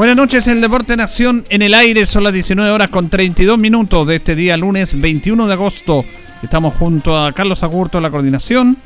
[0.00, 3.58] Buenas noches, el Deporte en Acción en el aire, son las 19 horas con 32
[3.58, 6.06] minutos de este día lunes 21 de agosto.
[6.42, 8.78] Estamos junto a Carlos Agurto de la coordinación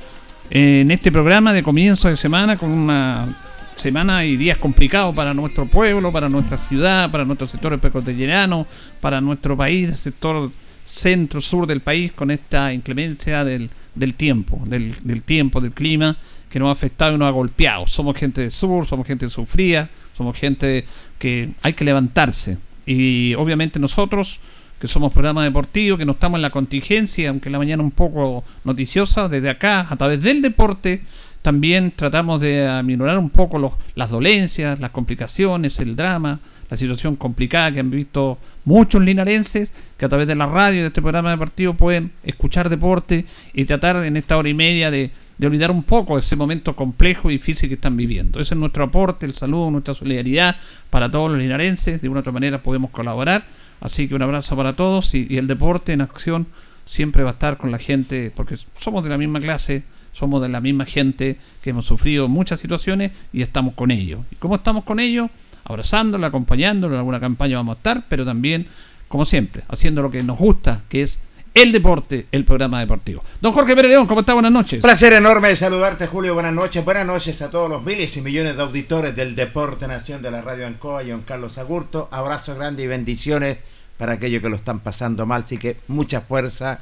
[0.51, 3.29] en este programa de comienzo de semana con una
[3.77, 8.67] semana y días complicados para nuestro pueblo, para nuestra ciudad, para nuestro sector precordillerano,
[9.01, 10.51] para nuestro país, el sector
[10.85, 13.71] centro-sur del país con esta inclemencia del,
[14.17, 16.17] tiempo, del, tiempo, del clima
[16.51, 17.87] que nos ha afectado y nos ha golpeado.
[17.87, 20.85] Somos gente del sur, somos gente sufrida, somos gente
[21.19, 22.59] que hay que levantarse.
[22.87, 24.41] Y obviamente nosotros,
[24.79, 28.45] que somos programa deportivo, que no estamos en la contingencia, aunque la mañana un poco
[28.65, 31.03] noticiosa, desde acá, a través del deporte,
[31.43, 37.17] también tratamos de aminorar un poco los, las dolencias, las complicaciones, el drama, la situación
[37.17, 41.31] complicada que han visto muchos linarenses que a través de la radio de este programa
[41.31, 45.83] deportivo pueden escuchar deporte y tratar en esta hora y media de, de olvidar un
[45.83, 48.41] poco ese momento complejo y difícil que están viviendo.
[48.41, 50.57] Ese es nuestro aporte, el saludo, nuestra solidaridad
[50.91, 52.01] para todos los linarenses.
[52.01, 53.45] De una u otra manera podemos colaborar.
[53.81, 56.47] Así que un abrazo para todos y, el deporte en acción
[56.87, 59.83] siempre va a estar con la gente porque somos de la misma clase,
[60.13, 64.21] somos de la misma gente que hemos sufrido muchas situaciones y estamos con ellos.
[64.31, 65.31] ¿Y cómo estamos con ellos?
[65.65, 68.67] Abrazándolo, acompañándolo, en alguna campaña vamos a estar, pero también,
[69.09, 71.21] como siempre, haciendo lo que nos gusta, que es
[71.55, 73.23] el deporte, el programa deportivo.
[73.41, 74.35] Don Jorge Pérez León, ¿cómo está?
[74.35, 74.83] Buenas noches.
[74.83, 76.35] Placer enorme de saludarte, Julio.
[76.35, 76.85] Buenas noches.
[76.85, 80.43] Buenas noches a todos los miles y millones de auditores del Deporte Nación de la
[80.43, 82.09] Radio Ancoa y don Carlos Agurto.
[82.11, 83.59] Abrazo grande y bendiciones
[83.97, 85.43] para aquellos que lo están pasando mal.
[85.43, 86.81] Así que mucha fuerza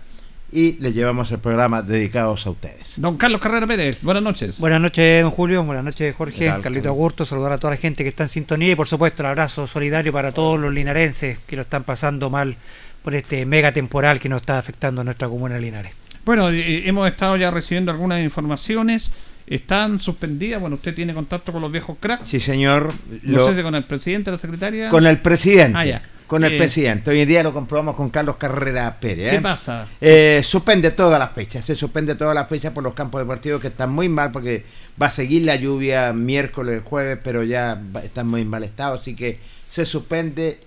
[0.51, 2.95] y le llevamos el programa dedicados a ustedes.
[2.99, 4.59] Don Carlos Carrera Pérez, buenas noches.
[4.59, 8.11] Buenas noches, don Julio, buenas noches, Jorge, Carlito Agurto, saludar a toda la gente que
[8.11, 11.63] está en sintonía y por supuesto el abrazo solidario para todos los linarenses que lo
[11.63, 12.57] están pasando mal
[13.03, 15.93] por este mega temporal que nos está afectando a nuestra comuna de Linares.
[16.25, 19.11] Bueno, hemos estado ya recibiendo algunas informaciones.
[19.47, 20.61] ¿Están suspendidas?
[20.61, 22.31] Bueno, usted tiene contacto con los viejos cracks.
[22.31, 22.93] Sí, señor.
[23.23, 24.89] No sé si con el presidente, la secretaria.
[24.89, 25.77] Con el presidente.
[25.77, 26.03] Ah, ya.
[26.29, 27.11] Con el eh, presidente.
[27.11, 29.31] Hoy en día lo comprobamos con Carlos Carrera Pérez.
[29.31, 29.41] ¿Qué ¿eh?
[29.41, 29.87] pasa?
[30.01, 31.67] Eh, suspende todas las fechas.
[31.67, 34.65] Se suspende todas las fechas por los campos deportivos que están muy mal porque
[35.01, 38.95] va a seguir la lluvia miércoles, jueves, pero ya están muy mal estado.
[38.95, 40.61] Así que se suspende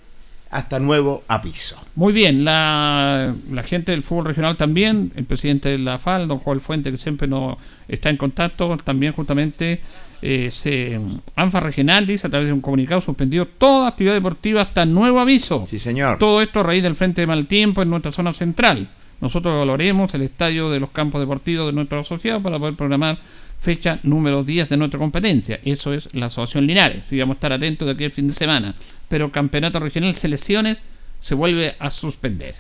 [0.50, 1.76] hasta nuevo aviso.
[1.96, 3.34] Muy bien, la,
[3.66, 7.28] gente del fútbol regional también, el presidente de la FAL, don Joel Fuente, que siempre
[7.28, 7.58] nos
[7.88, 9.82] está en contacto, también justamente
[10.22, 11.00] eh, se,
[11.36, 15.66] ANFA Regional dice a través de un comunicado suspendido toda actividad deportiva hasta nuevo aviso.
[15.68, 16.20] Sí, señor.
[16.20, 18.90] Todo esto a raíz del frente de mal tiempo en nuestra zona central.
[19.22, 23.18] Nosotros evaluaremos el estadio de los campos deportivos de nuestro asociado para poder programar
[23.60, 25.60] fecha número 10 de nuestra competencia.
[25.64, 27.12] Eso es la Asociación Linares.
[27.12, 28.76] Y vamos a estar atentos de aquí el fin de semana.
[29.08, 30.82] Pero Campeonato Regional Selecciones
[31.20, 32.56] se vuelve a suspender.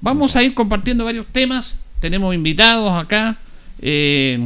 [0.00, 1.78] Vamos a ir compartiendo varios temas.
[2.00, 3.38] Tenemos invitados acá.
[3.80, 4.38] Eh,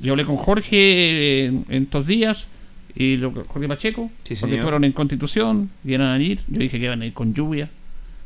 [0.00, 2.48] yo hablé con Jorge eh, en estos días.
[2.96, 6.40] Y lo, Jorge Pacheco, sí, porque fueron en Constitución, vienen a ir.
[6.46, 7.68] Yo dije que iban a ir con lluvia,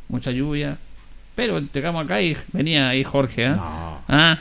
[0.08, 0.78] mucha lluvia
[1.38, 3.44] pero llegamos acá y venía ahí Jorge.
[3.44, 3.50] ¿eh?
[3.50, 4.00] No.
[4.08, 4.36] Ah.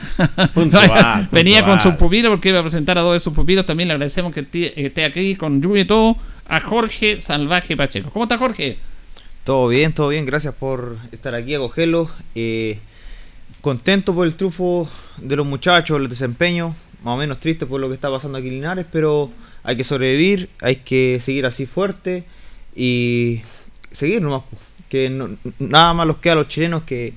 [1.31, 3.67] venía con sus pupilos porque iba a presentar a dos de sus pupilos.
[3.67, 4.39] También le agradecemos que
[4.75, 6.17] esté aquí con lluvia y todo
[6.47, 8.09] a Jorge Salvaje Pacheco.
[8.09, 8.79] ¿Cómo está Jorge?
[9.43, 10.25] Todo bien, todo bien.
[10.25, 12.09] Gracias por estar aquí a cogerlo.
[12.33, 12.79] Eh,
[13.61, 16.75] contento por el triunfo de los muchachos, el desempeño.
[17.03, 19.29] Más o menos triste por lo que está pasando aquí en Linares, pero
[19.61, 22.23] hay que sobrevivir, hay que seguir así fuerte
[22.75, 23.41] y
[23.91, 24.41] seguir nomás
[24.89, 25.09] que
[25.59, 27.13] nada más los queda a los chilenos que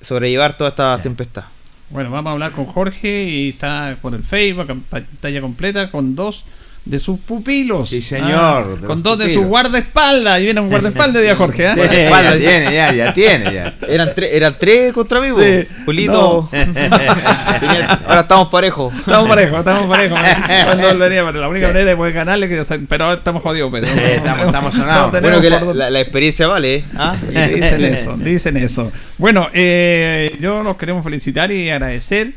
[0.00, 1.44] sobrellevar toda esta tempestad.
[1.90, 6.44] Bueno, vamos a hablar con Jorge y está por el Facebook, pantalla completa, con dos
[6.86, 7.90] de sus pupilos.
[7.90, 8.78] Sí, señor.
[8.82, 10.40] Ah, con dos de sus guardaespaldas.
[10.40, 11.66] Y viene un guardaespaldas de Jorge.
[11.66, 12.08] ¿eh?
[12.10, 13.74] ya tiene, ya, ya tiene, ya.
[13.88, 15.66] Eran, eran tres contra mí, sí.
[15.84, 16.48] Julito.
[18.06, 18.94] Ahora estamos parejos.
[18.94, 20.18] Estamos parejos, estamos parejos.
[20.64, 23.86] Cuando venía, pero la única manera de poder ganarle que pero estamos jodidos, pero.
[23.86, 25.20] estamos, estamos sonados.
[25.20, 26.76] bueno, que la, la, experiencia vale.
[26.76, 26.84] ¿eh?
[26.96, 27.16] ¿Ah?
[27.28, 28.92] Dicen eso, dicen eso.
[29.18, 32.32] Bueno, eh, yo los queremos felicitar y agradecer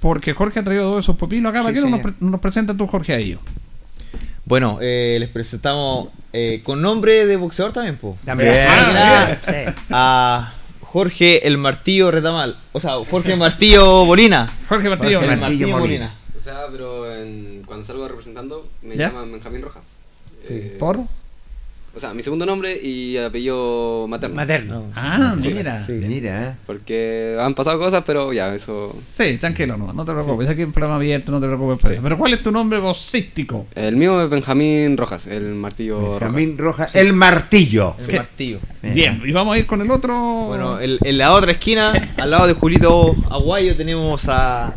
[0.00, 1.62] porque Jorge ha traído dos de sus pupilos acá.
[1.62, 3.40] ¿Para qué no nos, nos presenta tú, Jorge, a ellos?
[4.48, 8.16] Bueno, eh, les presentamos eh, con nombre de boxeador también, po.
[8.24, 8.66] También.
[8.66, 9.36] Ah,
[9.90, 12.56] a Jorge el Martillo Retamal.
[12.72, 14.50] O sea, Jorge Martillo Bolina.
[14.66, 16.14] Jorge Martillo, Jorge Martillo, Molina.
[16.34, 19.80] O sea, pero en, cuando salgo representando me llaman Benjamín Roja.
[20.46, 20.54] Sí.
[20.54, 21.00] Eh, ¿Por?
[21.94, 24.36] O sea, mi segundo nombre y apellido materno.
[24.36, 24.84] Materno.
[24.94, 25.84] Ah, mira.
[25.88, 26.56] Mira.
[26.66, 28.94] Porque han pasado cosas, pero ya, eso.
[29.14, 30.48] Sí, tranquilo, no, no te preocupes.
[30.48, 32.02] Aquí hay un programa abierto, no te preocupes por eso.
[32.02, 33.66] Pero ¿cuál es tu nombre vocístico?
[33.74, 36.12] El mío es Benjamín Rojas, el martillo.
[36.12, 37.96] Benjamín Rojas, el martillo.
[38.06, 38.60] El martillo.
[38.82, 40.14] Bien, y vamos a ir con el otro.
[40.46, 44.74] Bueno, en la otra esquina, al lado de Julito Aguayo, tenemos a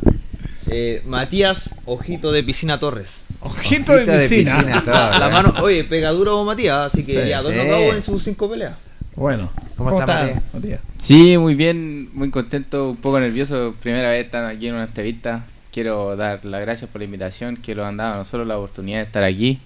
[0.68, 3.10] eh, Matías Ojito de Piscina Torres.
[3.42, 4.84] Ojito de piscina.
[4.86, 7.60] la mano, oye, pega duro Matías, así que ya dos sí.
[7.60, 8.74] en sus cinco peleas.
[9.16, 10.80] Bueno, ¿cómo, está, Matías?
[10.98, 13.76] Sí, muy bien, muy contento, un poco nervioso.
[13.82, 15.46] Primera vez estando aquí en una entrevista.
[15.72, 19.00] Quiero dar las gracias por la invitación que lo han dado a nosotros la oportunidad
[19.00, 19.60] de estar aquí.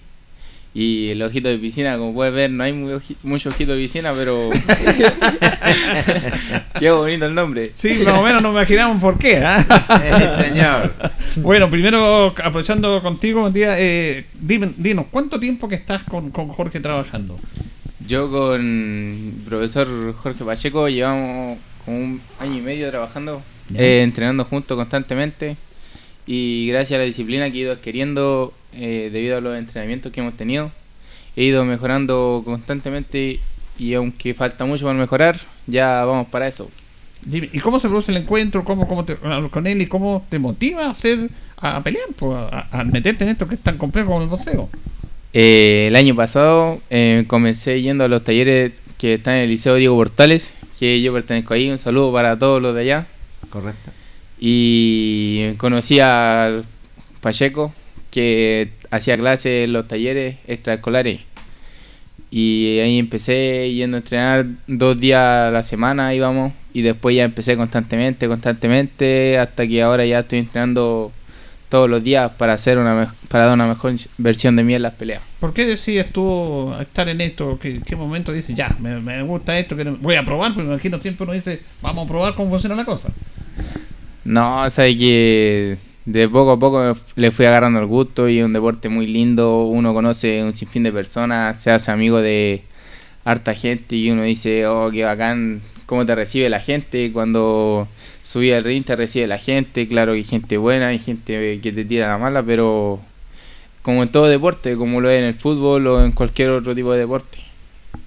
[0.78, 4.12] Y el ojito de piscina, como puedes ver, no hay muy mucho ojito de piscina,
[4.12, 4.50] pero.
[6.78, 7.72] qué bonito el nombre.
[7.74, 9.38] Sí, más o menos nos imaginamos por qué.
[9.38, 10.36] ¿eh?
[10.44, 10.92] señor.
[11.36, 17.38] Bueno, primero, aprovechando contigo, Matías, eh, dinos, ¿cuánto tiempo que estás con, con Jorge trabajando?
[18.06, 21.56] Yo con el profesor Jorge Pacheco llevamos
[21.86, 23.42] como un año y medio trabajando,
[23.74, 25.56] eh, entrenando juntos constantemente.
[26.26, 30.20] Y gracias a la disciplina que he ido adquiriendo eh, debido a los entrenamientos que
[30.20, 30.70] hemos tenido.
[31.36, 33.40] He ido mejorando constantemente
[33.78, 36.70] y aunque falta mucho para mejorar, ya vamos para eso.
[37.30, 38.64] ¿Y cómo se produce el encuentro?
[38.64, 39.16] ¿Cómo, cómo te,
[39.50, 43.48] con él y cómo te motiva a hacer a, pelear, pues, a, meterte en esto
[43.48, 44.68] que es tan complejo como el boxeo?
[45.32, 49.74] Eh, el año pasado eh, comencé yendo a los talleres que están en el Liceo
[49.74, 51.68] Diego Portales, que yo pertenezco ahí.
[51.70, 53.06] Un saludo para todos los de allá.
[53.50, 53.90] Correcto.
[54.38, 56.62] Y conocí a
[57.20, 57.74] Pacheco,
[58.16, 61.20] que hacía clases en los talleres extraescolares.
[62.30, 67.24] Y ahí empecé yendo a entrenar dos días a la semana, íbamos, y después ya
[67.24, 71.12] empecé constantemente, constantemente, hasta que ahora ya estoy entrenando
[71.68, 74.94] todos los días para hacer una para dar una mejor versión de mí en las
[74.94, 75.20] peleas.
[75.38, 77.58] ¿Por qué decides tú estar en esto?
[77.60, 80.54] ¿Qué, qué momento dices, ya, me, gusta esto, que voy a probar?
[80.54, 83.12] Porque me imagino siempre uno dice, vamos a probar cómo funciona la cosa.
[84.24, 85.76] No, o sea, que
[86.06, 89.64] de poco a poco le fui agarrando el gusto y es un deporte muy lindo,
[89.64, 92.62] uno conoce un sinfín de personas, se hace amigo de
[93.24, 97.10] harta gente y uno dice, oh, qué bacán cómo te recibe la gente.
[97.12, 97.88] Cuando
[98.22, 99.88] subí al ring te recibe la gente.
[99.88, 103.00] Claro que hay gente buena, hay gente que te tira la mala, pero
[103.82, 106.92] como en todo deporte, como lo es en el fútbol o en cualquier otro tipo
[106.92, 107.38] de deporte.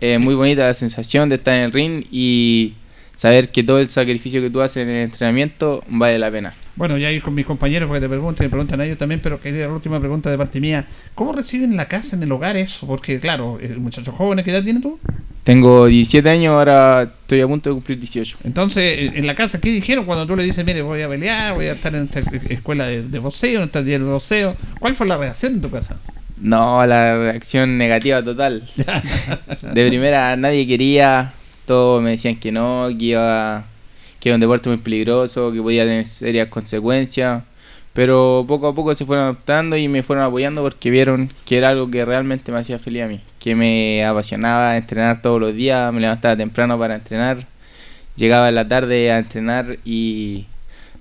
[0.02, 2.74] Es muy bonita la sensación de estar en el ring y
[3.16, 6.54] saber que todo el sacrificio que tú haces en el entrenamiento vale la pena.
[6.80, 9.42] Bueno, ya ir con mis compañeros porque te preguntan, te preguntan a ellos también, pero
[9.42, 10.86] quería la última pregunta de parte mía.
[11.14, 12.88] ¿Cómo reciben la casa, en el hogar eso?
[12.88, 14.98] Porque, claro, el muchacho joven, ¿qué edad tienes tú?
[15.44, 18.38] Tengo 17 años, ahora estoy a punto de cumplir 18.
[18.46, 21.66] Entonces, en la casa, ¿qué dijeron cuando tú le dices, mire, voy a pelear, voy
[21.66, 24.56] a estar en esta escuela de, de boxeo, en esta de boxeo?
[24.80, 26.00] ¿Cuál fue la reacción en tu casa?
[26.40, 28.64] No, la reacción negativa total.
[29.74, 31.34] de primera, nadie quería,
[31.66, 33.66] todos me decían que no, que iba
[34.20, 37.44] que era un deporte muy peligroso, que podía tener serias consecuencias,
[37.94, 41.70] pero poco a poco se fueron adoptando y me fueron apoyando porque vieron que era
[41.70, 45.92] algo que realmente me hacía feliz a mí, que me apasionaba entrenar todos los días,
[45.94, 47.46] me levantaba temprano para entrenar,
[48.16, 50.46] llegaba en la tarde a entrenar y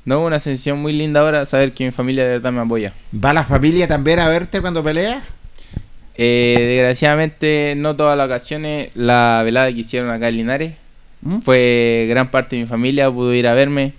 [0.04, 2.94] no, una sensación muy linda ahora saber que mi familia de verdad me apoya.
[3.12, 5.34] ¿Va la familia también a verte cuando peleas?
[6.16, 10.72] Eh, desgraciadamente no todas las ocasiones, la velada que hicieron acá en Linares,
[11.22, 11.38] ¿Mm?
[11.40, 13.92] Fue gran parte de mi familia, pudo ir a verme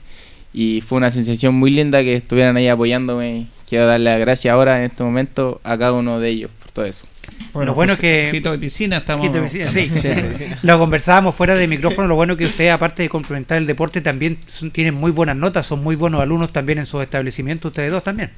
[0.53, 3.47] y fue una sensación muy linda que estuvieran ahí apoyándome.
[3.67, 6.85] Quiero darle las gracias ahora en este momento a cada uno de ellos por todo
[6.85, 7.07] eso.
[7.53, 8.31] Bueno, lo bueno que.
[8.31, 9.51] de piscina, estamos.
[9.51, 9.91] sí.
[10.63, 12.07] lo conversábamos fuera de micrófono.
[12.07, 14.39] Lo bueno que usted, aparte de complementar el deporte, también
[14.71, 18.31] tienen muy buenas notas, son muy buenos alumnos también en sus establecimientos, ustedes dos también.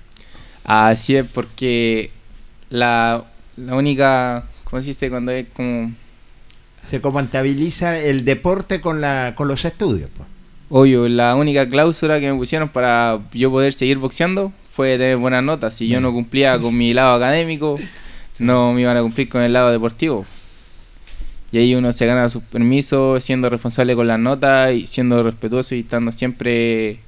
[0.64, 2.12] Así es, porque
[2.70, 3.24] la,
[3.56, 4.46] la única.
[4.66, 5.92] ¿Cómo existe cuando es como
[6.84, 10.10] se compatibiliza el deporte con, la, con los estudios.
[10.16, 10.28] Pues.
[10.70, 15.44] Obvio, la única cláusula que me pusieron para yo poder seguir boxeando fue tener buenas
[15.44, 15.76] notas.
[15.76, 17.78] Si yo no cumplía con mi lado académico,
[18.40, 20.26] no me iban a cumplir con el lado deportivo.
[21.52, 25.76] Y ahí uno se gana sus permisos siendo responsable con las notas y siendo respetuoso
[25.76, 27.00] y estando siempre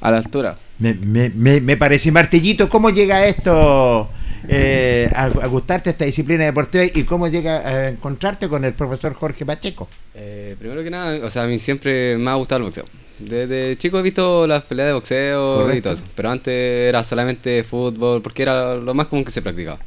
[0.00, 0.56] a la altura.
[0.78, 4.08] Me, me, me parece, Martillito, ¿cómo llega esto?
[4.48, 9.44] Eh, a, gustarte esta disciplina deportiva y cómo llega a encontrarte con el profesor Jorge
[9.44, 9.88] Pacheco?
[10.14, 12.84] Eh, primero que nada, o sea, a mí siempre me ha gustado el boxeo.
[13.18, 17.62] Desde chico he visto las peleas de boxeo y todo eso, pero antes era solamente
[17.64, 19.78] fútbol porque era lo más común que se practicaba.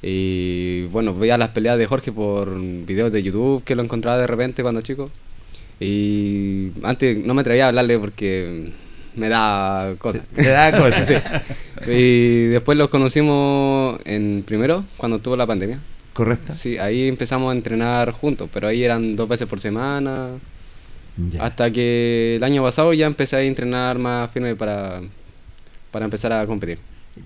[0.00, 4.26] Y bueno, veía las peleas de Jorge por videos de YouTube que lo encontraba de
[4.26, 5.10] repente cuando chico.
[5.80, 8.72] Y antes no me atrevía a hablarle porque
[9.14, 10.22] me da cosas.
[10.36, 11.22] Me da cosas.
[11.84, 15.80] Y después los conocimos en primero, cuando tuvo la pandemia.
[16.12, 16.54] Correcto.
[16.54, 20.28] Sí, ahí empezamos a entrenar juntos, pero ahí eran dos veces por semana.
[21.40, 25.02] Hasta que el año pasado ya empecé a entrenar más firme para,
[25.90, 26.78] para empezar a competir.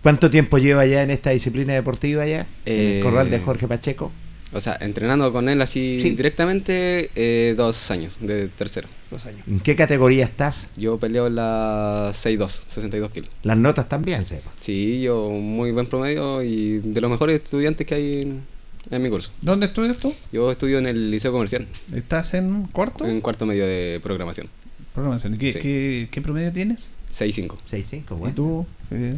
[0.03, 2.47] ¿Cuánto tiempo lleva ya en esta disciplina deportiva ya?
[2.65, 4.11] en el corral de eh, Jorge Pacheco.
[4.53, 8.89] O sea, entrenando con él así directamente, eh, dos años, de tercero.
[9.11, 9.41] Dos años.
[9.47, 10.69] ¿En qué categoría estás?
[10.77, 13.31] Yo peleo en la 6'2, 62 kilos.
[13.45, 14.51] ¿Las notas también, sepa?
[14.61, 18.43] Sí, yo muy buen promedio y de los mejores estudiantes que hay
[18.91, 19.31] en, mi curso.
[19.43, 20.13] ¿Dónde estudias tú?
[20.33, 21.67] Yo estudio en el Liceo Comercial.
[21.95, 23.07] ¿Estás en cuarto?
[23.07, 24.49] En cuarto medio de programación.
[24.93, 25.37] ¿Programación?
[25.37, 26.91] ¿Qué, qué, qué promedio tienes?
[27.17, 27.55] 6'5.
[27.71, 28.29] 6'5, bueno.
[28.29, 28.67] ¿Y tú?
[28.91, 29.15] Eh,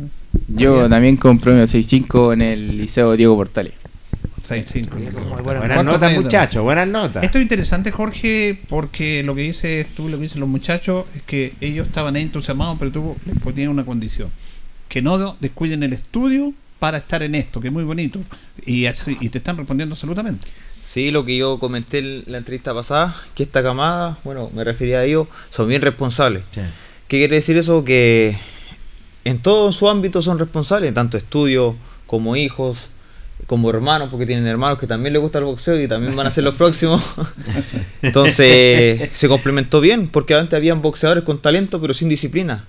[0.49, 3.73] yo también con promedio 6'5 en el Liceo Diego Portales.
[4.49, 7.23] Buenas, notas, muchachos, buenas notas.
[7.23, 11.23] Esto es interesante, Jorge, porque lo que dices tú, lo que dicen los muchachos, es
[11.23, 14.31] que ellos estaban ahí entusiasmados, pero tú les ponías una condición:
[14.89, 18.21] que no descuiden el estudio para estar en esto, que es muy bonito.
[18.65, 20.47] Y, y te están respondiendo absolutamente.
[20.83, 25.01] Sí, lo que yo comenté en la entrevista pasada, que esta camada, bueno, me refería
[25.01, 26.45] a ellos, son bien responsables.
[26.55, 27.85] ¿Qué quiere decir eso?
[27.85, 28.39] Que
[29.25, 31.77] en todo su ámbito son responsables, tanto estudio
[32.07, 32.79] como hijos,
[33.47, 36.31] como hermanos, porque tienen hermanos que también les gusta el boxeo y también van a
[36.31, 37.15] ser los próximos.
[38.03, 42.65] Entonces se complementó bien, porque antes habían boxeadores con talento pero sin disciplina.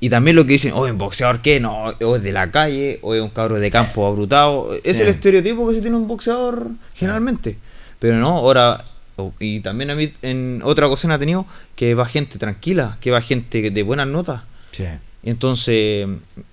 [0.00, 1.60] Y también lo que dicen, oh, ¿un boxeador qué?
[1.60, 4.74] No, o es de la calle, o es un cabro de campo abrutado.
[4.82, 6.66] Es el estereotipo que se tiene un boxeador
[6.96, 7.56] generalmente.
[8.00, 8.84] Pero no, ahora,
[9.38, 13.20] y también a mí en otra ocasión ha tenido que va gente tranquila, que va
[13.20, 14.42] gente de buenas notas.
[14.72, 14.86] Sí.
[15.22, 16.08] Entonces,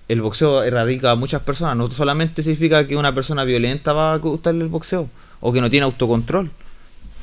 [0.08, 1.76] el boxeo erradica a muchas personas.
[1.76, 5.08] No solamente significa que una persona violenta va a gustarle el boxeo
[5.40, 6.50] o que no tiene autocontrol.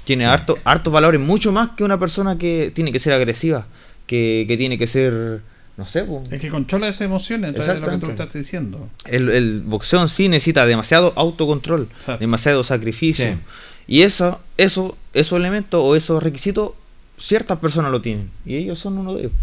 [0.03, 3.67] Tiene harto, hartos valores, mucho más que una persona que tiene que ser agresiva,
[4.05, 5.41] que, tiene que ser,
[5.75, 6.05] no sé.
[6.31, 8.89] Es que controla esas emociones, entonces es lo que tú estás diciendo.
[9.05, 11.89] El, boxeo en sí necesita demasiado autocontrol,
[12.19, 13.37] demasiado sacrificio.
[13.85, 16.71] Y eso, eso, esos elementos o esos requisitos,
[17.17, 18.31] ciertas personas lo tienen.
[18.45, 19.33] Y ellos son uno de ellos.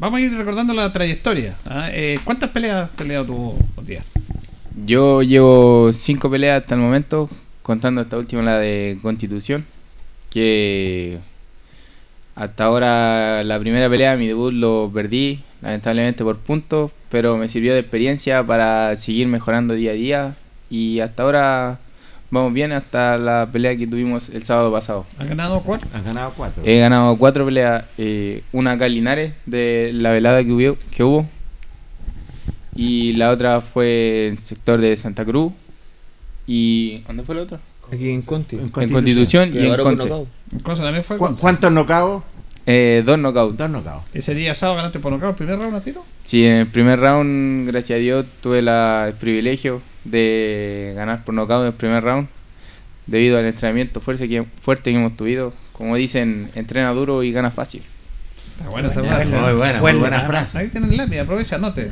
[0.00, 1.56] Vamos a ir recordando la trayectoria.
[1.66, 1.90] ¿ah?
[1.92, 3.54] Eh, ¿Cuántas peleas has peleado tú,
[3.86, 4.02] día?
[4.86, 7.28] Yo llevo cinco peleas hasta el momento,
[7.62, 9.66] contando esta última, la de Constitución,
[10.30, 11.18] que
[12.34, 17.74] Hasta ahora la primera pelea, mi debut lo perdí, lamentablemente por puntos, pero me sirvió
[17.74, 20.36] de experiencia para seguir mejorando día a día
[20.70, 21.78] y hasta ahora
[22.30, 25.06] vamos bien hasta la pelea que tuvimos el sábado pasado.
[25.18, 25.88] ¿Has ganado cuatro?
[25.92, 26.62] Has ganado cuatro.
[26.64, 31.04] He ganado cuatro peleas, eh, una acá en Linares de la velada que hubo, que
[31.04, 31.26] hubo
[32.74, 35.52] y la otra fue en el sector de Santa Cruz
[36.46, 37.60] y ¿dónde fue la otra?
[37.92, 38.56] Aquí en Conti.
[38.56, 39.50] En En Constitución.
[39.50, 40.08] Constitución y en Conce.
[40.08, 40.28] knockout.
[40.78, 41.16] También fue.
[41.18, 41.40] ¿Cu- Conce.
[41.40, 42.24] ¿Cuántos knockouts?
[42.66, 43.56] Eh, dos knockouts.
[43.56, 44.04] Dos knockouts.
[44.14, 46.04] Ese día sábado ganaste por nocaut, primer round a tiro.
[46.22, 51.34] Sí, en el primer round, gracias a Dios, tuve la- el privilegio de ganar por
[51.34, 52.28] nocaut en el primer round
[53.06, 55.52] debido al entrenamiento fuerte que, fuerte que hemos tenido.
[55.72, 57.82] Como dicen, entrena duro y gana fácil.
[58.60, 59.30] Está buena esa Muy frase.
[59.54, 60.20] buena, muy Buena.
[60.20, 60.58] frase.
[60.58, 61.90] Ahí tienen el lápiz, aprovecha, anote.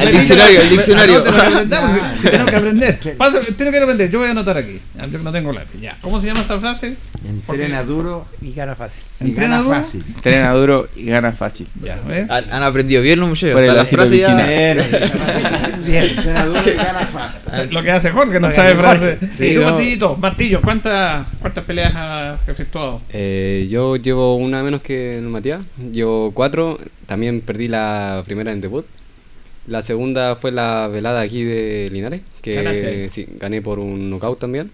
[0.00, 1.16] El diccionario, el diccionario.
[1.16, 1.30] Anote
[1.70, 2.98] para que si aprender.
[3.18, 4.80] Pasa, tengo que aprender, yo voy a anotar aquí.
[4.98, 5.96] Ah, Yo no tengo lápiz, ya.
[6.00, 6.96] ¿Cómo se llama esta frase?
[7.28, 9.02] Entrena duro Y gana fácil.
[9.20, 9.76] Entrena duro.
[9.76, 10.04] fácil.
[10.14, 11.66] Entrena duro y gana fácil.
[11.82, 12.28] Ya, ¿ves?
[12.30, 13.52] Han, han aprendido bien los muchachos.
[13.54, 14.34] Por el Hasta la frase ya-.
[15.84, 16.10] Bien.
[16.10, 17.74] Entrena duro y gana fácil.
[17.74, 19.18] Lo que hace Jorge, no sabe frase.
[19.36, 19.70] Sí, y tú, no.
[19.70, 23.00] Martillito, Martillo, ¿cuántas, ¿cuántas peleas has efectuado?
[23.10, 25.60] Eh, yo llevo una menos que el Matías.
[25.92, 26.78] Llevo cuatro.
[27.06, 28.84] También perdí la primera en debut.
[29.66, 32.20] La segunda fue la velada aquí de Linares.
[32.42, 34.70] Ganaste Que sí, gané por un knockout también.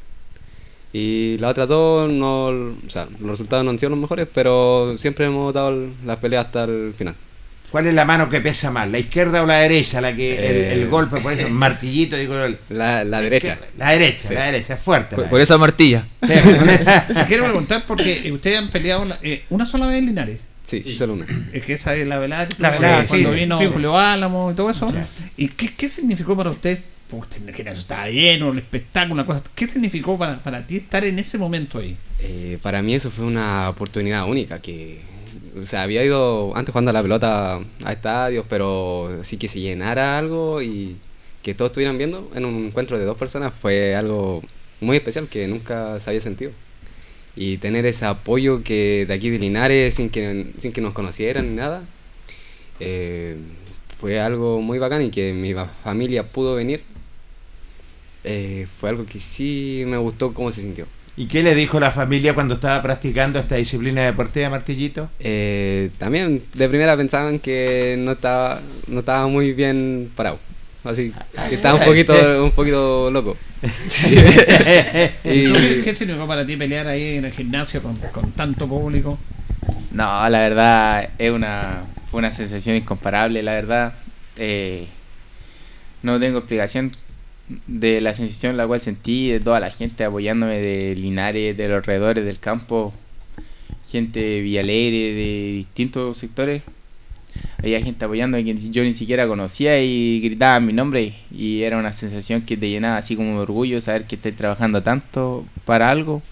[0.93, 4.95] Y las otras dos, no, o sea, los resultados no han sido los mejores, pero
[4.99, 5.73] siempre hemos dado
[6.05, 7.15] las peleas hasta el final.
[7.71, 8.89] ¿Cuál es la mano que pesa más?
[8.91, 10.01] ¿La izquierda o la derecha?
[10.01, 10.73] La que el, Eh.
[10.73, 12.37] el golpe, por eso, martillito, digo.
[12.43, 13.57] el- La, la derecha.
[13.79, 14.35] La derecha, Sí.
[14.35, 15.15] la derecha, es fuerte.
[15.15, 16.05] Por, la por esa martilla.
[16.27, 16.33] Sí,
[17.29, 20.39] quiero preguntar porque ustedes han peleado la- eh, una sola vez en Linares.
[20.71, 21.27] Sí, solo una.
[21.53, 23.41] Es que esa es la velada La velada, cuando sí.
[23.41, 23.67] vino Sí.
[23.73, 24.93] Julio Álamo y todo eso.
[25.37, 26.79] ¿Y qué, qué significó para usted?
[27.09, 29.43] Pues usted que eso estaba lleno, el espectáculo, una cosa.
[29.55, 31.97] ¿Qué significó para, para ti estar en ese momento ahí?
[32.21, 35.01] Eh, para mí eso fue una oportunidad única que
[35.59, 39.59] o sea había ido antes jugando a la pelota a estadios pero sí que se
[39.59, 40.97] llenara algo y
[41.43, 44.43] que todos estuvieran viendo en un encuentro de dos personas fue algo
[44.81, 46.53] muy especial que nunca se había sentido
[47.37, 51.49] y tener ese apoyo que de aquí de Linares sin que sin que nos conocieran
[51.51, 51.83] ni nada
[52.81, 53.37] eh,
[53.99, 56.83] fue algo muy bacán y que mi fa- familia pudo venir
[58.25, 61.91] eh, fue algo que sí me gustó cómo se sintió ¿Y qué le dijo la
[61.91, 65.11] familia cuando estaba practicando esta disciplina deportiva, Martillito?
[65.19, 70.39] Eh, también de primera pensaban que no estaba, no estaba muy bien parado.
[70.83, 71.13] Así
[71.49, 73.37] que estaba un poquito, un poquito loco.
[73.63, 78.33] ¿Y tú ¿Qué, y qué significó para ti pelear ahí en el gimnasio con, con
[78.33, 79.19] tanto público?
[79.93, 83.95] No, la verdad es una fue una sensación incomparable, la verdad.
[84.37, 84.87] Eh,
[86.03, 86.93] no tengo explicación
[87.67, 91.77] de la sensación la cual sentí de toda la gente apoyándome de Linares, de los
[91.77, 92.93] alrededores del campo,
[93.89, 96.63] gente de Villalegre, de distintos sectores.
[97.63, 101.93] Había gente apoyándome que yo ni siquiera conocía y gritaban mi nombre y era una
[101.93, 106.23] sensación que te llenaba así como de orgullo saber que estás trabajando tanto para algo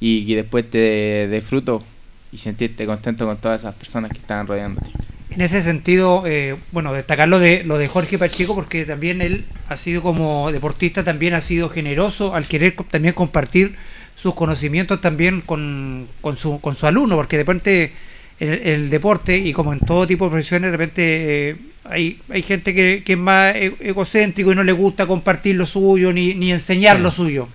[0.00, 1.84] y que después te dé fruto
[2.32, 4.90] y sentirte contento con todas esas personas que estaban rodeándote.
[5.30, 9.44] En ese sentido, eh, bueno, destacar lo de, lo de Jorge Pacheco, porque también él
[9.68, 13.76] ha sido como deportista, también ha sido generoso al querer también compartir
[14.16, 17.92] sus conocimientos también con, con, su, con su alumno, porque de repente
[18.40, 22.42] el, el deporte, y como en todo tipo de profesiones, de repente eh, hay, hay
[22.42, 26.34] gente que, que es más e- egocéntrico y no le gusta compartir lo suyo ni,
[26.34, 27.02] ni enseñar Sí.
[27.02, 27.48] lo suyo.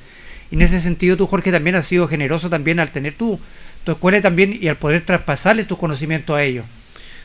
[0.51, 3.39] Y en ese sentido tú, Jorge, también has sido generoso también al tener tu,
[3.83, 6.65] tu escuela también y al poder traspasarle tus conocimientos a ellos.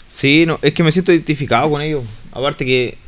[0.06, 2.04] Sí, no, es que me siento identificado con ellos.
[2.32, 2.98] Aparte que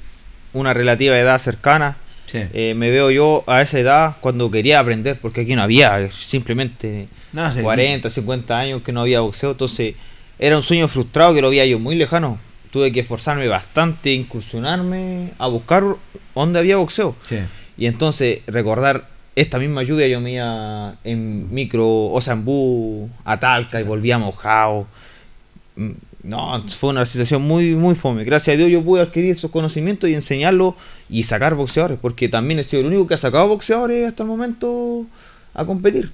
[0.52, 1.98] una relativa edad cercana.
[2.26, 2.38] Sí.
[2.52, 6.11] eh, me veo yo a esa edad cuando quería aprender, porque aquí no había, eh,
[6.11, 9.52] simplemente No, sí, 40, 50 años que no había boxeo.
[9.52, 9.94] Entonces
[10.38, 12.38] era un sueño frustrado que lo veía yo muy lejano.
[12.70, 15.85] Tuve que esforzarme bastante, incursionarme a buscar
[16.35, 17.16] dónde había boxeo.
[17.29, 17.38] Sí.
[17.79, 23.11] Y entonces recordar esta misma lluvia yo me iba en micro, o sea, en bus
[23.25, 24.87] a Talca y volvía mojado.
[25.77, 25.90] Mm,
[26.25, 28.25] No, fue una sensación muy, muy fome.
[28.25, 30.75] Gracias a Dios yo pude adquirir esos conocimientos y enseñarlos
[31.09, 34.29] y sacar boxeadores, porque también he sido el único que ha sacado boxeadores hasta el
[34.29, 35.07] momento
[35.55, 36.11] a competir.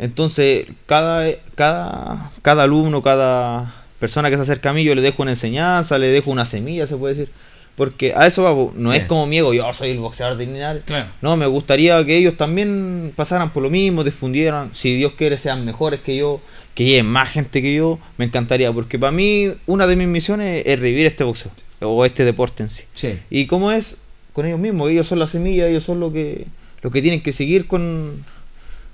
[0.00, 5.22] Entonces, cada, cada, cada alumno, cada persona que se acerca a mí, yo le dejo
[5.22, 7.32] una enseñanza, le dejo una semilla, se puede decir.
[7.76, 8.72] Porque a eso va, po.
[8.74, 8.96] no Sí.
[8.98, 10.82] es como mi ego, yo soy el boxeador de Linares.
[10.84, 11.08] Claro.
[11.20, 15.66] No, me gustaría que ellos también pasaran por lo mismo, difundieran, si Dios quiere sean
[15.66, 16.40] mejores que yo,
[16.74, 20.62] que lleguen más gente que yo, me encantaría, porque para mí una de mis misiones
[20.66, 22.84] es revivir este boxeo, o este deporte en sí.
[22.94, 23.18] Sí.
[23.28, 23.98] Y como es
[24.32, 26.46] con ellos mismos, ellos son la semilla, ellos son lo que,
[26.82, 28.24] lo que tienen que seguir con,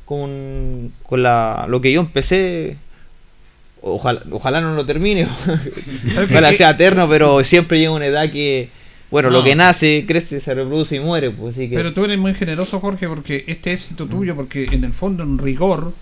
[0.07, 2.79] con, con la, lo que yo empecé
[3.83, 5.27] ojalá, ojalá no lo termine,
[6.25, 8.71] ojalá sea eterno, pero siempre llega una edad que,
[9.11, 11.77] bueno, lo que nace, crece, se reproduce y muere, pues así que...
[11.77, 15.39] Pero tú eres muy generoso, Jorge, porque este éxito tuyo, porque en el fondo, en
[15.39, 15.93] rigor,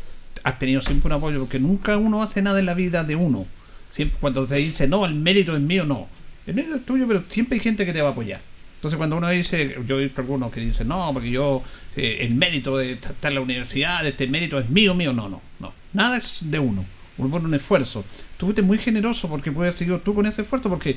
[0.43, 3.47] has tenido siempre un apoyo, porque nunca uno hace nada en la vida de uno.
[3.95, 6.09] Siempre cuando te dice, no, el mérito es mío, no.
[6.47, 8.41] El mérito es tuyo, pero siempre hay gente que te va a apoyar.
[8.77, 11.63] Entonces cuando uno dice, yo he visto algunos que dicen, no, porque yo,
[11.97, 15.41] eh, el mérito de estar en la universidad, este mérito es mío, mío, no, no,
[15.61, 15.73] no.
[15.93, 16.85] Nada es de uno.
[17.17, 18.05] Uno pone un esfuerzo.
[18.37, 20.97] Tú fuiste muy generoso porque puedes haber seguido tú con ese esfuerzo, porque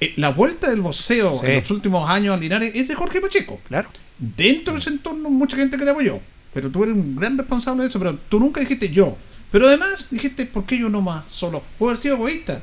[0.00, 1.46] eh, la vuelta del boxeo Sí.
[1.46, 3.88] en los últimos años a Linares es de Jorge Pacheco Claro.
[4.18, 6.20] dentro de ese entorno mucha gente que te apoyó.
[6.52, 9.16] Pero tú eres un gran responsable de eso, pero tú nunca dijiste yo.
[9.50, 11.62] Pero además dijiste, ¿por qué yo no más solo?
[11.78, 12.60] Puedo haber sido egoísta.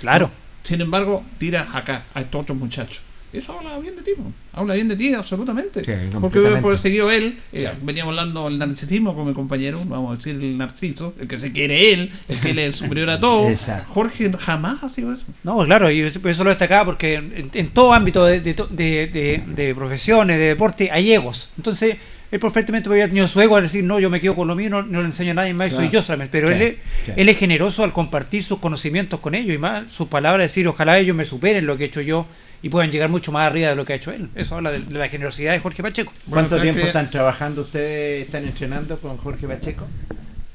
[0.00, 0.30] Claro.
[0.62, 3.00] Sin embargo, tiras acá a estos otros muchachos.
[3.32, 4.32] Eso habla bien de ti, ¿no?
[4.52, 5.84] habla bien de ti, absolutamente.
[5.84, 10.16] Sí, Porque por seguido él, eh, veníamos hablando del narcisismo con mi compañero, vamos a
[10.16, 13.20] decir el narciso, el que se quiere él, el que él es el superior a
[13.20, 13.50] todo.
[13.50, 13.92] Exacto.
[13.92, 15.24] Jorge jamás ha sido eso.
[15.44, 19.06] No, claro, y eso lo destacaba porque en, en todo ámbito de, de, to- de-
[19.08, 21.50] de- de profesiones, de deporte, hay egos.
[21.58, 21.96] Entonces,
[22.30, 24.70] él perfectamente había tenido su ego al decir, no, yo me quedo con lo mío,
[24.70, 25.92] no, no le enseño a nadie más, soy Claro.
[25.92, 26.32] yo solamente.
[26.32, 27.20] Pero Claro, él, es, claro.
[27.20, 30.98] él es generoso al compartir sus conocimientos con ellos y más sus palabras, decir, ojalá
[30.98, 32.26] ellos me superen lo que he hecho yo
[32.66, 34.28] y puedan llegar mucho más arriba de lo que ha hecho él.
[34.34, 36.12] Eso habla de, de la generosidad de Jorge Pacheco.
[36.28, 38.24] ¿Cuánto Bueno, tiempo que- están trabajando ustedes?
[38.26, 39.86] ¿Están entrenando con Jorge Pacheco?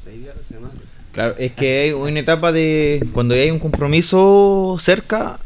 [0.04, 0.74] Seis días a la semana.
[1.14, 5.40] Claro, es que hay una etapa de cuando hay un compromiso cerca,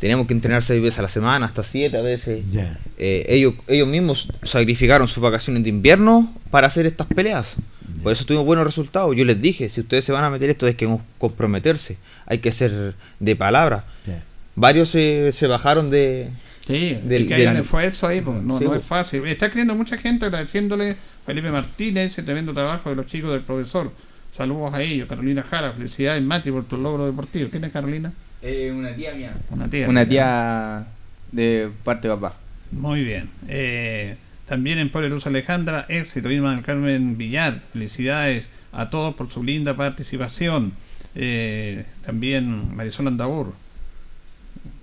[0.00, 2.42] tenemos que entrenar seis veces a la semana, hasta siete a veces.
[2.50, 2.78] Ya.
[2.98, 7.56] Eh, ellos, ellos mismos sacrificaron sus vacaciones de invierno para hacer estas peleas.
[8.02, 9.14] Por eso tuvimos buenos resultados.
[9.16, 11.98] Yo les dije, si ustedes se van a meter esto, hay que comprometerse.
[12.26, 13.84] Hay que ser de palabra.
[14.06, 14.22] Ya.
[14.60, 16.30] Varios se, se bajaron de...
[16.66, 18.82] Sí, Del- y que hay un del- esfuerzo ahí, pues, no, Sí, no pues.
[18.82, 19.26] es fácil.
[19.26, 23.90] Está escribiendo mucha gente agradeciéndole Felipe Martínez el tremendo trabajo de los chicos del profesor.
[24.36, 27.48] Saludos a ellos, Carolina Jara, felicidades Mati por tu logro deportivo.
[27.50, 28.12] ¿Quién es Carolina?
[28.42, 29.32] Eh, una tía mía.
[29.50, 29.88] Una tía.
[29.88, 30.86] Una tía
[31.32, 32.36] de parte de papá.
[32.70, 33.30] Muy bien.
[33.48, 34.16] Eh,
[34.46, 36.30] también en Pobre Luz Alejandra, éxito.
[36.30, 40.72] Irma del Carmen Villar, felicidades a todos por su linda participación.
[41.14, 43.54] Eh, también Marisol Andabur.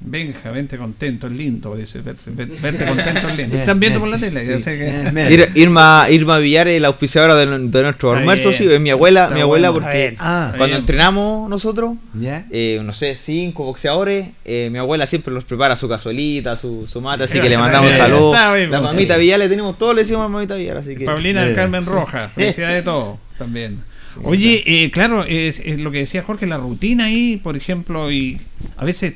[0.08, 3.56] Benja, vente contento, es lindo, dice, verte, contento es lindo.
[3.58, 4.62] Están viendo por la tele, ya Sí.
[4.62, 5.50] sé que...
[5.56, 7.48] Irma, Irma Villar es la auspiciadora de, de
[7.84, 8.58] nuestro Está almuerzo, bien.
[8.62, 9.86] sí, es mi abuela, Está mi abuela bueno.
[9.86, 10.80] porque Ah, cuando bien.
[10.80, 16.56] entrenamos nosotros, eh, no sé, cinco boxeadores, eh, mi abuela siempre los prepara su cazuelita,
[16.56, 18.38] su, su mate, así que le mandamos saludos.
[18.70, 21.06] La mamita Villar le tenemos todos, le decimos mamita Villar, así que...
[21.06, 21.56] Paulina del.
[21.56, 23.84] Carmen Roja, felicidades de todo también.
[24.24, 28.40] Oye, eh, claro, es, es lo que decía Jorge, la rutina ahí, por ejemplo, y
[28.78, 29.16] a veces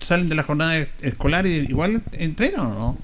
[0.00, 2.98] salen de la jornada escolar y igual entrenan o no.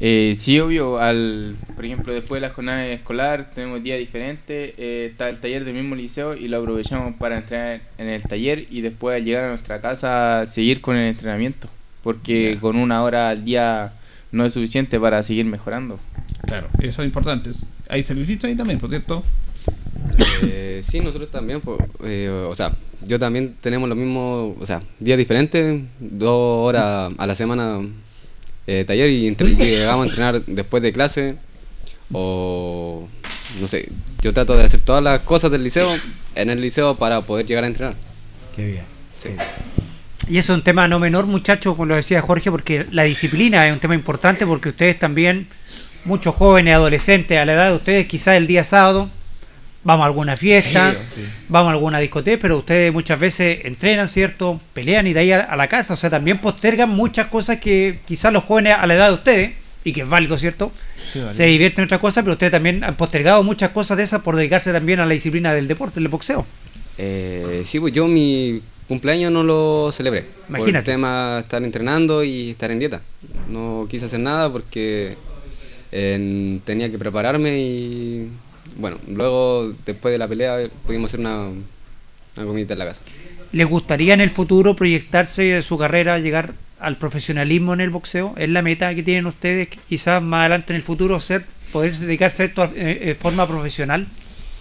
[0.00, 0.98] Eh, sí, obvio.
[0.98, 4.74] Al, por ejemplo, después de la jornada escolar tenemos días diferentes.
[4.78, 8.66] eh, está el taller del mismo liceo y lo aprovechamos para entrenar en el taller
[8.70, 11.68] y después al llegar a nuestra casa seguir con el entrenamiento.
[12.02, 13.92] Porque con una hora al día
[14.32, 16.00] no es suficiente para seguir mejorando.
[16.46, 17.50] Claro, eso es importante.
[17.90, 19.22] Hay servicios ahí también, por cierto.
[20.42, 22.72] Eh, sí, nosotros también, pues, eh, o sea,
[23.06, 27.80] yo también tenemos lo mismo, o sea, días diferentes, dos horas a la semana
[28.66, 31.36] eh, taller y, llegamos a entrenar después de clase
[32.12, 33.08] o
[33.60, 33.88] no sé,
[34.22, 35.90] yo trato de hacer todas las cosas del liceo
[36.34, 37.94] en el liceo para poder llegar a entrenar.
[38.54, 38.84] Qué bien.
[39.16, 39.30] Sí.
[40.28, 43.66] Y eso es un tema no menor, muchachos, como lo decía Jorge, porque la disciplina
[43.66, 45.48] es un tema importante porque ustedes también,
[46.04, 49.10] muchos jóvenes, adolescentes, a la edad de ustedes, quizás el día sábado,
[49.82, 50.94] vamos a alguna fiesta,
[51.48, 54.60] vamos a alguna discoteca, pero ustedes muchas veces entrenan, ¿cierto?
[54.74, 58.00] Pelean y de ahí a, a la casa, o sea, también postergan muchas cosas que
[58.06, 60.72] quizás los jóvenes a la edad de ustedes, y que es válido, ¿cierto?
[61.32, 64.36] Se divierten en otras cosas, pero ustedes también han postergado muchas cosas de esas por
[64.36, 66.46] dedicarse también a la disciplina del deporte, del boxeo.
[66.98, 70.22] Eh, sí, pues yo mi cumpleaños no lo celebré.
[70.22, 70.92] Por el Imagínate.
[70.92, 73.00] tema estar entrenando y estar en dieta.
[73.48, 75.16] No quise hacer nada porque
[75.90, 78.28] eh, tenía que prepararme y
[78.76, 81.48] bueno, luego después de la pelea eh, pudimos hacer una,
[82.36, 83.02] una comidita en la casa.
[83.52, 88.34] ¿Les gustaría en el futuro proyectarse de su carrera, llegar al profesionalismo en el boxeo?
[88.36, 92.44] ¿Es la meta que tienen ustedes, quizás más adelante en el futuro, ser poder dedicarse
[92.44, 94.06] a esto eh, de forma profesional?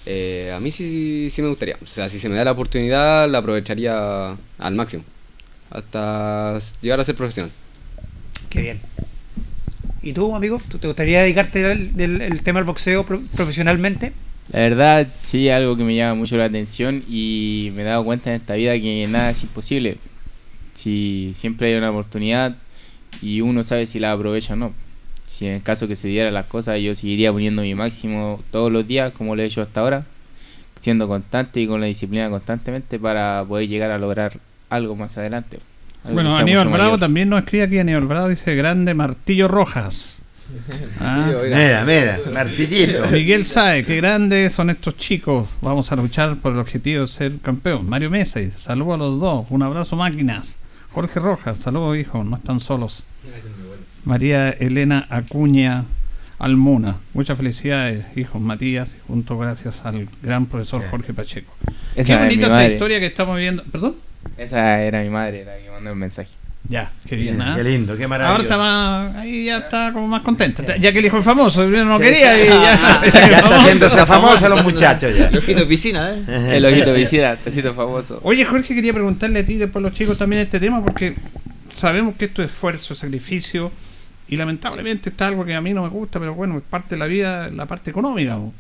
[0.06, 1.78] Eh, a mí sí, sí me gustaría.
[1.82, 5.04] O sea, si se me da la oportunidad, la aprovecharía al máximo.
[5.70, 7.52] Hasta llegar a ser profesional.
[8.50, 8.80] Qué bien.
[10.02, 10.62] ¿Y tú, amigo?
[10.70, 14.14] ¿Tú te gustaría dedicarte al del, el tema del boxeo pro- profesionalmente?
[14.52, 18.32] La verdad, sí, algo que me llama mucho la atención y me he dado cuenta
[18.32, 19.98] en esta vida que nada es imposible.
[20.74, 22.58] Si siempre hay una oportunidad
[23.22, 24.74] y uno sabe si la aprovecha o no.
[25.26, 28.72] Si en el caso que se dieran las cosas, yo seguiría poniendo mi máximo todos
[28.72, 30.06] los días, como lo he hecho hasta ahora.
[30.80, 35.60] siendo constante y con la disciplina constantemente para poder llegar a lograr algo más adelante.
[36.04, 37.00] Bueno, Aníbal Bravo mayor.
[37.00, 37.80] también nos escribe aquí.
[37.80, 40.16] Aníbal Bravo dice grande Martillo Rojas.
[41.00, 43.08] Ah, Mira, mira, martillito.
[43.12, 45.48] Miguel Sae, qué grandes son estos chicos.
[45.62, 47.88] Vamos a luchar por el objetivo de ser campeón.
[47.88, 49.46] Mario Mesa, dice, saludos a los dos.
[49.52, 50.58] Un abrazo, máquinas.
[50.92, 52.24] Jorge Rojas, saludos, hijo.
[52.24, 53.06] No están solos.
[54.06, 55.86] María Elena Acuña
[56.40, 56.98] Almuna.
[57.14, 61.54] Muchas felicidades, hijos Matías, junto gracias al gran profesor Jorge Pacheco.
[61.96, 63.64] Esa qué bonita esta historia que estamos viendo.
[63.66, 63.96] ¿Perdón?
[64.40, 66.30] Esa era mi madre la que mandó el mensaje.
[66.68, 67.56] Ya, qué bien, ¿ah?
[67.56, 68.44] Qué lindo, qué Ahora maravilloso.
[68.44, 70.76] está más, ahí ya está como más contenta.
[70.78, 74.50] Ya que el hijo es famoso, primero no quería y ya, Ya está haciéndose famoso
[74.50, 75.30] los muchachos ya.
[75.30, 76.58] El ojito de piscina, ¿eh?
[76.58, 78.20] El ojito visita, tecito famoso.
[78.24, 81.16] Oye, Jorge, quería preguntarle a ti, después a los chicos también este tema, porque
[81.74, 83.72] sabemos que esto es esfuerzo, es sacrificio,
[84.28, 87.00] y lamentablemente está algo que a mí no me gusta, pero bueno, es parte de
[87.00, 88.36] la vida, la parte económica.
[88.36, 88.54] po.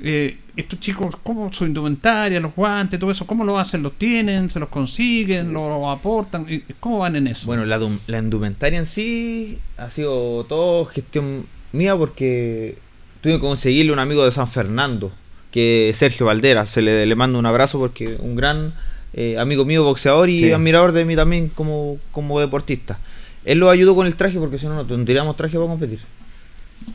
[0.00, 3.82] Eh, estos chicos, ¿cómo su indumentaria, los guantes, todo eso, cómo lo hacen?
[3.82, 4.50] ¿Los tienen?
[4.50, 5.52] ¿Se los consiguen?
[5.52, 6.46] ¿Lo, lo aportan?
[6.48, 7.46] ¿Y ¿Cómo van en eso?
[7.46, 12.78] Bueno, la, la indumentaria en sí ha sido todo gestión mía porque
[13.20, 15.12] tuve que conseguirle un amigo de San Fernando,
[15.52, 16.66] que Sergio Valdera.
[16.66, 18.74] Se le, le mando un abrazo porque un gran
[19.14, 20.52] eh, amigo mío, boxeador y Sí.
[20.52, 22.98] admirador de mí también como, como deportista.
[23.44, 26.00] Él lo ayudó con el traje porque si no, no tendríamos traje para competir.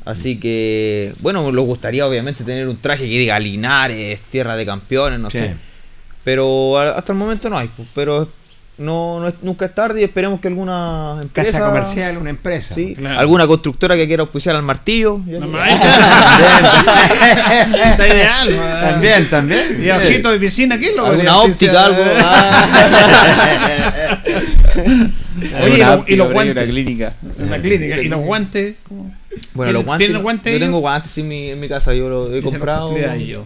[0.05, 5.19] Así que, bueno, nos gustaría obviamente tener un traje que diga Linares, Tierra de Campeones,
[5.19, 5.39] no Sí.
[5.39, 5.55] sé.
[6.23, 7.69] Pero a- hasta el momento no hay.
[7.75, 8.29] pues, Pero
[8.77, 11.51] no, no es- nunca es tarde y esperemos que alguna empresa.
[11.53, 12.75] Casa comercial, una empresa.
[12.75, 13.19] sí, Claro.
[13.19, 15.19] alguna constructora que quiera auspiciar al martillo.
[15.25, 15.57] No,
[17.73, 18.07] está.
[18.07, 18.49] Ideal.
[18.81, 19.83] También, también.
[19.83, 22.03] Y ojito de piscina, ¿qué es lo Alguna podría óptica, algo.
[22.23, 24.19] ah.
[25.63, 26.55] Oye, y, los guantes.
[26.55, 27.13] una clínica.
[27.39, 28.01] Una clínica.
[28.01, 28.75] ¿Y los guantes?
[29.53, 30.07] bueno, los ¿Tienen- guantes.
[30.07, 32.95] tienen guantes yo tengo guantes en mi, en mi casa, yo lo he comprado.
[32.97, 33.45] ellos.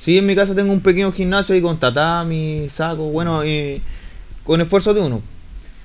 [0.00, 3.82] Sí, en mi casa tengo un pequeño gimnasio ahí con tatami, saco, bueno, y
[4.44, 5.22] con esfuerzo de uno.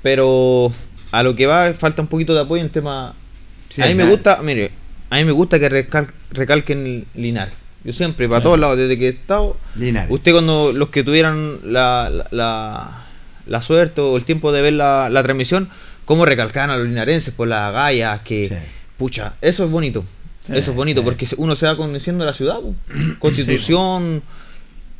[0.01, 0.71] Pero
[1.11, 3.15] a lo que va, falta un poquito de apoyo en tema.
[3.69, 4.71] Sí, a mí me gusta, mire,
[5.09, 7.53] a mí me gusta que recal- recalquen Linares.
[7.83, 8.43] Yo siempre, para Sí.
[8.43, 9.57] todos lados, desde que he estado.
[9.75, 10.09] Linares.
[10.11, 13.02] Usted, cuando los que tuvieran la, la, la-
[13.45, 15.69] la suerte o el tiempo de ver la, la transmisión,
[16.05, 18.47] cómo recalcaban a los linarenses por las gallas, que.
[18.47, 18.55] Sí.
[18.97, 20.05] Pucha, eso es bonito.
[20.45, 21.05] Sí, eso es bonito sí.
[21.05, 22.59] porque uno se va conociendo la ciudad.
[22.59, 22.75] po.
[23.19, 24.21] Constitución.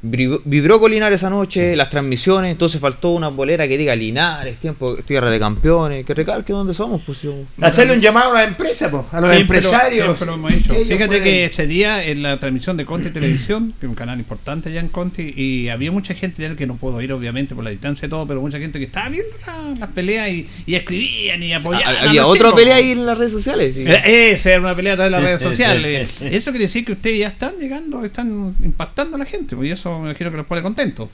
[0.06, 4.98] Vibró con Linares esa noche, las transmisiones, entonces faltó una bolera que diga Linares, tiempo,
[4.98, 7.20] tierra de campeones, que recalque dónde somos, pues.
[7.62, 10.18] Hacerle un llamado a las empresas, po, a los empresarios.
[10.20, 14.20] Fíjate pueden- que ese día en la transmisión de Conti Televisión, que es un canal
[14.20, 17.64] importante allá en Conti, y había mucha gente ya que no puedo ir obviamente por
[17.64, 20.76] la distancia y todo, pero mucha gente que estaba viendo la- las peleas y, y
[20.76, 21.96] escribían y apoyaban.
[21.96, 22.60] Ah, a Había otra chicos.
[22.62, 23.74] pelea ahí en las redes sociales.
[23.74, 23.86] sí.
[23.88, 26.10] Eh, Esa era una pelea a través de las redes sociales.
[26.22, 29.72] Eso quiere decir que ustedes ya están llegando, están impactando a la gente, pues y
[29.72, 31.10] eso me imagino que los pone contentos.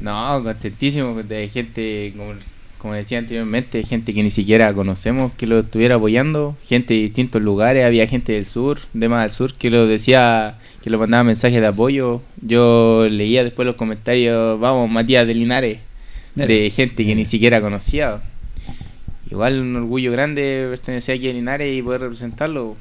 [0.00, 2.34] No, contentísimo de gente, como,
[2.78, 7.42] como decía anteriormente, gente que ni siquiera conocemos que lo estuviera apoyando, gente de distintos
[7.42, 11.24] lugares, había gente del sur, de más al sur, que lo decía, que lo mandaba
[11.24, 12.22] mensajes de apoyo.
[12.40, 15.78] Yo leía después los comentarios, vamos, Matías de Linares,
[16.34, 18.22] de gente que ni siquiera conocía.
[19.30, 22.76] Igual un orgullo grande pertenecer aquí a Linares y poder representarlo.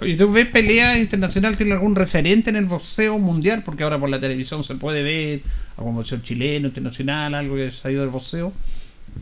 [0.00, 1.56] ¿Y tú ves pelea internacional?
[1.56, 3.62] ¿Tiene algún referente en el boxeo mundial?
[3.64, 5.40] Porque ahora por la televisión se puede ver
[5.76, 8.52] algún boxeo chileno, internacional, algo que ha ido del boxeo.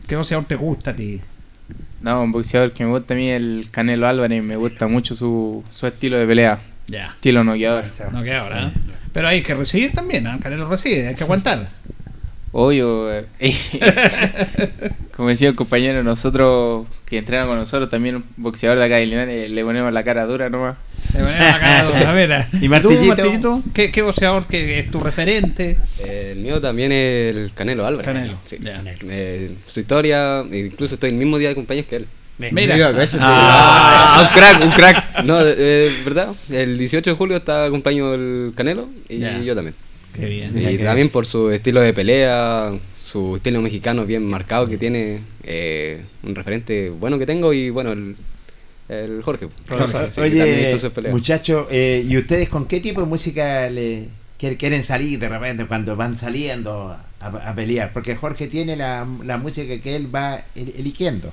[0.07, 1.19] ¿Qué boxeador te gusta a ti?
[2.01, 5.15] No, un boxeador que me gusta a mí es el Canelo Álvarez, me gusta mucho
[5.15, 7.07] su, su estilo de pelea, Ya.
[7.15, 7.85] estilo noqueador.
[8.13, 8.71] No que ahora, ¿eh?
[9.13, 10.37] Pero hay que recibir también, ¿eh?
[10.41, 11.67] Canelo recibe, hay que aguantar.
[12.51, 13.25] Obvio, eh,
[15.15, 19.05] como decía un compañero, nosotros que entrenan con nosotros, también un boxeador de acá de
[19.05, 20.75] Linares, le ponemos la cara dura nomás.
[21.13, 22.09] Le ponemos la cara dura.
[22.09, 22.47] A ver, ¿eh?
[22.53, 23.63] ¿Y tú, Martillito?
[23.73, 25.77] ¿Qué, ¿Qué boxeador que es tu referente?
[26.05, 28.05] El mío también es el Canelo Álvarez.
[28.05, 28.57] Canelo, Sí.
[29.09, 32.07] Eh, su historia, incluso estoy el mismo día de cumpleaños que él.
[32.37, 35.23] Mira, Ah, un crack, un crack.
[35.23, 39.75] No, de verdad, el 18 de julio está cumpleaños el Canelo y yo también.
[40.19, 40.53] Qué bien.
[40.53, 45.21] Mira Y también por su estilo de pelea, su estilo mexicano bien marcado que tiene,
[45.43, 48.15] eh, un referente bueno que tengo y bueno, el,
[48.89, 49.47] el Jorge.
[49.67, 50.75] Jorge, Sí, Oye,
[51.11, 55.65] muchachos, eh, ¿y ustedes con qué tipo de música le quier- quieren salir de repente
[55.65, 57.93] cuando van saliendo a, a pelear?
[57.93, 61.31] Porque Jorge tiene la, la música que él va el- eligiendo.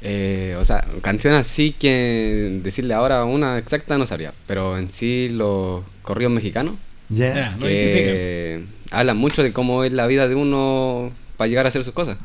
[0.00, 5.28] Eh, o sea, canción así que decirle ahora una exacta no sabría, pero en sí
[5.28, 6.74] los corridos mexicanos
[7.08, 7.56] ¿Ya?
[7.60, 7.62] Identifican.
[7.62, 11.94] que hablan mucho de cómo es la vida de uno para llegar a hacer sus
[11.94, 12.18] cosas.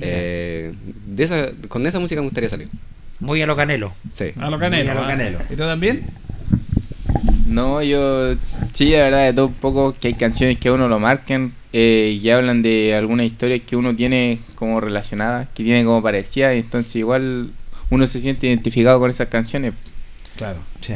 [0.00, 0.74] Eh,
[1.06, 2.68] de esa, con esa música me gustaría salir.
[3.20, 3.92] Muy a lo canelo.
[4.10, 4.32] Sí.
[4.38, 4.84] A lo Canelo.
[4.84, 5.08] Muy a lo ¿ah?
[5.08, 5.38] Canelo.
[5.50, 6.06] ¿Y tú también?
[7.46, 8.34] No, yo
[8.72, 11.52] sí, la verdad, de todo un poco que hay canciones que a uno lo marcan
[11.72, 16.54] eh, y hablan de algunas historias que uno tiene como relacionadas, que tiene como parecidas,
[16.54, 17.50] entonces igual
[17.90, 19.72] uno se siente identificado con esas canciones.
[20.36, 20.58] Claro.
[20.82, 20.94] Sí.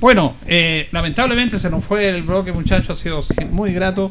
[0.00, 4.10] Bueno, eh, lamentablemente se nos fue el bloque, muchachos, ha sido muy grato.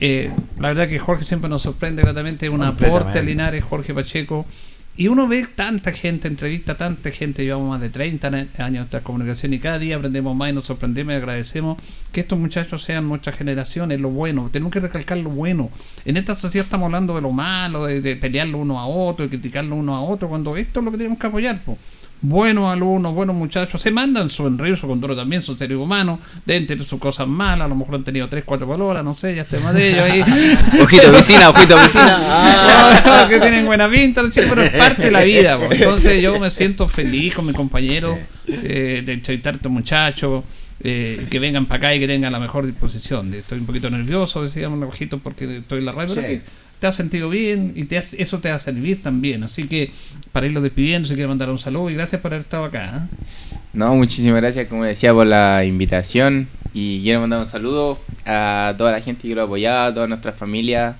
[0.00, 3.22] Eh, la verdad que Jorge siempre nos sorprende gratamente, un aporte a.
[3.22, 4.46] Linares, Jorge Pacheco.
[4.94, 9.54] Y uno ve tanta gente, entrevista tanta gente, llevamos más de 30 años nuestra comunicación
[9.54, 11.78] y cada día aprendemos más y nos sorprendemos y agradecemos
[12.12, 15.70] que estos muchachos sean nuestra generación, es lo bueno, tenemos que recalcar lo bueno.
[16.04, 19.30] En esta sociedad estamos hablando de lo malo, de, de pelearlo uno a otro, de
[19.30, 21.58] criticarlo uno a otro, cuando esto es lo que tenemos que apoyar.
[21.60, 21.78] po.
[22.24, 26.68] Buenos alumnos, buenos muchachos, se mandan su enredo, su control también, son seres humanos, deben
[26.68, 29.42] tener sus cosas malas, a lo mejor han tenido 3, 4 colores, no sé, ya
[29.42, 30.20] esté más de ellos ahí.
[30.80, 32.18] Ojito vecina, ojito vecina.
[32.22, 33.26] Ah.
[33.28, 35.58] que tienen buena pinta, pero es parte de la vida.
[35.58, 35.72] po.
[35.72, 40.44] Entonces yo me siento feliz con mis compañeros eh, de entrevistar a estos muchachos,
[40.84, 43.34] eh, que vengan para acá y que tengan la mejor disposición.
[43.34, 46.40] Estoy un poquito nervioso, decíamos bajito porque estoy en la radio, Sí.
[46.82, 49.42] Te has sentido bien y te has- eso te va a servir también.
[49.44, 49.90] Así que
[50.32, 53.08] para irlo despidiendo, si quiere mandar un saludo y gracias por haber estado acá.
[53.08, 53.56] ¿eh?
[53.72, 56.48] No, muchísimas gracias, como decía, por la invitación.
[56.74, 60.06] Y quiero mandar un saludo a toda la gente que lo ha apoyado, a toda
[60.08, 60.96] nuestra familia,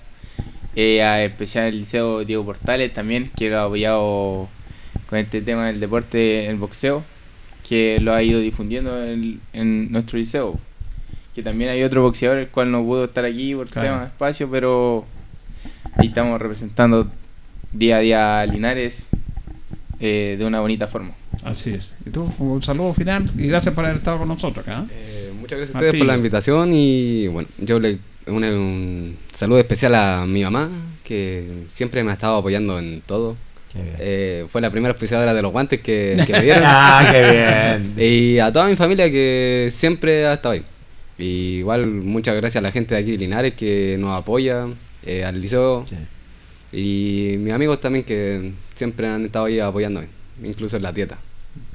[0.77, 4.49] eh, a especial el Liceo Diego Portales también, que lo ha apoyado
[5.09, 7.03] con este tema del deporte, el boxeo,
[7.68, 10.59] que lo ha ido difundiendo en, en nuestro liceo.
[11.35, 13.88] Que también hay otro boxeador, el cual no pudo estar aquí por Claro.
[13.88, 15.07] tema de espacio, pero
[15.96, 17.11] ahí estamos representando
[17.72, 19.09] día a día a Linares
[20.00, 21.12] eh, de una bonita forma.
[21.44, 21.92] Así es.
[22.07, 24.85] Y tú, un saludo final y gracias por haber estado con nosotros acá.
[24.90, 24.92] ¿eh?
[24.92, 29.59] Eh, muchas gracias a ustedes por la invitación y bueno, yo le un, un saludo
[29.59, 30.70] especial a mi mamá
[31.02, 33.37] que siempre me ha estado apoyando en todo.
[33.72, 33.96] Qué bien.
[33.98, 36.62] Eh, fue la primera auspiciadora de los guantes que, que me dieron.
[36.64, 37.94] Ah, qué bien.
[38.11, 40.64] y a toda mi familia que siempre ha estado ahí.
[41.18, 44.66] Y igual muchas gracias a la gente de aquí de Linares que nos apoya,
[45.05, 45.97] eh, al liceo Sí.
[46.77, 50.09] y mis amigos también que siempre han estado ahí apoyándome,
[50.43, 51.19] incluso en la dieta.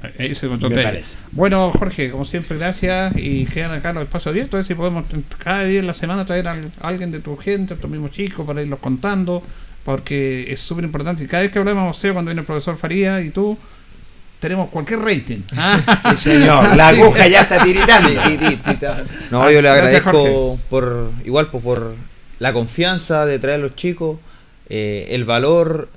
[0.02, 0.82] Usted.
[0.82, 1.16] parece.
[1.30, 3.12] Bueno, Jorge, como siempre, gracias.
[3.16, 4.54] Y quedan acá los espacios abiertos.
[4.54, 5.04] A ver si podemos
[5.38, 8.44] cada día en la semana traer a alguien de tu gente, a tu mismo chico,
[8.44, 9.40] para irlos contando.
[9.84, 11.22] Porque es súper importante.
[11.22, 13.56] Y cada vez que hablamos de cuando viene el profesor Faría y tú,
[14.40, 15.42] tenemos cualquier rating.
[15.56, 16.76] Ah, Sí, señor.
[16.76, 18.10] La aguja ya está tiritando.
[19.30, 21.94] No, yo le Gracias, agradezco por igual pues, por
[22.38, 24.18] la confianza de traer a los chicos,
[24.68, 25.88] eh, el valor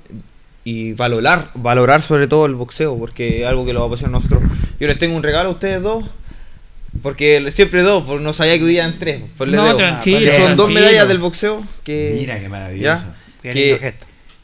[0.64, 4.08] y valorar, valorar sobre todo el boxeo, porque es algo que lo va a pasar
[4.08, 4.42] a nosotros.
[4.78, 6.04] Yo les tengo un regalo a ustedes dos,
[7.02, 9.22] porque siempre dos, porque no sabía que hubiera tres.
[9.36, 9.78] Pues les No, debo.
[9.78, 13.02] tranquilo, Que son dos medallas del boxeo que Mira qué maravilloso.
[13.42, 13.94] ya, que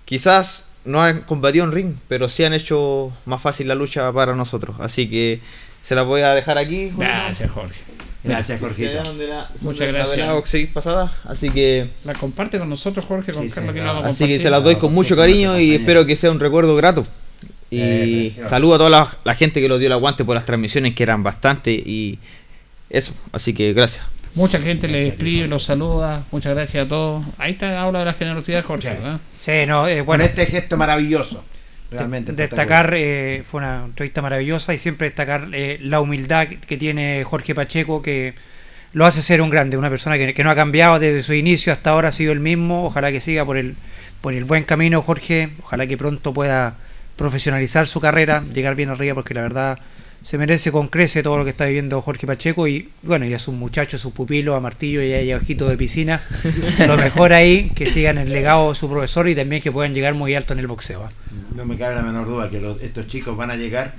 [0.05, 4.35] quizás no han combatido en ring, pero sí han hecho más fácil la lucha para
[4.35, 4.77] nosotros.
[4.81, 5.41] Así que
[5.83, 6.91] se la voy a dejar aquí.
[6.97, 7.79] gracias, Jorge.
[8.25, 10.17] Gracias, de la- son Muchas de la gracias.
[10.17, 13.75] velada boxeix pasada, así que La comparte con nosotros, Jorge, con Sí, Carlos.
[13.75, 16.41] que la así que se las doy con mucho cariño y espero que sea un
[16.41, 17.07] recuerdo grato.
[17.71, 20.45] Y Eh, saludo a toda la, la gente que lo dio el aguante por las
[20.47, 22.19] transmisiones que eran bastante y
[22.91, 24.05] eso, así que gracias.
[24.35, 25.49] Mucha gente le Gracias, escribe, Jorge.
[25.51, 26.23] los saluda.
[26.31, 27.25] Muchas gracias a todos.
[27.39, 28.89] Ahí está, habla de la generosidad de Jorge.
[28.91, 28.95] Sí.
[29.03, 29.21] ¿verdad?
[29.37, 31.45] Sí, no, eh, Con bueno, este gesto maravilloso.
[31.91, 36.77] Realmente destacar, eh, fue una entrevista maravillosa y siempre destacar eh, la humildad que- que
[36.77, 38.35] tiene Jorge Pacheco, que
[38.93, 41.73] lo hace ser un grande, una persona que, que no ha cambiado desde su inicio
[41.73, 43.77] hasta ahora, ha sido el mismo, ojalá que siga por el,
[44.21, 46.75] por el buen camino Jorge, ojalá que pronto pueda
[47.17, 49.79] profesionalizar su carrera, llegar bien arriba, porque la verdad
[50.23, 53.39] se merece con crece todo lo que está viviendo Jorge Pacheco y bueno, y a
[53.39, 56.21] sus muchachos, sus pupilos, a Martillo y a y a Ojito de Piscina,
[56.87, 60.15] lo mejor ahí, que sigan el legado de su profesor y también que puedan llegar
[60.15, 61.05] muy alto en el boxeo.
[61.05, 61.11] ¿ah?
[61.55, 63.95] No me cabe la menor duda que los- estos chicos van a llegar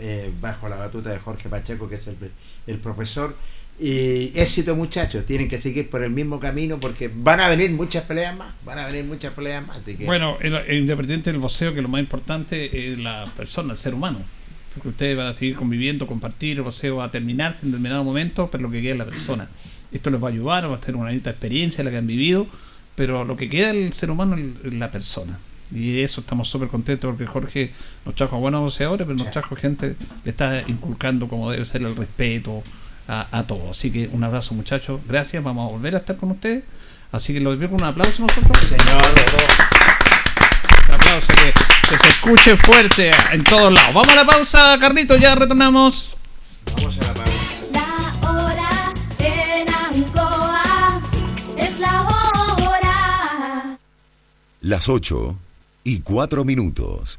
[0.00, 2.16] eh, bajo la batuta de Jorge Pacheco, que es el,
[2.66, 3.34] el profesor.
[3.78, 5.24] Y éxito, muchachos.
[5.24, 8.52] Tienen que seguir por el mismo camino porque van a venir muchas peleas más.
[8.64, 9.78] Van a venir muchas peleas más.
[9.78, 13.72] Así que Bueno, el, el independiente del boxeo, que lo más importante es la persona,
[13.72, 14.20] el ser humano.
[14.74, 18.48] Porque ustedes van a seguir conviviendo, compartir, el boxeo va a terminarse en determinado momento,
[18.50, 19.48] pero lo que queda es la persona.
[19.92, 22.46] Esto les va a ayudar, va a ser una bonita experiencia la que han vivido,
[22.94, 25.38] pero lo que queda el ser humano es la persona.
[25.74, 27.72] Y eso estamos súper contentos porque Jorge
[28.04, 29.32] nos trajo buenos boxeadores, pero nos Sí.
[29.32, 32.62] trajo gente, le está inculcando como debe ser el respeto
[33.08, 33.70] a, a todo.
[33.70, 36.62] Así que un abrazo muchachos, gracias, vamos a volver a estar con ustedes.
[37.12, 38.56] Así que los dejo con un aplauso nosotros.
[38.66, 39.02] señor,
[40.88, 43.94] Un aplauso que, que se escuche fuerte en todos lados.
[43.94, 46.16] Vamos a la pausa, Carlitos, ya retornamos.
[46.76, 47.30] vamos a la pausa.
[47.72, 51.00] La hora en Ancoa
[51.56, 53.78] es la hora.
[54.60, 55.36] Las 8
[55.84, 57.18] y 4 minutos.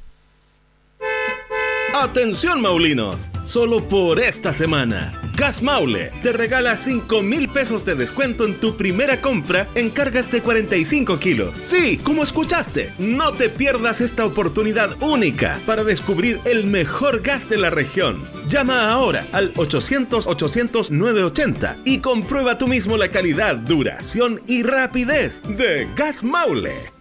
[1.93, 5.11] Atención Maulinos, solo por esta semana.
[5.35, 10.31] Gas Maule te regala 5 mil pesos de descuento en tu primera compra en cargas
[10.31, 11.59] de 45 kilos.
[11.65, 17.57] Sí, como escuchaste, no te pierdas esta oportunidad única para descubrir el mejor gas de
[17.57, 18.23] la región.
[18.47, 26.23] Llama ahora al 800-800-980 y comprueba tú mismo la calidad, duración y rapidez de Gas
[26.23, 27.00] Maule.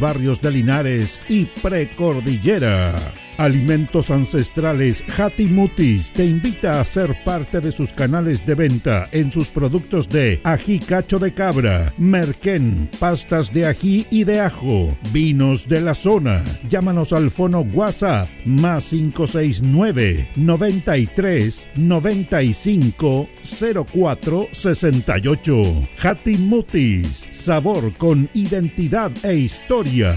[0.01, 2.95] barrios de Linares y Precordillera.
[3.37, 9.49] Alimentos Ancestrales Hatimutis te invita a ser parte de sus canales de venta en sus
[9.49, 15.81] productos de ají cacho de cabra, merquén, pastas de ají y de ajo, vinos de
[15.81, 16.43] la zona.
[16.69, 25.61] Llámanos al fono WhatsApp más 569 93 95 04 68.
[26.01, 30.15] Hatimutis, sabor con identidad e historia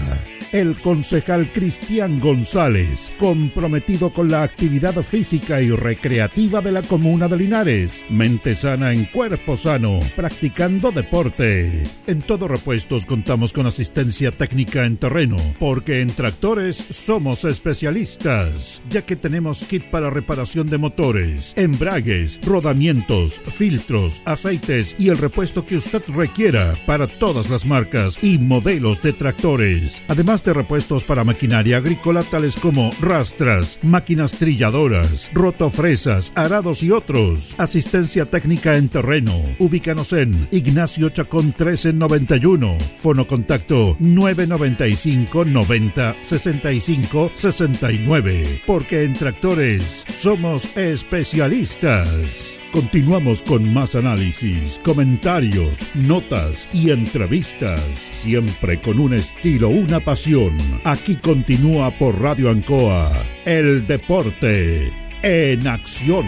[0.55, 7.35] el concejal Cristian González, comprometido con la actividad física y recreativa de la comuna de
[7.35, 8.05] Linares.
[8.09, 11.83] Mente sana en cuerpo sano, practicando deporte.
[12.07, 19.01] En Todo Repuestos contamos con asistencia técnica en terreno, porque en tractores somos especialistas, ya
[19.01, 25.77] que tenemos kit para reparación de motores, embragues, rodamientos, filtros, aceites y el repuesto que
[25.77, 30.03] usted requiera para todas las marcas y modelos de tractores.
[30.07, 37.55] Además de repuestos para maquinaria agrícola tales como rastras, máquinas trilladoras, rotofresas, arados y otros.
[37.57, 39.33] Asistencia técnica en terreno.
[39.59, 42.77] Ubícanos en Ignacio Chacón 1391.
[42.97, 48.61] Fono contacto 995 90 65 69.
[48.65, 52.59] Porque en tractores somos especialistas.
[52.75, 60.57] Continuamos con más análisis, comentarios, notas y entrevistas, siempre con un estilo, una pasión.
[60.83, 63.09] Aquí continúa por Radio Ancoa,
[63.45, 64.91] el deporte
[65.23, 66.25] en acción.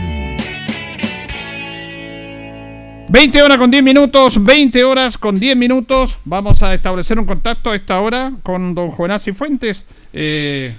[3.09, 6.17] 20 horas con 10 minutos, 20 horas con 10 minutos.
[6.23, 9.85] Vamos a establecer un contacto a esta hora con don Juvenal Cifuentes.
[10.13, 10.77] Eh,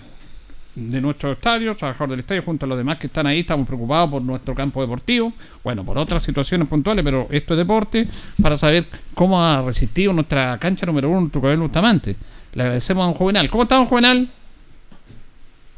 [0.79, 4.11] de nuestro estadio, trabajador del estadio, junto a los demás que están ahí, estamos preocupados
[4.11, 5.33] por nuestro campo deportivo,
[5.65, 8.09] bueno, por otras situaciones puntuales, pero esto es deporte,
[8.41, 12.17] para saber cómo ha resistido nuestra cancha número uno, Tucabel Bustamante.
[12.55, 13.51] Le agradecemos a don Juvenal.
[13.51, 14.29] ¿Cómo está don Juvenal?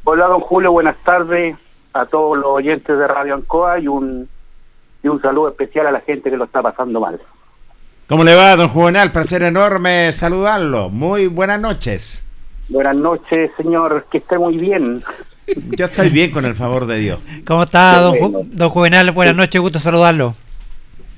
[0.05, 1.57] Hola, don Julio, buenas tardes
[1.93, 4.29] a todos los oyentes de Radio Ancoa y un,
[5.03, 7.21] y un saludo especial a la gente que lo está pasando mal.
[8.09, 9.13] ¿Cómo le va, don Juvenal?
[9.13, 10.89] Placer enorme saludarlo.
[10.91, 12.27] Muy buenas noches.
[12.71, 15.03] Buenas noches, señor, que esté muy bien.
[15.77, 17.19] Yo estoy bien con el favor de Dios.
[17.47, 18.39] ¿Cómo está, don, bueno.
[18.41, 19.11] Ju- don Juvenal?
[19.11, 20.35] Buenas noches, gusto saludarlo.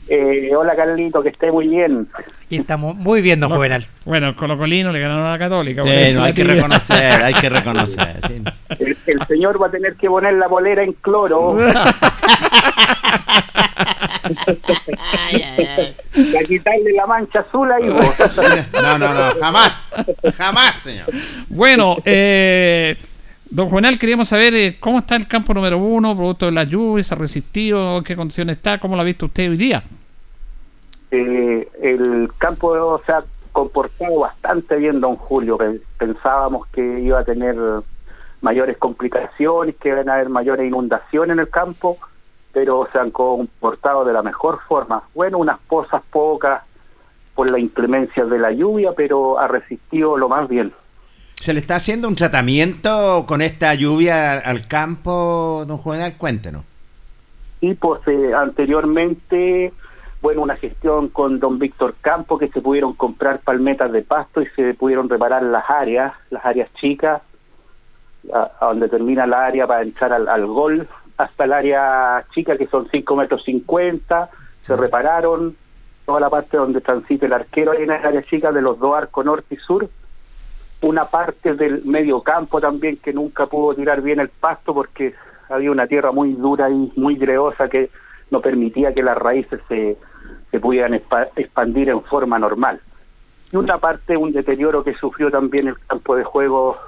[0.09, 2.09] Eh, hola, Carlito, que esté muy bien.
[2.51, 3.57] Y estamos muy bien, don No.
[3.57, 3.87] Juvenal.
[4.05, 5.83] Bueno, el Colocolino le ganaron a la Católica.
[5.85, 8.17] Sí, no, hay que reconocer, hay que reconocer.
[8.29, 8.43] sí.
[8.79, 11.57] El, el señor va a tener que poner la bolera en cloro.
[16.33, 17.89] Para quitarle la mancha azul ahí.
[17.89, 18.05] vos.
[18.83, 19.91] No, no, no, jamás.
[20.37, 21.07] Jamás, señor.
[21.49, 22.97] Bueno, eh,
[23.51, 27.05] don Juvenal, queríamos saber eh, cómo está el campo número uno, producto de la lluvia,
[27.05, 29.83] se ha resistido, en qué condiciones está, cómo lo ha visto usted hoy día.
[31.11, 35.59] Eh, el campo se ha comportado bastante bien, don Julio.
[35.59, 37.55] Pen- Pensábamos que iba a tener
[38.41, 41.99] mayores complicaciones, que iban a haber mayores inundaciones en el campo,
[42.53, 45.03] pero se han comportado de la mejor forma.
[45.15, 46.63] Bueno, unas pozas pocas
[47.35, 50.73] por la inclemencia de la lluvia, pero ha resistido lo más bien.
[51.35, 56.15] ¿Se le está haciendo un tratamiento con esta lluvia al campo, don Juvenal?
[56.17, 56.65] Cuéntenos.
[57.61, 59.73] Y pues eh, anteriormente,
[60.21, 64.47] bueno, una gestión con don Víctor Campo que se pudieron comprar palmetas de pasto y
[64.55, 67.23] se pudieron reparar las áreas, las áreas chicas,
[68.33, 70.87] a, a donde termina la área para entrar al, al gol,
[71.23, 75.57] hasta el área chica que son 5 metros 50, se repararon
[76.05, 78.97] toda la parte donde transita el arquero ahí en el área chica de los dos
[78.97, 79.89] arcos norte y sur,
[80.83, 85.15] una parte del medio campo también que nunca pudo tirar bien el pasto porque
[85.49, 87.91] había una tierra muy dura y muy greosa que
[88.31, 89.97] no permitía que las raíces se,
[90.51, 92.81] se pudieran expandir en forma normal.
[93.53, 96.79] Y una parte, un deterioro que sufrió también el campo de juego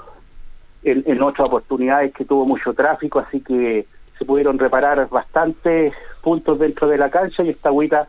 [0.82, 3.86] en, en otras oportunidades que tuvo mucho tráfico, así que
[4.18, 5.92] se pudieron reparar bastantes
[6.22, 8.08] puntos dentro de la cancha y esta agüita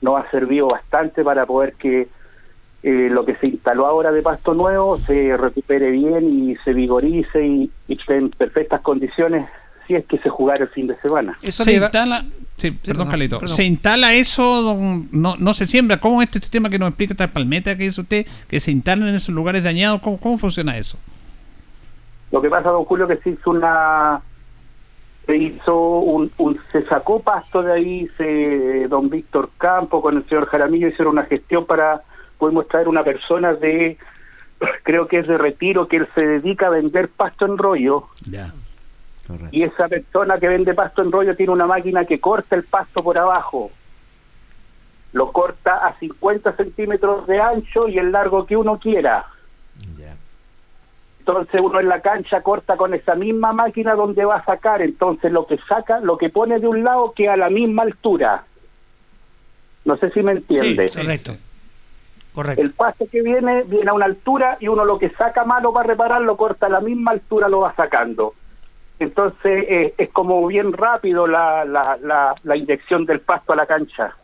[0.00, 2.08] nos ha servido bastante para poder que
[2.82, 7.44] eh, lo que se instaló ahora de pasto nuevo se recupere bien y se vigorice
[7.44, 9.48] y, y esté en perfectas condiciones
[9.86, 11.36] si es que se jugara el fin de semana.
[11.42, 12.24] Eso se instala,
[12.58, 13.38] sí, perdón, perdón, Carlito.
[13.40, 13.56] perdón.
[13.56, 15.98] Se instala eso, don- no, no se siembra.
[15.98, 19.14] ¿Cómo este sistema que nos explica esta palmeta que dice usted, que se instalan en
[19.14, 20.02] esos lugares dañados?
[20.02, 20.98] ¿Cómo, cómo funciona eso?
[22.30, 24.20] Lo que pasa, don Julio, que se hizo una.
[25.28, 30.26] Se hizo un, un- se sacó pasto de ahí, se, don Víctor Campo con el
[30.26, 32.00] señor Jaramillo hicieron una gestión para,
[32.38, 33.98] pudimos traer una persona de,
[34.84, 38.04] creo que es de retiro, que él se dedica a vender pasto en rollo,
[39.52, 43.02] y esa persona que vende pasto en rollo tiene una máquina que corta el pasto
[43.04, 43.70] por abajo.
[45.12, 49.26] Lo corta a 50 centímetros de ancho y el largo que uno quiera.
[51.28, 54.80] Entonces uno en la cancha corta con esa misma máquina donde va a sacar.
[54.80, 58.44] Entonces lo que saca, lo que pone de un lado queda a la misma altura.
[59.84, 60.88] No sé si me entiende.
[60.88, 61.36] Sí, Correcto.
[62.32, 62.62] Correcto.
[62.62, 65.88] El pasto que viene, viene a una altura y uno lo que saca mano para
[65.88, 68.34] reparar lo corta a la misma altura, lo va sacando.
[68.98, 73.66] Entonces eh, es como bien rápido la, la, la, la inyección del pasto a la
[73.66, 74.14] cancha.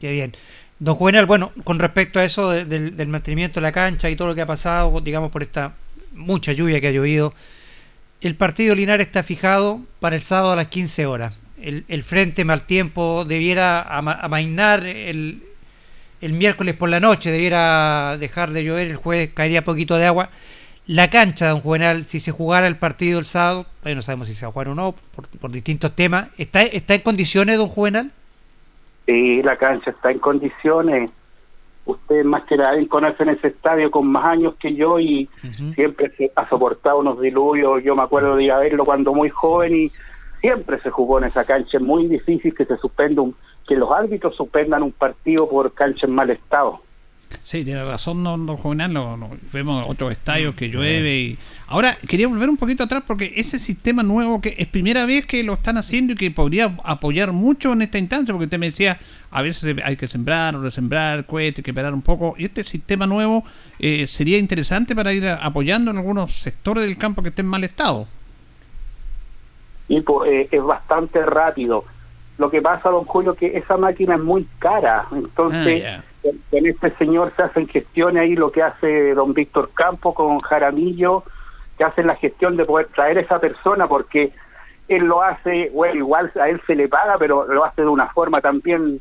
[0.00, 0.32] Qué bien.
[0.78, 4.16] Don Juvenal, bueno, con respecto a eso de- del, del mantenimiento de la cancha y
[4.16, 5.72] todo lo que ha pasado, digamos, por esta
[6.14, 7.34] mucha lluvia que ha llovido,
[8.20, 11.36] el partido Linares está fijado para el sábado a las 15 horas.
[11.60, 15.42] El, frente mal tiempo debiera ama- amainar el,
[16.20, 20.30] el miércoles por la noche, debiera dejar de llover, el jueves caería poquito de agua.
[20.86, 24.34] La cancha, don Juvenal, si se jugara el partido el sábado, todavía no sabemos si
[24.34, 27.68] se va a jugar o no, por, por distintos temas, ¿está, ¿está en condiciones, don
[27.68, 28.10] Juvenal?
[29.06, 31.10] Sí, la cancha está en condiciones.
[31.86, 35.28] Ustedes más que nadie conocen ese estadio con más años que yo y
[35.74, 37.82] siempre se ha soportado unos diluvios.
[37.84, 39.92] Yo me acuerdo de ir a verlo cuando muy joven y
[40.40, 41.76] siempre se jugó en esa cancha.
[41.76, 43.34] Es muy difícil que se suspenda un,
[43.66, 46.80] que los árbitros suspendan un partido por cancha en mal estado.
[47.42, 51.38] Sí, tiene razón, no, no, Juvenal, no, no, vemos otros estadios que llueve y...
[51.66, 55.42] Ahora, quería volver un poquito atrás porque ese sistema nuevo que es primera vez que
[55.42, 58.98] lo están haciendo y que podría apoyar mucho en esta instancia, porque usted me decía,
[59.30, 62.64] a veces hay que sembrar o resembrar, cohete, hay que esperar un poco, y este
[62.64, 63.44] sistema nuevo
[63.78, 67.64] eh, sería interesante para ir apoyando en algunos sectores del campo que estén en mal
[67.64, 68.06] estado.
[69.88, 71.84] y pues, eh, es bastante rápido.
[72.38, 76.02] Lo que pasa, don Julio, que esa máquina es muy cara, entonces Ah.
[76.50, 81.22] Con, este señor se hacen gestiones ahí, lo que hace don Víctor Campo con Jaramillo,
[81.78, 84.32] que hacen la gestión de poder traer a esa persona, porque
[84.88, 88.08] él lo hace, bueno, igual a él se le paga, pero lo hace de una
[88.08, 89.00] forma también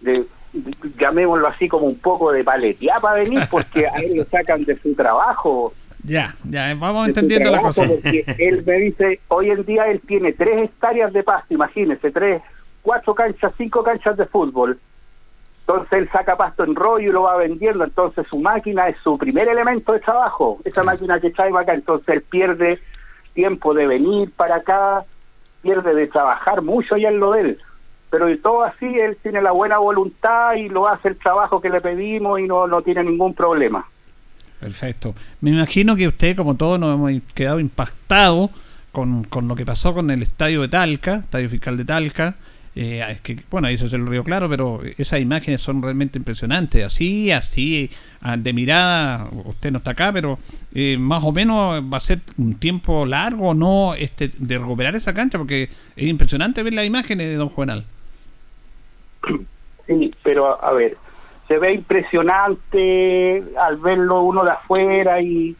[0.00, 4.24] de, de- llamémoslo así como un poco de paletear para venir, porque a él lo
[4.24, 7.86] sacan de su trabajo, Ya, ya, vamos de su entendiendo la cosa.
[7.86, 12.42] porque él me dice, hoy en día él tiene tres hectáreas de pasto, imagínese, tres,
[12.82, 14.78] cuatro canchas, cinco canchas de fútbol.
[15.70, 19.16] Entonces él saca pasto en rollo y lo va vendiendo, entonces su máquina es su
[19.16, 22.80] primer elemento de trabajo, esa máquina que trae acá, entonces él pierde
[23.34, 25.04] tiempo de venir para acá,
[25.62, 27.58] pierde de trabajar mucho allá en lo de él.
[28.10, 31.70] Pero de todo así, él tiene la buena voluntad y lo hace el trabajo que
[31.70, 33.86] le pedimos y no, no tiene ningún problema.
[34.58, 35.14] Perfecto.
[35.40, 38.50] Me imagino que usted, como todos, nos hemos quedado impactados
[38.90, 42.34] con, con lo que pasó con el estadio de Talca, estadio fiscal de Talca.
[42.76, 46.84] Eh, es que, bueno, se hace el río claro, pero esas imágenes son realmente impresionantes.
[46.84, 47.90] Así, así,
[48.22, 50.38] ah, de mirada, usted no está acá, pero
[50.74, 55.14] eh, más o menos va a ser un tiempo largo no este, de recuperar esa
[55.14, 55.64] cancha, porque
[55.96, 57.84] es impresionante ver las imágenes de Don Juvenal.
[59.86, 60.96] Sí, pero a ver,
[61.48, 65.56] se ve impresionante al verlo uno de afuera y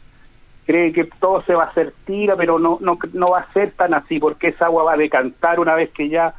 [0.65, 3.71] cree que todo se va a hacer tira, pero no, no, no va a ser
[3.71, 6.33] tan así, porque esa agua va a decantar una vez que ya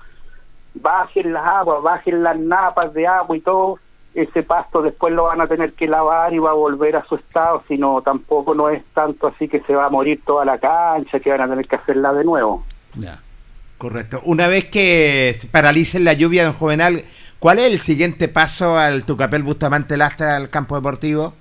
[0.74, 3.78] bajen las aguas, bajen las napas de agua y todo,
[4.14, 7.16] ese pasto después lo van a tener que lavar y va a volver a su
[7.16, 11.20] estado, sino tampoco no es tanto así que se va a morir toda la cancha,
[11.20, 12.64] que van a tener que hacerla de nuevo.
[12.94, 13.20] Ya.
[13.78, 14.20] Correcto.
[14.24, 17.02] Una vez que paralicen la lluvia, don Juvenal,
[17.40, 21.32] ¿cuál es el siguiente paso al Tucapel Bustamante Lastra al campo deportivo?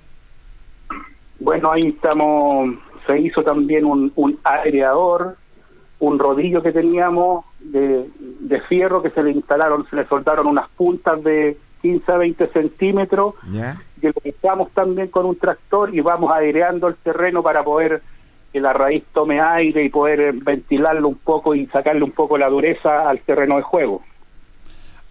[1.38, 2.74] Bueno, ahí estamos,
[3.06, 5.36] se hizo también un, un aireador,
[6.00, 10.68] un rodillo que teníamos de, de fierro que se le instalaron, se le soltaron unas
[10.70, 13.80] puntas de 15 a 20 centímetros, ¿Ya?
[14.00, 18.02] que lo estamos también con un tractor y vamos aireando el terreno para poder
[18.52, 22.48] que la raíz tome aire y poder ventilarlo un poco y sacarle un poco la
[22.48, 24.02] dureza al terreno de juego.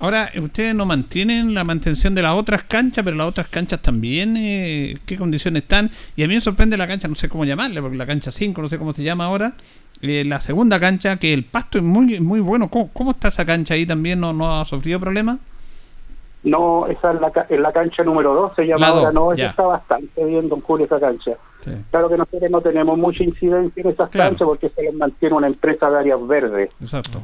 [0.02, 4.36] Ahora, ustedes no mantienen la mantención de las otras canchas, pero las otras canchas también,
[4.36, 5.92] eh, ¿qué condiciones están?
[6.16, 8.62] Y a mí me sorprende la cancha, no sé cómo llamarle, porque la cancha 5,
[8.64, 9.54] no sé cómo se llama ahora,
[10.02, 12.68] eh, la segunda cancha, que el pasto es muy muy bueno.
[12.70, 14.20] ¿Cómo, cómo está esa cancha ahí también?
[14.20, 15.38] ¿No, no ha sufrido problemas?
[16.44, 19.50] No, esa es la, es la cancha número 2, se llama ahora, no, esa ya.
[19.52, 21.34] está bastante bien, don Julio, esa cancha.
[21.64, 21.70] Sí.
[21.92, 24.32] Claro que nosotros no tenemos mucha incidencia en esas Claro.
[24.32, 26.72] canchas porque se les mantiene una empresa de áreas verdes.
[26.82, 27.22] Exacto.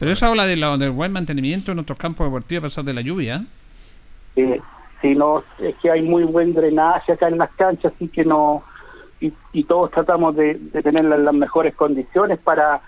[0.00, 2.94] Pero eso habla de la- del buen mantenimiento de nuestros campos deportivos a pesar de
[2.94, 3.44] la lluvia.
[4.34, 4.60] ¿eh?
[5.02, 8.64] Si no, es que hay muy buen drenaje acá en las canchas, así que no.
[9.20, 12.80] Y, y todos tratamos de, de tenerlas en las mejores condiciones para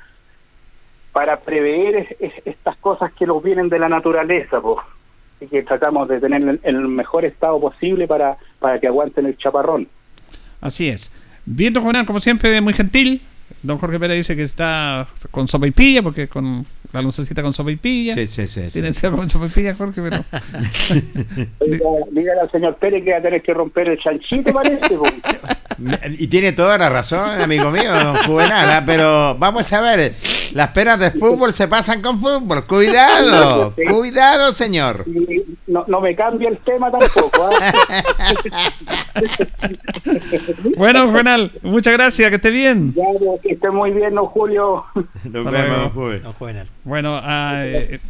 [1.13, 4.79] para prever es- es- estas cosas que nos vienen de la naturaleza, pues.
[5.37, 9.37] Así que tratamos de tener en el mejor estado posible para, para que aguanten el
[9.37, 9.87] chaparrón.
[10.63, 11.13] Así es.
[11.45, 13.21] Viendo Juvenal, como siempre, muy gentil.
[13.63, 17.55] Don Jorge Pérez dice que está con sopa y pilla, porque con la lucecita con
[17.55, 18.15] sopa y pilla.
[18.15, 18.63] Sí, sí, sí.
[18.65, 18.71] sí.
[18.73, 20.25] Tiene que ser con sopa y pilla, Jorge, pero.
[22.11, 24.97] Dígale al señor Pérez que va a tener que romper el chanchito, parece.
[24.97, 25.13] pues.
[26.19, 28.83] Y tiene toda la razón, amigo mío, don Juvenal, ¿ah?
[28.85, 30.13] pero vamos a ver,
[30.53, 35.05] las penas de fútbol se pasan con fútbol, cuidado, cuidado, señor.
[35.07, 37.51] Y no, no me cambia el tema tampoco.
[37.51, 37.73] ¿ah?
[40.77, 42.93] Bueno, Juvenal, muchas gracias, que esté bien.
[42.95, 43.05] Ya,
[43.43, 44.85] pues, que esté muy bien, don Julio.
[45.25, 46.67] Nos vemos, don Juvenal.
[46.85, 48.01] Bueno, ah, eh,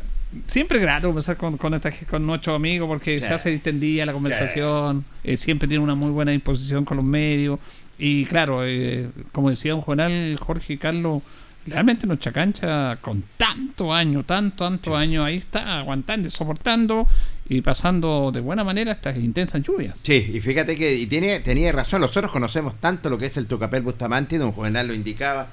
[0.46, 3.32] siempre grato conversar con, con, esta, con nuestros amigos porque se Sí.
[3.34, 7.58] hace distendida la conversación, eh, siempre tiene una muy buena disposición con los medios.
[7.98, 11.22] Y claro, eh, como decía un Juvenal, Jorge y Carlos,
[11.66, 17.06] realmente nuestra cancha con tanto año, tanto, tanto año, ahí está aguantando y soportando
[17.48, 19.98] y pasando de buena manera estas intensas lluvias.
[20.02, 23.46] Sí, y fíjate que y tiene, tenía razón, nosotros conocemos tanto lo que es el
[23.46, 25.48] Tucapel Bustamante, y don Juvenal lo indicaba,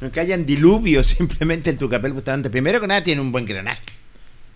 [0.00, 2.50] no que hayan diluvios simplemente el Tucapel Bustamante.
[2.50, 3.84] Primero que nada tiene un buen drenaje,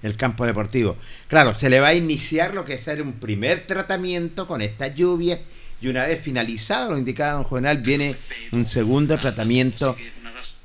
[0.02, 0.96] el campo deportivo.
[1.28, 4.94] Claro, se le va a iniciar lo que es ser un primer tratamiento con estas
[4.94, 5.40] lluvias
[5.80, 8.16] y una vez finalizado, lo indicaba don Juvenal, viene
[8.50, 9.96] un segundo tratamiento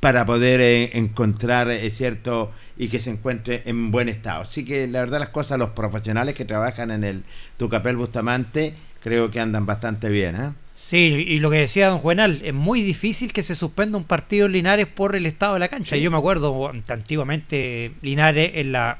[0.03, 4.41] para poder eh, encontrar, es cierto, y que se encuentre en buen estado.
[4.41, 7.23] Así que la verdad las cosas, los profesionales que trabajan en el
[7.55, 10.35] Tucapel Bustamante, creo que andan bastante bien.
[10.35, 10.49] ¿eh?
[10.75, 14.47] Sí, y lo que decía don Juvenal, es muy difícil que se suspenda un partido
[14.47, 15.95] en Linares por el estado de la cancha.
[15.95, 16.01] Sí.
[16.01, 18.97] Yo me acuerdo antiguamente Linares en la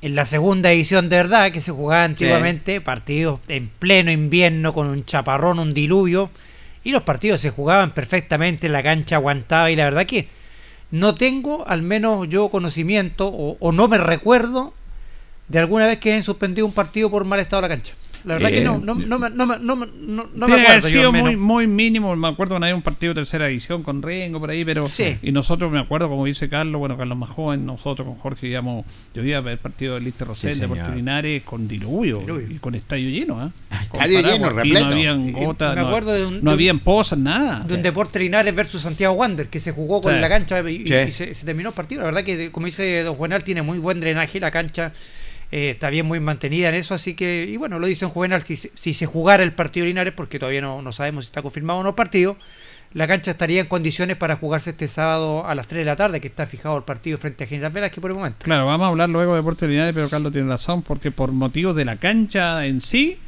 [0.00, 4.86] en la segunda edición de verdad que se jugaba antiguamente partidos en pleno invierno con
[4.86, 6.30] un chaparrón, un diluvio
[6.84, 10.28] y los partidos se jugaban perfectamente, la cancha aguantaba y la verdad que
[10.90, 14.74] no tengo al menos yo conocimiento o, o no me recuerdo
[15.48, 17.94] de alguna vez que hayan suspendido un partido por mal estado de la cancha.
[18.24, 20.46] La verdad Eh, que no, no, no, me- no, me- no, me- no, no me
[20.46, 20.88] Tiene haber acuerdo.
[20.88, 21.26] yo sido menos.
[21.28, 22.16] muy, muy mínimo.
[22.16, 24.88] Me acuerdo cuando había un partido de tercera edición con Rengo por ahí, pero.
[24.88, 25.18] Sí.
[25.22, 28.86] Y nosotros, me acuerdo, como dice Carlos, bueno, Carlos más joven, nosotros con Jorge íbamos.
[29.14, 30.94] Yo iba a ver el partido del Lister Rosell, Sí, de señor.
[30.96, 32.46] Linares, con diluvio, Diluvio.
[32.50, 33.52] y con estadio lleno,
[33.88, 34.80] Con estadio lleno, y repleto.
[34.86, 37.60] No habían gotas, me no, de un- no de habían posas, nada.
[37.60, 40.20] de un Deporte Linares versus Santiago Wander que se jugó con Sí.
[40.20, 40.94] la cancha y, y- Sí.
[41.08, 42.00] y se, se terminó el partido.
[42.00, 44.92] La verdad que, como dice Don Juvenal, tiene muy buen drenaje la cancha.
[45.56, 48.42] Eh, está bien muy mantenida en eso, así que, y bueno, lo dice Don Juvenal,
[48.42, 51.28] si, se- si se jugara el partido de Linares, porque todavía no, no sabemos si
[51.28, 52.36] está confirmado o no el partido,
[52.92, 56.20] la cancha estaría en condiciones para jugarse este sábado a las 3 de la tarde,
[56.20, 58.38] que está fijado el partido frente a General Velázquez por el momento.
[58.42, 61.74] Claro, vamos a hablar luego de Deportes Linares, pero Carlos tiene razón, porque por motivos
[61.76, 63.18] de la cancha en sí,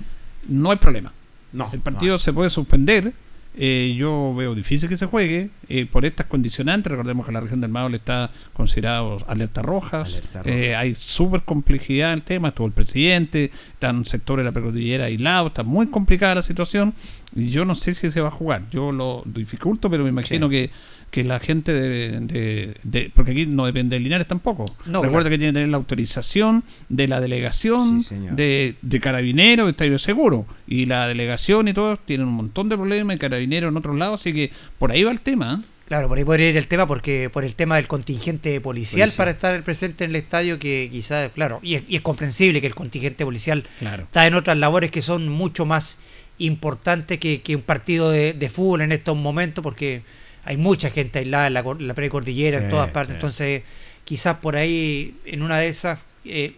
[0.48, 1.12] no hay problema.
[1.52, 3.12] No, El partido se puede suspender.
[3.58, 6.90] Eh, yo veo difícil que se juegue eh, por estas condicionantes.
[6.90, 10.02] Recordemos que la región del Maule está considerado alerta roja.
[10.02, 10.56] Alerta roja.
[10.56, 12.48] Eh, hay súper complejidad en el tema.
[12.48, 15.50] Estuvo el presidente, están sectores de la precordillera aislados.
[15.50, 16.92] Está muy complicada la situación.
[17.34, 18.62] Y yo no sé si se va a jugar.
[18.70, 20.50] Yo lo dificulto, pero me imagino Sí.
[20.52, 20.70] que,
[21.10, 24.64] que la gente de, de- de- Porque aquí no depende de Linares tampoco.
[24.84, 25.30] No, Recuerda claro.
[25.30, 29.98] que tiene que tener la autorización de la delegación Sí, de, de Carabineros, de Estadio
[29.98, 30.44] Seguro.
[30.66, 34.20] Y la delegación y todo tienen un montón de problemas, y Carabineros en otros lados,
[34.20, 35.60] así que por ahí va el tema.
[35.62, 35.66] ¿eh?
[35.88, 39.12] Claro, por ahí podría ir el tema porque por el tema del contingente policial Policial.
[39.16, 42.66] para estar presente en el estadio que quizás, claro, y es, y es comprensible que
[42.66, 44.02] el contingente policial Claro.
[44.02, 45.98] está en otras labores que son mucho más
[46.38, 50.02] importantes que, que un partido de, de fútbol en estos momentos porque
[50.46, 53.16] hay mucha gente aislada en la, la precordillera en todas partes, sí.
[53.16, 53.62] entonces
[54.04, 56.54] quizás por ahí en una de esas eh,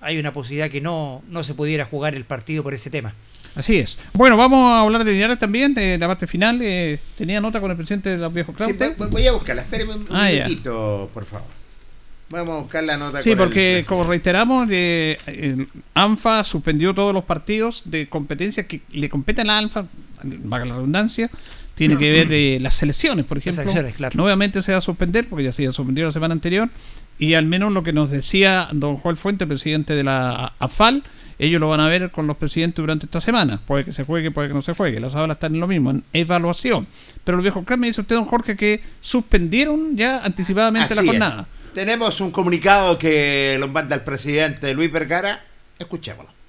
[0.00, 3.12] hay una posibilidad que no, no se pudiera jugar el partido por ese tema.
[3.56, 3.98] Así es.
[4.12, 6.60] Bueno, vamos a hablar de Linares también, de la parte final.
[6.62, 8.72] eh, tenía nota con el presidente de los viejos Sí,
[9.10, 10.44] voy, a buscarla, espéreme un, Ah, ya.
[10.44, 11.48] minutito, por favor.
[12.30, 13.86] Vamos a buscar la nota Sí, con el porque presidente.
[13.88, 19.54] como reiteramos, eh, el ANFA suspendió todos los partidos de competencia que le competen a
[19.54, 19.86] la ANFA,
[20.22, 21.28] valga la redundancia,
[21.88, 23.62] tiene que ver eh, las selecciones, por ejemplo.
[23.62, 24.14] selecciones, claro.
[24.14, 26.68] Nuevamente se va a suspender, porque ya se había suspendido la semana anterior,
[27.18, 31.02] y al menos lo que nos decía don Joel Fuente, presidente de la AFAL,
[31.38, 33.62] ellos lo van a ver con los presidentes durante esta semana.
[33.66, 35.00] Puede que se juegue, puede que no se juegue.
[35.00, 36.86] Las aulas están en lo mismo, en evaluación.
[37.24, 41.06] Pero el viejo me dice usted, don Jorge, que suspendieron ya anticipadamente la es.
[41.06, 41.46] jornada.
[41.72, 45.42] Tenemos un comunicado que lo manda el presidente Luis Vergara.
[45.78, 46.39] Escuchémoslo.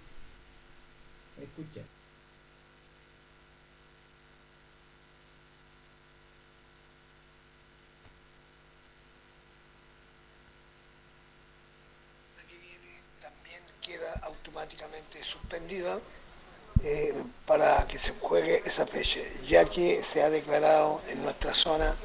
[16.83, 17.13] Eh,
[17.45, 21.95] para que se juegue esa fecha, ya que se ha declarado en nuestra zona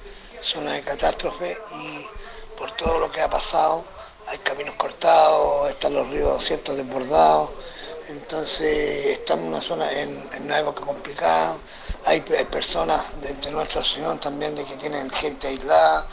[0.41, 2.07] zona de catástrofe y
[2.57, 3.85] por todo lo que ha pasado,
[4.29, 7.51] hay caminos cortados, están los ríos ciertos desbordados,
[8.09, 11.57] entonces estamos en una zona en, una época complicada,
[12.05, 16.07] hay, hay personas de, de nuestra asociación también de que tienen gente aislada,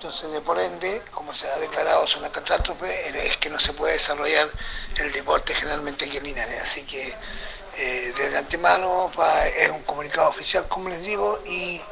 [0.00, 3.74] entonces de por ende, como se ha declarado zona catástrofe, eh, es que no se
[3.74, 4.48] puede desarrollar
[4.96, 7.14] el deporte generalmente aquí en Linares, así que
[7.76, 9.12] eh, desde antemano
[9.58, 11.82] es un comunicado oficial, como les digo, y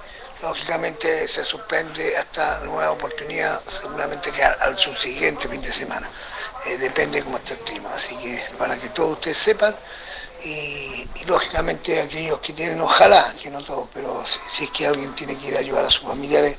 [0.41, 6.09] lógicamente se suspende hasta nueva oportunidad, seguramente que al, subsiguiente fin de semana.
[6.65, 9.77] Eh, depende cómo esté el clima, así que para que todos ustedes sepan,
[10.45, 14.87] y, y lógicamente aquellos que tienen, ojalá, que no todos, pero si, si es que
[14.87, 16.57] alguien tiene que ir a ayudar a sus familiares,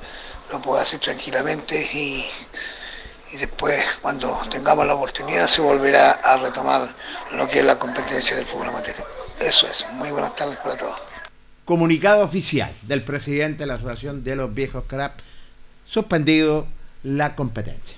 [0.52, 2.26] lo puede hacer tranquilamente y,
[3.34, 6.94] y después cuando tengamos la oportunidad se volverá a retomar
[7.34, 8.96] lo que es la competencia del fútbol amateur.
[9.40, 11.00] Eso es, muy buenas tardes para todos.
[11.66, 15.20] Comunicado oficial del presidente de la Asociación de los Viejos Crap,
[15.86, 16.68] suspendido
[17.04, 17.96] la competencia.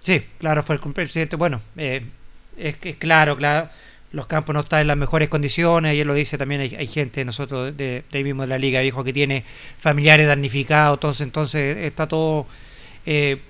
[0.00, 1.36] Sí, claro, fue el presidente.
[1.36, 2.04] Bueno, eh,
[2.56, 3.68] es que claro, claro,
[4.12, 5.92] los campos no están en las mejores condiciones.
[5.92, 8.80] Ayer lo dice también, hay, hay gente, nosotros de, de ahí mismo de la liga,
[8.80, 9.44] dijo que tiene
[9.78, 10.96] familiares damnificados.
[10.96, 12.46] Entonces, entonces está todo.
[13.06, 13.40] eh,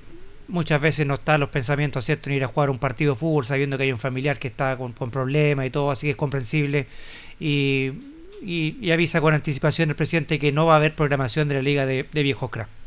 [0.50, 3.44] muchas veces no están los pensamientos, ¿cierto?, en ir a jugar un partido de fútbol
[3.44, 6.86] sabiendo que hay un familiar que está con, problemas y todo, así que es comprensible.
[7.38, 7.92] Y,
[8.42, 11.86] y, avisa con anticipación el presidente que no va a haber programación de la liga
[11.86, 12.80] de, de viejos crack.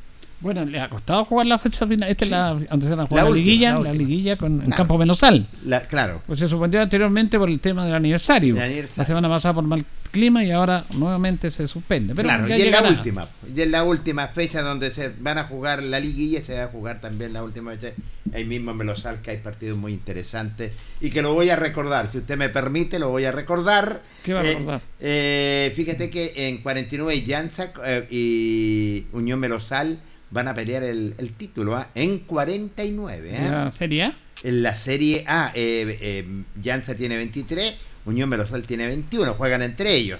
[0.43, 2.07] Bueno, le ha costado jugar la fecha final.
[2.09, 4.69] Esta es la, antes se la, jugó La la, última, liguilla, la liguilla con, en.
[4.71, 5.47] Campo Menosal.
[5.65, 6.21] La- claro.
[6.27, 8.61] Pues se suspendió anteriormente por el tema del aniversario.
[8.61, 9.01] Aniversario.
[9.01, 12.13] La semana pasada por mal clima y ahora nuevamente se suspende.
[12.13, 13.27] Pero claro, ya y es la última.
[13.55, 16.65] Y es la última fecha donde se van a jugar la liguilla y se va
[16.65, 17.93] a jugar también la última fecha.
[18.33, 20.71] Ahí mismo en Melosal que hay partidos muy interesantes
[21.01, 22.09] y que lo voy a recordar.
[22.11, 24.01] Si usted me permite, lo voy a recordar.
[24.23, 24.81] ¿Qué va a Eh, recordar?
[24.99, 29.99] eh, fíjate que en 49 Llanza eh, y Unión Melosal
[30.33, 31.87] van a pelear el, el título ¿ah?
[31.95, 33.37] en 49.
[33.37, 33.65] ¿ah?
[33.65, 34.17] ¿La Serie A?
[34.43, 36.25] En la Serie A, eh, eh,
[36.61, 37.75] Llanza tiene 23,
[38.05, 40.19] Unión Melosal tiene 21, juegan entre ellos.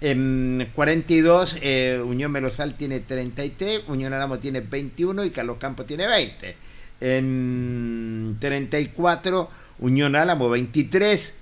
[0.00, 6.08] En 42, eh, Unión Melosal tiene 33, Unión Álamo tiene 21 y Carlos Campos tiene
[6.08, 6.56] 20.
[7.02, 11.34] En 34, Unión Álamo 23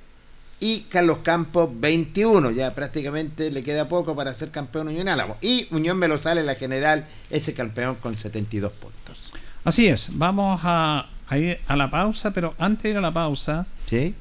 [0.60, 2.50] y Carlos Campos 21.
[2.52, 5.36] Ya prácticamente le queda poco para ser campeón Unión Álamo.
[5.40, 9.32] Y Unión Melosal en la general es el campeón con 72 puntos.
[9.64, 13.12] Así es, vamos a, a ir a la pausa, pero antes de ir a la
[13.12, 14.14] pausa, ¿Sí?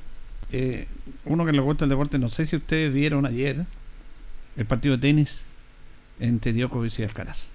[0.52, 0.88] eh,
[1.26, 3.66] uno que le gusta el deporte, no sé si ustedes vieron ayer
[4.58, 5.44] el partido de tenis
[6.20, 7.50] entre Djokovic y Alcaraz.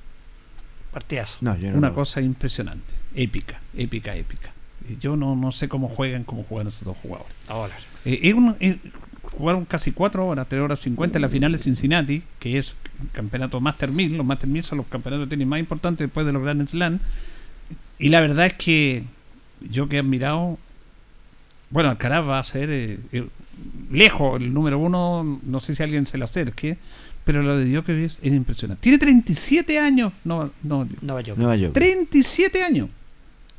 [0.93, 1.39] Partidazo.
[1.41, 4.52] No, yo no Una lo- cosa impresionante, épica, épica, épica.
[5.01, 7.33] Yo no, no sé cómo juegan, cómo juegan esos dos jugadores.
[7.49, 7.77] Ahora.
[8.05, 8.79] Eh, un- eh,
[9.23, 12.77] jugaron casi 4 horas, 3 horas 50 en la final de Cincinnati, que es
[13.13, 14.17] campeonato Master 1000.
[14.17, 16.99] Los Master 1000 son los campeonatos de tenis más importantes después de los Grand Slam.
[17.99, 19.05] Y la verdad es que
[19.71, 20.59] yo que he admirado,
[21.71, 23.27] bueno, Alcaraz va a ser eh, eh,
[23.91, 26.77] lejos el número uno, no sé si alguien se le acerque,
[27.25, 28.83] pero lo de Djokovic es impresionante.
[28.83, 31.39] Tiene 37 años, no, no, Nueva York.
[31.39, 31.73] Nueva York.
[31.73, 32.89] 37 años.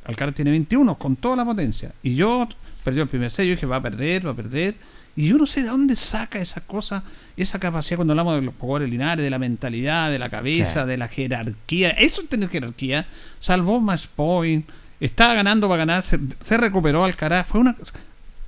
[0.04, 1.92] Alcaraz tiene 21 con toda la potencia.
[2.02, 2.48] Y yo
[2.82, 4.74] perdió el primer sello y dije, va a perder, va a perder.
[5.16, 7.04] Y yo no sé de dónde saca esa cosa,
[7.36, 10.96] esa capacidad cuando hablamos de los jugadores linares, de la mentalidad, de la cabeza, de
[10.96, 11.90] la jerarquía.
[11.90, 13.06] Eso es tener jerarquía.
[13.38, 14.68] Salvó más point.
[15.00, 16.02] Estaba ganando para ganar.
[16.02, 17.46] Se, se recuperó Alcaraz.
[17.46, 17.76] Fue una.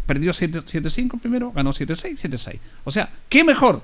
[0.06, 2.58] Perdió 7 7-5 primero, ganó 7-6, 7-6.
[2.84, 3.82] O sea, ¿qué mejor?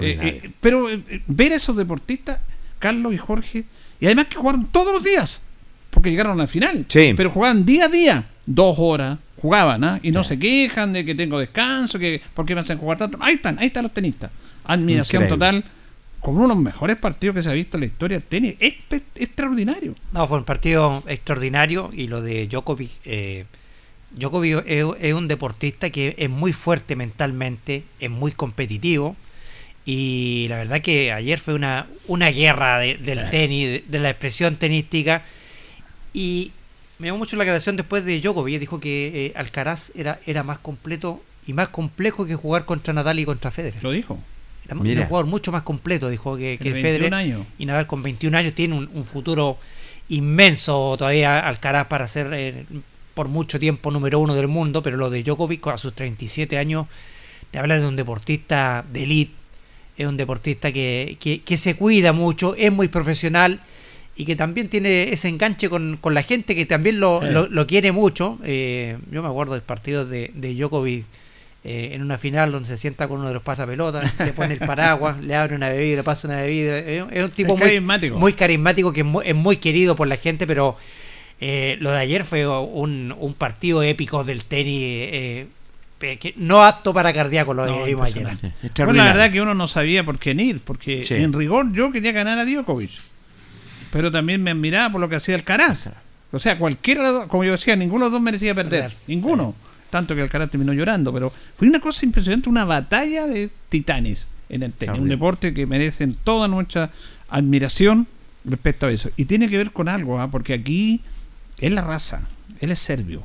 [0.00, 2.40] Eh, eh, pero eh, ver a esos deportistas,
[2.78, 3.64] Carlos y Jorge,
[4.00, 5.42] y además que jugaron todos los días,
[5.92, 7.12] porque llegaron al final, Sí.
[7.16, 10.00] pero jugaban día a día, dos horas, jugaban, ¿ah?
[10.02, 13.18] y no se quejan de que tengo descanso, que por qué me hacen jugar tanto.
[13.20, 14.30] Ahí están, ahí están los tenistas.
[14.64, 15.60] Admiración Increíble.
[15.60, 15.64] total,
[16.20, 18.54] con uno de los mejores partidos que se ha visto en la historia del tenis.
[18.60, 18.74] Es
[19.16, 19.94] extraordinario.
[20.12, 22.90] No, fue un partido extraordinario y lo de Djokovic.
[23.04, 23.44] Eh,
[24.12, 29.16] Djokovic es, es un deportista que es muy fuerte mentalmente, es muy competitivo
[29.84, 34.10] y la verdad que ayer fue una, una guerra de- del tenis, de, de la
[34.10, 35.24] expresión tenística
[36.12, 36.52] y
[36.98, 40.58] me llamó mucho la aclaración después de Djokovic, dijo que eh, Alcaraz era, era más
[40.58, 43.82] completo y más complejo que jugar contra Nadal y contra Federer.
[43.82, 44.18] Lo dijo.
[44.64, 45.02] Era Mira.
[45.02, 47.10] un jugador mucho más completo, dijo que, que Federer.
[47.10, 47.46] 21 años.
[47.58, 49.58] Y Nadal con 21 años tiene un, un futuro
[50.08, 52.66] inmenso todavía Alcaraz para ser eh,
[53.14, 56.86] por mucho tiempo número uno del mundo, pero lo de Djokovic a sus 37 años
[57.50, 59.32] te habla de un deportista de elite,
[59.96, 63.60] es un deportista que, que, que se cuida mucho, es muy profesional
[64.16, 67.28] y que también tiene ese enganche con, con la gente que también lo, Sí.
[67.30, 68.38] lo, lo quiere mucho.
[68.44, 71.04] Eh, yo me acuerdo de partidos de, de Djokovic
[71.64, 74.58] eh, en una final donde se sienta con uno de los pasapelotas, le pone el
[74.60, 76.76] paraguas, le abre una bebida, le pasa una bebida.
[76.78, 78.18] Es, es un tipo Es muy carismático.
[78.18, 80.76] muy carismático que es muy, es muy querido por la gente, pero
[81.40, 84.76] eh, lo de ayer fue un, un partido épico del tenis.
[84.84, 85.46] eh,
[86.00, 88.26] que no apto para cardíaco lo No, vimos ayer.
[88.76, 91.14] Bueno, la verdad que uno no sabía por quién ir, porque Sí.
[91.14, 92.90] en rigor yo quería ganar a Djokovic,
[93.92, 95.90] pero también me admiraba por lo que hacía Alcaraz.
[96.32, 98.92] O sea, cualquiera, de los dos- como yo decía, ninguno de los dos merecía perder,
[99.06, 99.54] ninguno.
[99.90, 104.62] Tanto que Alcaraz terminó llorando, pero fue una cosa impresionante, una batalla de titanes en
[104.62, 106.90] el tenis, un deporte que merecen toda nuestra
[107.28, 108.06] admiración
[108.44, 109.10] respecto a eso.
[109.16, 110.30] Y tiene que ver con algo, ¿ah?
[110.30, 111.02] porque aquí
[111.60, 112.22] es la raza,
[112.60, 113.22] él es serbio.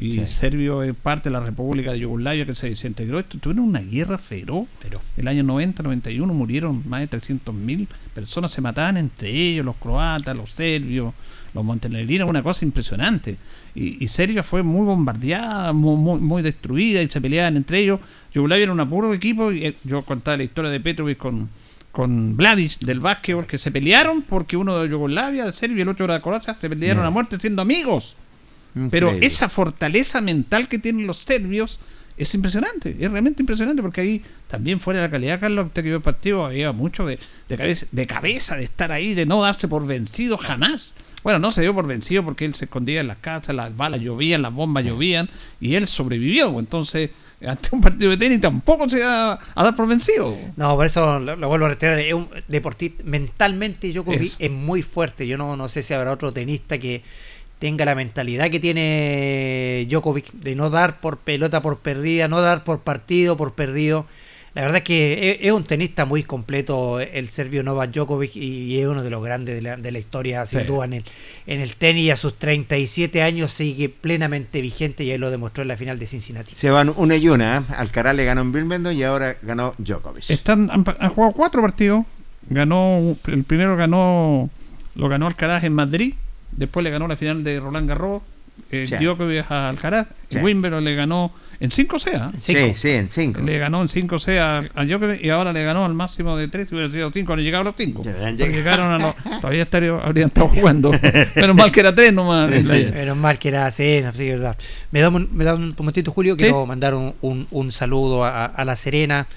[0.00, 0.26] Y Sí.
[0.28, 3.18] Serbio es parte de la República de Yugoslavia que se desintegró.
[3.18, 4.68] Esto tuvieron una guerra feroz.
[5.16, 10.36] El año 90, 91 murieron más de 300.000 personas, se mataban entre ellos, los croatas,
[10.36, 11.12] los serbios,
[11.52, 13.36] los montenegrinos, una cosa impresionante.
[13.74, 17.98] Y, y Serbia fue muy bombardeada, muy, muy, muy destruida y se peleaban entre ellos.
[18.32, 19.50] Yugoslavia era un puro equipo.
[19.50, 21.48] Y eh, yo contaba la historia de Petrovic con,
[21.90, 25.88] con Vladic del básquetbol que se pelearon porque uno de Yugoslavia, de Serbia y el
[25.88, 28.16] otro era de Croacia, se pelearon a muerte siendo amigos.
[28.90, 31.80] Pero esa fortaleza mental que tienen los serbios
[32.16, 35.88] es impresionante, es realmente impresionante porque ahí también fuera de la calidad, Carlos, usted que
[35.88, 39.40] vio el partido, había mucho de, de cabeza, de cabeza, de estar ahí, de no
[39.40, 40.94] darse por vencido jamás.
[41.22, 44.00] Bueno, no se dio por vencido porque él se escondía en las casas, las balas
[44.00, 45.28] llovían, las bombas llovían
[45.60, 46.58] y él sobrevivió.
[46.58, 47.10] Entonces,
[47.46, 50.36] ante un partido de tenis tampoco se da a dar por vencido.
[50.56, 51.98] No, por eso lo, lo vuelvo a reiterar.
[51.98, 53.92] Es un deportista mentalmente,
[54.38, 55.26] es muy fuerte.
[55.26, 57.02] Yo no, no sé si habrá otro tenista que
[57.58, 62.64] tenga la mentalidad que tiene Djokovic de no dar por pelota por perdida, no dar
[62.64, 64.06] por partido por perdido.
[64.54, 68.86] La verdad es que es, un tenista muy completo el serbio Novak Djokovic y es
[68.86, 70.66] uno de los grandes de la, de la historia, sin Sí.
[70.66, 71.04] duda, en el,
[71.46, 72.04] en el tenis.
[72.06, 75.98] Y a sus 37 años sigue plenamente vigente y ahí lo demostró en la final
[75.98, 76.54] de Cincinnati.
[76.56, 77.58] Se van una y una.
[77.58, 77.74] ¿eh?
[77.76, 80.28] Alcaraz le ganó en Wimbledon y ahora ganó Djokovic.
[80.30, 82.04] Están, han, han jugado cuatro partidos.
[82.48, 84.48] Ganó, el primero ganó,
[84.96, 86.14] lo ganó Alcaraz en Madrid.
[86.58, 88.22] Después le ganó la final de Roland Garros.
[88.72, 88.96] Eh, Sí.
[88.96, 90.08] Djokovic a Alcaraz.
[90.28, 90.38] Sí.
[90.38, 92.10] Wimbledon le ganó en 5 C.
[92.16, 92.32] ¿ah?
[92.38, 93.40] Sí, sí, en 5.
[93.42, 96.68] Le ganó en 5 C a, Djokovic y ahora le ganó al máximo de 3.
[96.68, 98.02] Si hubiera sido 5, no llegaba a los 5.
[98.36, 99.14] Llegaron a los.
[99.40, 100.90] Todavía estaría- habrían estado jugando.
[101.36, 102.50] Menos mal que era 3 nomás.
[102.50, 104.56] Menos mal que era cena, sí, verdad.
[104.90, 106.34] Me da un, me da un momentito, Julio.
[106.34, 106.38] Sí.
[106.40, 109.28] Quiero mandar un, un- un saludo a, a La Serena,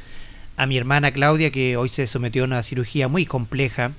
[0.57, 3.91] a mi hermana Claudia, que hoy se sometió a una cirugía muy compleja.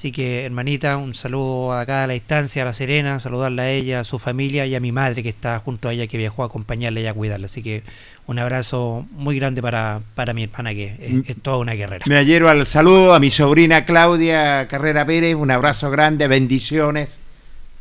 [0.00, 4.00] Así que, hermanita, un saludo acá a la distancia, a La Serena, saludarla a ella,
[4.00, 6.46] a su familia y a mi madre que está junto a ella, que viajó a
[6.46, 7.44] acompañarla y a cuidarla.
[7.44, 7.82] Así que
[8.26, 12.06] un abrazo muy grande para, para mi hermana, que es, es toda una guerrera.
[12.08, 17.20] Me adhiero al saludo a mi sobrina Claudia Carrera Pérez, un abrazo grande, bendiciones.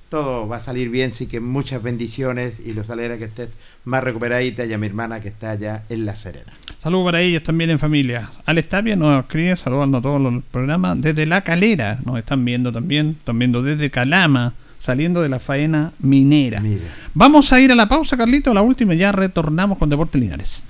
[0.10, 3.48] Todo va a salir bien, sí que muchas bendiciones y los alegra que estés
[3.86, 6.52] más recuperadita y a mi hermana que está allá en La Serena.
[6.82, 8.32] Saludos para ellos también en familia.
[8.46, 12.00] Alex Tapia nos escribe saludando a todos los programas desde La Calera.
[12.06, 13.18] Nos están viendo también.
[13.20, 16.64] Están viendo desde Calama, saliendo de la faena minera.
[17.14, 20.64] Vamos a ir a la pausa, Carlito, la última y ya retornamos con Deportes Linares.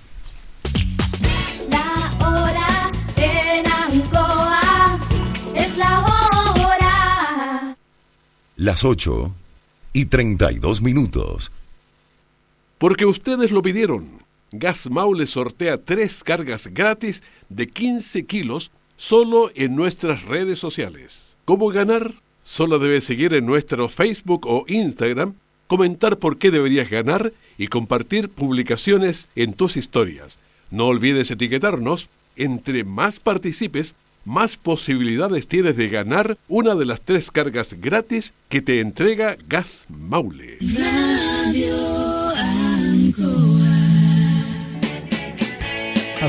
[1.70, 5.00] La hora en Ancoa
[5.54, 7.76] es la hora.
[8.56, 9.32] Las 8
[9.94, 11.52] y 32 minutos.
[12.80, 14.28] Porque ustedes lo pidieron.
[14.52, 21.36] Gas Maule sortea tres cargas gratis de 15 kilos solo en nuestras redes sociales.
[21.46, 22.14] ¿Cómo ganar?
[22.44, 25.36] Solo debes seguir en nuestro Facebook o Instagram,
[25.68, 30.40] comentar por qué deberías ganar y compartir publicaciones en tus historias.
[30.72, 32.10] No olvides etiquetarnos.
[32.36, 33.96] Entre más participes,
[34.26, 39.86] más posibilidades tienes de ganar una de las tres cargas gratis que te entrega Gas
[39.90, 40.58] Maule.
[40.62, 42.00] Radio.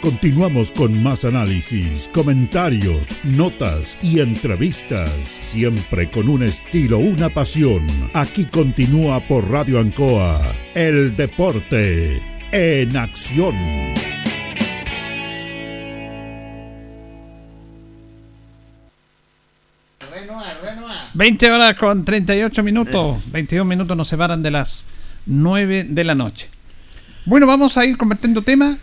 [0.00, 7.86] Continuamos con más análisis, comentarios, notas y entrevistas, siempre con un estilo, una pasión.
[8.14, 10.40] Aquí continúa por Radio Ancoa,
[10.74, 12.18] el deporte
[12.50, 13.54] en acción.
[21.12, 23.18] 20 horas con 38 minutos.
[23.32, 24.86] 22 minutos nos separan de las
[25.26, 26.48] 9 de la noche.
[27.26, 28.78] Bueno, vamos a ir convirtiendo temas.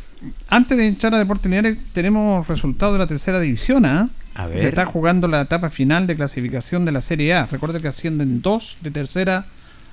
[0.50, 3.86] Antes de echar a Deportes Linares, tenemos resultados de la tercera división.
[3.86, 4.10] ¿ah?
[4.36, 4.60] A ver.
[4.60, 7.46] Se está jugando la etapa final de clasificación de la Serie A.
[7.46, 9.46] Recuerda que ascienden dos de tercera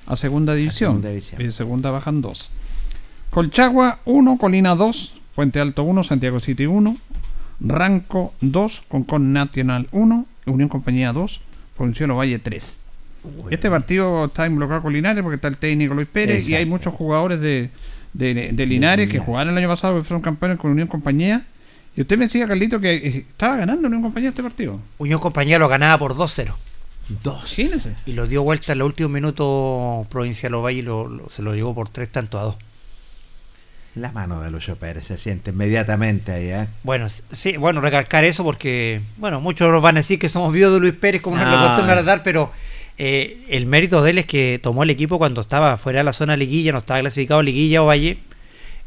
[0.07, 0.93] a segunda división.
[0.93, 1.41] segunda división.
[1.41, 2.51] Y de segunda bajan dos.
[3.29, 6.95] Colchagua 1, Colina 2, Puente Alto 1, Santiago City 1,
[7.59, 11.41] Ranco 2, Concon Nacional 1, Unión Compañía 2,
[11.75, 12.81] Provincial Valle 3.
[13.49, 16.93] Este partido está involucrado con Linares porque está el técnico Luis Pérez y hay muchos
[16.93, 17.71] jugadores de,
[18.17, 21.45] de, de Linares que jugaron el año pasado, que fueron campeones con Unión Compañía.
[21.95, 24.79] Y usted me decía, Carlito, que eh, estaba ganando Unión Compañía este partido.
[24.97, 26.53] Unión Compañía lo ganaba por 2-0.
[27.23, 27.57] Dos.
[27.59, 27.95] Imagínese.
[28.05, 31.53] Y lo dio vuelta en los últimos minutos Provincial Ovalle y lo, lo- se lo
[31.53, 32.55] llevó por 3 tanto a 2.
[33.95, 36.67] La mano de Lucho Pérez se siente inmediatamente ahí, ¿eh?
[36.83, 40.73] Bueno, sí, bueno, recalcar eso porque, bueno, muchos nos van a decir que somos vivos
[40.73, 41.63] de Luis Pérez, como nos lo No.
[41.63, 42.51] acostumbran a dar, pero
[42.97, 46.13] eh, el mérito de él es que tomó el equipo cuando estaba fuera de la
[46.13, 48.17] zona liguilla, no estaba clasificado liguilla o Valle,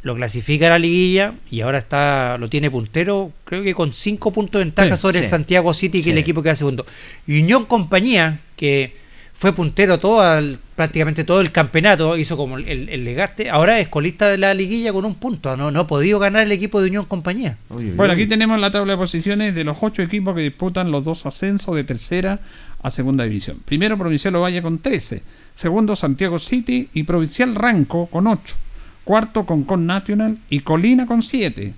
[0.02, 4.32] lo clasifica a la liguilla y ahora está lo tiene puntero, creo que con 5
[4.32, 5.24] puntos de ventaja Sí, sobre el.
[5.26, 6.10] Santiago City, que Sí.
[6.10, 6.86] es el equipo que va segundo.
[7.26, 8.94] Y Unión Compañía, que
[9.34, 13.88] fue puntero todo el- prácticamente todo el campeonato, hizo como el, el legaste, ahora es
[13.88, 16.88] colista de la liguilla con un punto, no, no ha podido ganar el equipo de
[16.88, 17.56] Unión Compañía.
[17.68, 18.20] Uy, uy, Bueno, uy.
[18.20, 21.74] aquí tenemos la tabla de posiciones de los ocho equipos que disputan los dos ascensos
[21.76, 22.38] de tercera
[22.82, 23.60] a segunda división.
[23.64, 25.22] Primero Provincial Ovalle con 13,
[25.54, 28.56] segundo Santiago City y Provincial Ranco con 8,
[29.04, 31.74] cuarto Concon National y Colina con 7.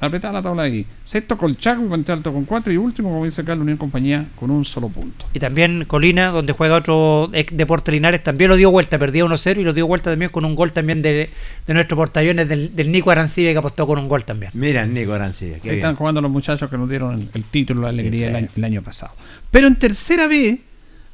[0.00, 0.84] Apretada la tabla ahí.
[1.04, 4.26] Sexto Colchaco y Puente Alto con 4 y último, como dice acá, la Unión Compañía
[4.36, 5.26] con un solo punto.
[5.32, 9.58] Y también Colina, donde juega otro ex Deportes Linares, también lo dio vuelta, perdía 1-0
[9.60, 11.30] y lo dio vuelta también con un gol también de,
[11.66, 14.50] de nuestro portaaviones del, del Nico Arancibia que apostó con un gol también.
[14.54, 15.84] Mira, Nico Arancibia, qué Ahí bien.
[15.84, 18.64] están jugando los muchachos que nos dieron el, el título, la alegría el, año, el
[18.64, 19.12] año pasado.
[19.50, 20.60] Pero en tercera B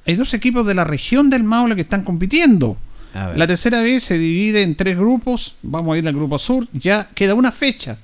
[0.07, 2.77] hay dos equipos de la región del Maule que están compitiendo.
[3.35, 5.57] La tercera B se divide en tres grupos.
[5.63, 6.69] Vamos a ir al grupo sur.
[6.75, 7.97] Ya queda una fecha.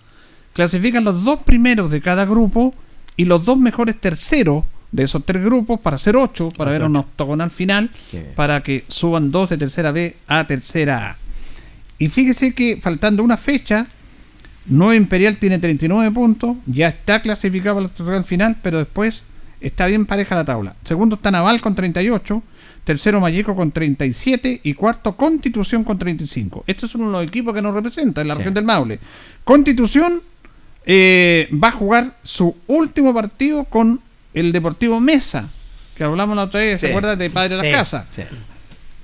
[0.53, 2.75] Clasifican los dos primeros de cada grupo
[3.17, 6.97] y los dos mejores terceros de esos tres grupos para hacer ocho, para ver un
[6.97, 7.91] octogonal final,
[8.37, 11.17] para que suban dos de tercera B a tercera A.
[11.99, 13.87] Y fíjese que faltando una fecha,
[14.67, 19.23] Nueva Imperial tiene 39 puntos, ya está clasificado para el octogonal final, pero después
[19.61, 20.77] está bien pareja la tabla.
[20.85, 22.43] Segundo está Naval con 38,
[22.85, 26.65] tercero Mayeco con 37 y cuarto Constitución con 35.
[26.67, 28.39] Estos son los equipos que nos representan en la Sí.
[28.39, 28.99] región del Maule.
[29.45, 30.21] Constitución
[30.87, 34.01] eh, va a jugar su último partido con
[34.35, 35.49] el Deportivo Mesa,
[35.97, 36.91] que hablamos la otra vez, ¿se Sí.
[36.91, 37.67] acuerdan de Padre de Sí.
[37.67, 38.07] la Casa?
[38.15, 38.23] Sí.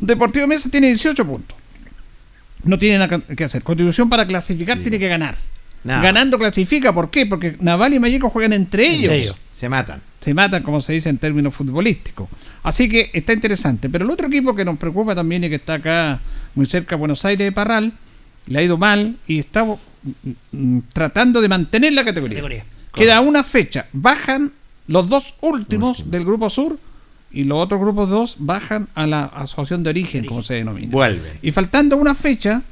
[0.00, 1.56] Deportivo Mesa tiene 18 puntos.
[2.64, 3.62] No tiene nada que hacer.
[3.62, 5.36] Constitución para clasificar tiene que ganar.
[5.84, 7.24] No, Ganando clasifica, ¿por qué?
[7.24, 9.02] Porque Naval y Mayeco juegan entre ellos.
[9.04, 9.36] Entre ellos.
[9.56, 10.02] Se matan.
[10.20, 12.28] Se matan, como se dice en términos futbolísticos.
[12.64, 13.88] Así que está interesante.
[13.88, 16.20] Pero el otro equipo que nos preocupa también y que está acá
[16.56, 17.92] muy cerca de Buenos Aires de Parral,
[18.46, 19.64] le ha ido mal y está
[20.92, 22.36] tratando de mantener la categoría.
[22.36, 22.64] Categoría.
[22.92, 23.86] Queda una fecha.
[23.92, 24.52] Bajan
[24.86, 26.78] los dos últimos del grupo sur
[27.30, 30.90] y los otros grupos dos bajan a la asociación de origen, como se denomina.
[30.90, 31.38] Vuelven.
[31.42, 32.62] Y faltando una fecha,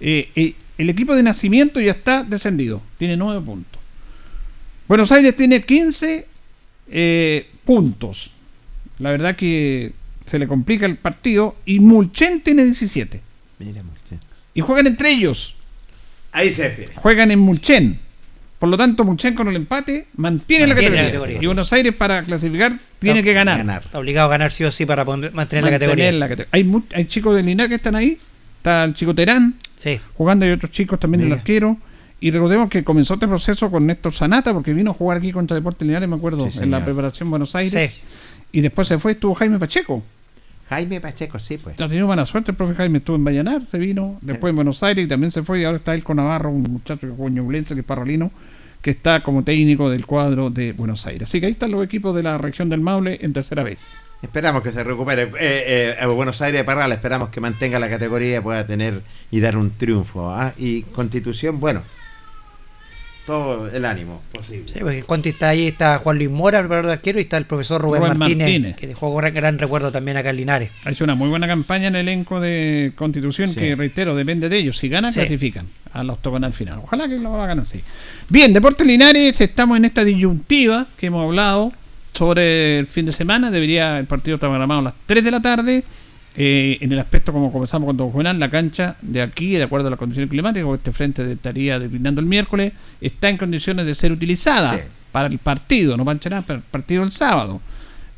[0.00, 2.82] eh, eh, el equipo de nacimiento ya está descendido.
[2.98, 3.80] Tiene nueve puntos.
[4.88, 6.26] Buenos Aires tiene 15
[6.88, 8.30] eh, puntos.
[8.98, 9.92] La verdad que
[10.26, 11.56] se le complica el partido.
[11.64, 13.20] Y Mulchen tiene 17.
[13.60, 14.26] Mira, muchacho.
[14.52, 15.53] Y juegan entre ellos.
[16.34, 16.88] Ahí se define.
[16.96, 17.98] Juegan en Mulchen.
[18.58, 21.04] Por lo tanto, Mulchen con el empate mantiene, la, Mantiene la categoría.
[21.06, 21.42] categoría.
[21.42, 23.60] Y Buenos Aires para clasificar tiene que ganar.
[23.84, 26.12] Está obligado a ganar sí o sí para poner- mantener, la categoría.
[26.12, 28.18] La Hay, chicos de Linares que están ahí.
[28.58, 30.00] Está el chico Terán Sí.
[30.14, 30.46] jugando.
[30.46, 31.76] Hay otros chicos también del arquero.
[32.20, 35.54] Y recordemos que comenzó este proceso con Néstor Sanata, porque vino a jugar aquí contra
[35.54, 37.90] Deportes Linares, me acuerdo, Sí, en la preparación Buenos Aires.
[37.92, 38.00] Sí.
[38.52, 40.02] Y después se fue, estuvo Jaime Pacheco.
[40.68, 41.80] Jaime Pacheco, sí, pues.
[41.80, 44.82] Ha tenido buena suerte el profe Jaime, estuvo en Vallanar, se vino, después en Buenos
[44.82, 45.60] Aires y también se fue.
[45.60, 48.30] Y ahora está él con Navarro, un muchacho que Ñublense, que es parralino,
[48.80, 51.28] que está como técnico del cuadro de Buenos Aires.
[51.28, 53.78] Así que ahí están los equipos de la región del Maule en tercera vez.
[54.22, 55.24] Esperamos que se recupere.
[55.38, 59.40] Eh, eh, Buenos Aires de Parral, esperamos que mantenga la categoría y pueda tener y
[59.40, 60.30] dar un triunfo.
[60.30, 60.54] ¿ah?
[60.56, 61.82] Y Constitución, bueno,
[63.26, 64.64] todo el ánimo posible.
[64.68, 67.36] Sí, porque Conti está ahí, está Juan Luis Mora, el preparador de arquero, y está
[67.36, 68.76] el profesor Rubén, Rubén Martínez, Martínez.
[68.76, 70.70] que dejó gran, gran recuerdo también acá en Linares.
[70.84, 73.56] Ha hecho una muy buena campaña en el elenco de Constitución, Sí.
[73.60, 74.78] que reitero, depende de ellos.
[74.78, 75.20] Si ganan, Sí.
[75.20, 76.80] clasifican al final.
[76.82, 77.80] Ojalá que lo hagan así.
[78.28, 81.72] Bien, Deportes Linares, estamos en esta disyuntiva que hemos hablado
[82.12, 83.50] sobre el fin de semana.
[83.50, 85.84] Debería el partido estar programado a las 3 de la tarde.
[86.36, 89.86] Eh, en el aspecto, como comenzamos con Don Juvenal, la cancha de aquí, de acuerdo
[89.86, 94.10] a las condiciones climáticas, este frente estaría declinando el miércoles, está en condiciones de ser
[94.10, 94.82] utilizada Sí.
[95.12, 97.60] para el partido, no para nada, para el partido el sábado.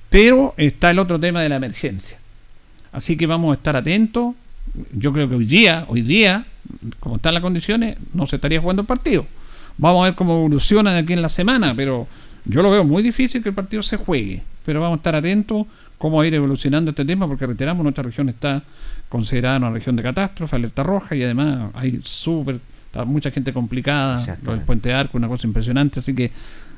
[0.08, 2.18] Pero está el otro tema de la emergencia.
[2.92, 4.34] Así que vamos a estar atentos.
[4.92, 6.46] Yo creo que hoy día, hoy día,
[7.00, 9.26] como están las condiciones, no se estaría jugando el partido.
[9.76, 12.08] Vamos a ver cómo evoluciona de aquí en la semana, pero
[12.46, 14.42] yo lo veo muy difícil que el partido se juegue.
[14.64, 15.66] Pero vamos a estar atentos
[15.98, 18.62] cómo va a ir evolucionando este tema, porque reiteramos, nuestra región está
[19.08, 22.58] considerada una región de catástrofe, alerta roja, y además hay súper,
[23.06, 26.30] mucha gente complicada, lo del puente de arco, una cosa impresionante, así que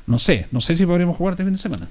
[0.06, 1.88] no sé, no sé si podremos jugar este fin de semana.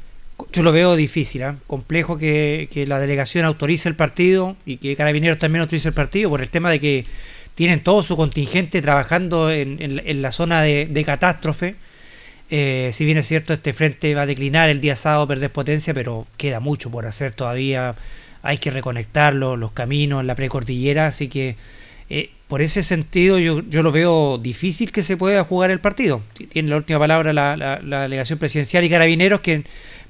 [0.53, 1.55] Yo lo veo difícil, ¿ah?
[1.65, 6.29] complejo que, que la delegación autorice el partido y que Carabineros también autorice el partido
[6.29, 7.05] por el tema de que
[7.55, 11.75] tienen todo su contingente trabajando en, en- en la zona de, de catástrofe.
[12.49, 15.93] Eh, si bien es cierto, este frente va a declinar el día sábado, perder potencia,
[15.93, 17.95] pero queda mucho por hacer todavía.
[18.41, 21.55] Hay que reconectarlo, los caminos, la precordillera, así que
[22.09, 26.21] eh, por ese sentido yo, yo lo veo difícil que se pueda jugar el partido.
[26.49, 29.63] Tiene la última palabra la, la- la delegación presidencial y carabineros que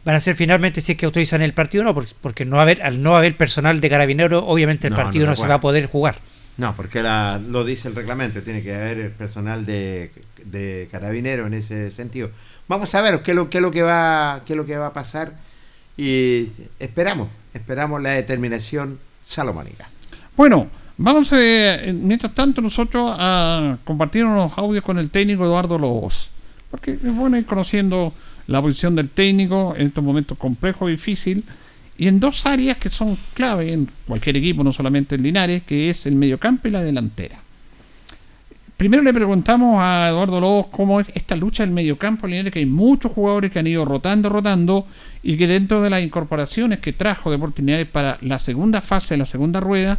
[0.06, 2.62] van a ser finalmente si es que autorizan el partido o no, porque, porque no
[2.62, 5.56] haber, al no haber personal de carabineros, obviamente el No, partido no no, se va
[5.56, 6.20] a poder jugar.
[6.58, 10.12] No, porque la, lo dice el reglamento, tiene que haber personal de,
[10.44, 12.32] de carabinero en ese sentido.
[12.68, 14.78] Vamos a ver qué es lo, qué es lo que va qué es lo que
[14.78, 15.34] va a pasar
[15.96, 19.88] y esperamos, esperamos la determinación salomónica.
[20.36, 20.68] Bueno,
[20.98, 26.30] vamos eh, mientras tanto nosotros a compartir unos audios con el técnico Eduardo Lobos.
[26.70, 28.14] Porque es bueno ir conociendo
[28.48, 31.44] la posición del técnico en estos momentos complejos, difícil,
[31.98, 35.90] y en dos áreas que son clave en cualquier equipo, no solamente en Linares, que
[35.90, 37.40] es el mediocampo y la delantera.
[38.78, 42.68] Primero le preguntamos a Eduardo Lobos cómo es esta lucha del mediocampo Linares, que hay
[42.68, 44.86] muchos jugadores que han ido rotando, rotando,
[45.24, 49.18] y que dentro de las incorporaciones que trajo Deportes Linares para la segunda fase de
[49.18, 49.98] la segunda rueda,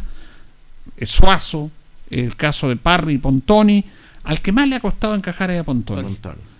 [0.95, 1.69] eh, Suazo,
[2.09, 3.83] el caso de Parry y Pontoni,
[4.23, 6.17] al que más le ha costado encajar es a Pontoni.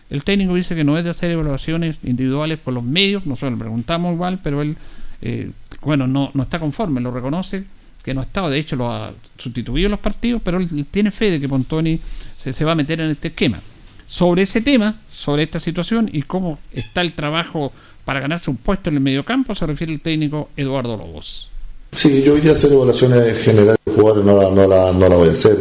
[0.10, 3.60] El técnico dice que no es de hacer evaluaciones individuales por los medios, nosotros le
[3.60, 4.76] preguntamos igual, pero él,
[5.22, 5.52] eh,
[5.82, 7.64] bueno, no, no está conforme, lo reconoce,
[8.04, 11.32] que no ha estado, de hecho lo ha sustituido los partidos, pero él tiene fe
[11.32, 12.00] de que Pontoni
[12.38, 13.60] se, se va a meter en este esquema.
[14.06, 17.72] Sobre ese tema, sobre esta situación y cómo está el trabajo
[18.06, 21.52] para ganarse un puesto en el mediocampo, se refiere el técnico Eduardo Lobos.
[21.96, 25.16] Sí, yo hoy día hacer evaluaciones generales de jugadores no la, no la, no la
[25.16, 25.58] voy a hacer.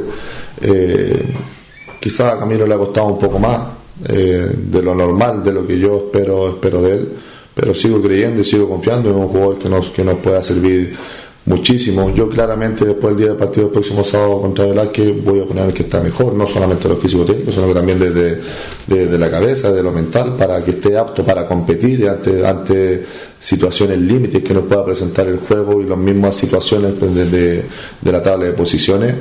[0.63, 1.35] Eh,
[2.01, 3.69] quizás a Camilo le ha costado un poco más
[4.09, 7.09] eh, de lo normal, de lo que yo espero, espero de él,
[7.59, 10.95] pero sigo creyendo y sigo confiando en un jugador que nos, que nos pueda servir
[11.47, 12.15] muchísimo.
[12.15, 15.65] Yo claramente después del día del partido del próximo sábado contra Velázquez voy a poner
[15.67, 18.39] el que está mejor, no solamente lo físico técnico, sino que también desde,
[18.87, 23.03] desde la cabeza, de lo mental, para que esté apto para competir ante, ante
[23.41, 27.65] situaciones límites que nos pueda presentar el juego y las mismas situaciones de, de-
[28.03, 29.15] de la tabla de posiciones.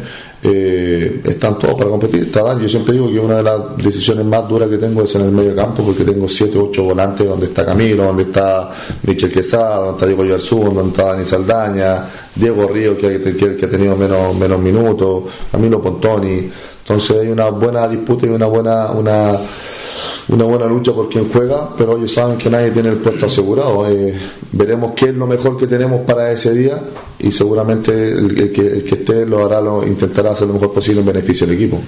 [0.44, 2.32] Eh, están todos para competir.
[2.32, 5.32] Yo siempre digo que una de las decisiones más duras que tengo es en el
[5.32, 8.70] medio campo porque tengo 7 8 volantes donde está Camilo, donde está
[9.04, 12.06] Michel Quesada, donde está Diego Yarzún, donde está Dani Saldaña,
[12.36, 16.50] Diego Río que ha tenido menos, menos minutos, Camilo Pontoni.
[16.80, 19.40] Entonces hay una buena disputa y una buena una
[20.30, 23.90] una buena lucha por quien juega, pero ellos saben que nadie tiene el puesto asegurado.
[23.90, 24.14] Eh,
[24.52, 26.80] veremos qué es lo mejor que tenemos para ese día
[27.20, 31.00] y seguramente el, que, el que esté lo hará, lo intentará hacer lo mejor posible
[31.00, 31.82] en beneficio del equipo.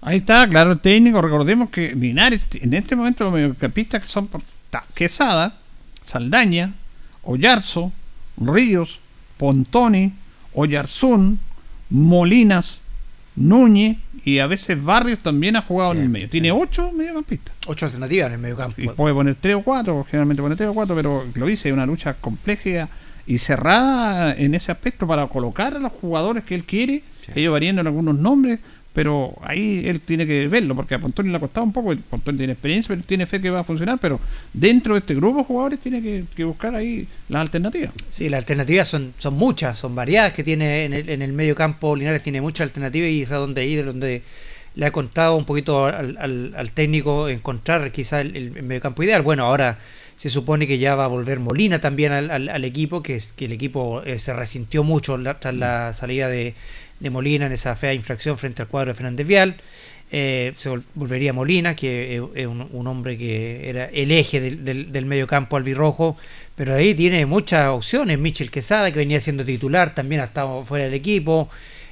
[0.00, 1.20] Ahí está, claro, el técnico.
[1.20, 4.28] Recordemos que Linares, en este momento, los mediocampistas que son
[4.94, 5.58] Quesada,
[6.04, 6.74] Saldaña,
[7.24, 7.92] Oyarzo,
[8.38, 9.00] Ríos,
[9.36, 10.14] Pontoni,
[10.54, 11.38] Oyarzún,
[11.90, 12.80] Molinas,
[13.34, 16.28] Núñez y a veces Barrios también ha jugado en el medio.
[16.28, 17.54] Tiene ocho mediocampistas.
[17.68, 18.82] Ocho alternativas en el mediocampo.
[18.82, 21.72] Y puede poner tres o cuatro, generalmente pone tres o cuatro, pero lo dice, es
[21.72, 22.88] una lucha compleja
[23.24, 27.04] y cerrada en ese aspecto para colocar a los jugadores que él quiere,
[27.36, 28.58] ellos varían en algunos nombres,
[28.96, 32.38] pero ahí él tiene que verlo, porque a Pontoni le ha costado un poco, Pontoni
[32.38, 34.18] tiene experiencia, pero tiene fe que va a funcionar, pero
[34.54, 36.00] dentro de este grupo de jugadores tiene
[36.34, 37.90] que, buscar ahí las alternativas.
[38.08, 41.54] Sí, las alternativas son, son muchas, son variadas que tiene en el, en el medio
[41.54, 41.94] campo.
[41.94, 44.22] Linares tiene muchas alternativas y es a donde ir, donde
[44.74, 49.02] le ha contado un poquito al, al- al técnico encontrar quizá el, el medio campo
[49.02, 49.20] ideal.
[49.20, 49.78] Bueno, ahora
[50.16, 53.32] Se supone que ya va a volver Molina también al, al- al equipo, que, es,
[53.32, 56.54] que el equipo eh, se resintió mucho tras la salida de,
[57.10, 59.56] Molina en esa fea infracción frente al cuadro de Fernández Vial.
[60.10, 65.04] Eh, se vol- volvería Molina, que es, es un, hombre que era el eje del,
[65.06, 66.16] medio campo albirrojo,
[66.54, 68.18] pero ahí tiene muchas opciones.
[68.18, 71.50] Michel Quesada, que venía siendo titular, también ha estado fuera del equipo.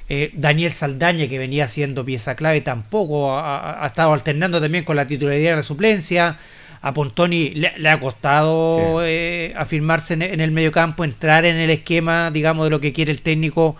[0.09, 4.95] Eh, Daniel Saldaña, que venía siendo pieza clave, tampoco ha- ha estado alternando también con
[4.95, 6.39] la titularidad de la suplencia.
[6.87, 11.55] A Pontoni le, le ha costado eh, afirmarse en, en el medio campo, entrar en
[11.55, 13.75] el esquema, digamos, de lo que quiere el técnico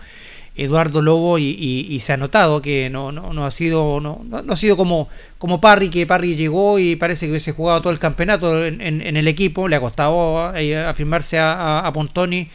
[0.56, 4.22] Eduardo Lobo y, y- y se ha notado que no, no, no ha sido no,
[4.28, 5.08] no- ha sido como,
[5.38, 9.02] como Parry, que Parry llegó y parece que hubiese jugado todo el campeonato en, en-
[9.02, 12.48] en el equipo, le ha costado eh, afirmarse a, a- a Pontoni.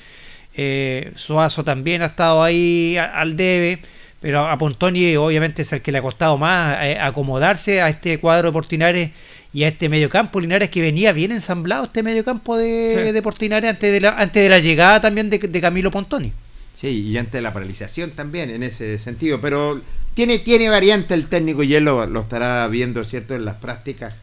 [0.57, 3.79] Eh, Suazo también ha estado ahí al debe,
[4.19, 8.49] pero a Pontoni obviamente es el que le ha costado más acomodarse a este cuadro
[8.49, 9.09] de Portinares
[9.53, 13.11] y a este mediocampo Linares que venía bien ensamblado este mediocampo de, Sí.
[13.11, 16.31] de Portinares antes de la, antes de la llegada también de, de Camilo Pontoni.
[16.73, 19.39] Sí, y antes de la paralización también, en ese sentido.
[19.41, 19.81] Pero
[20.13, 24.13] tiene, tiene variante el técnico y él lo, lo estará viendo, ¿cierto?, en las prácticas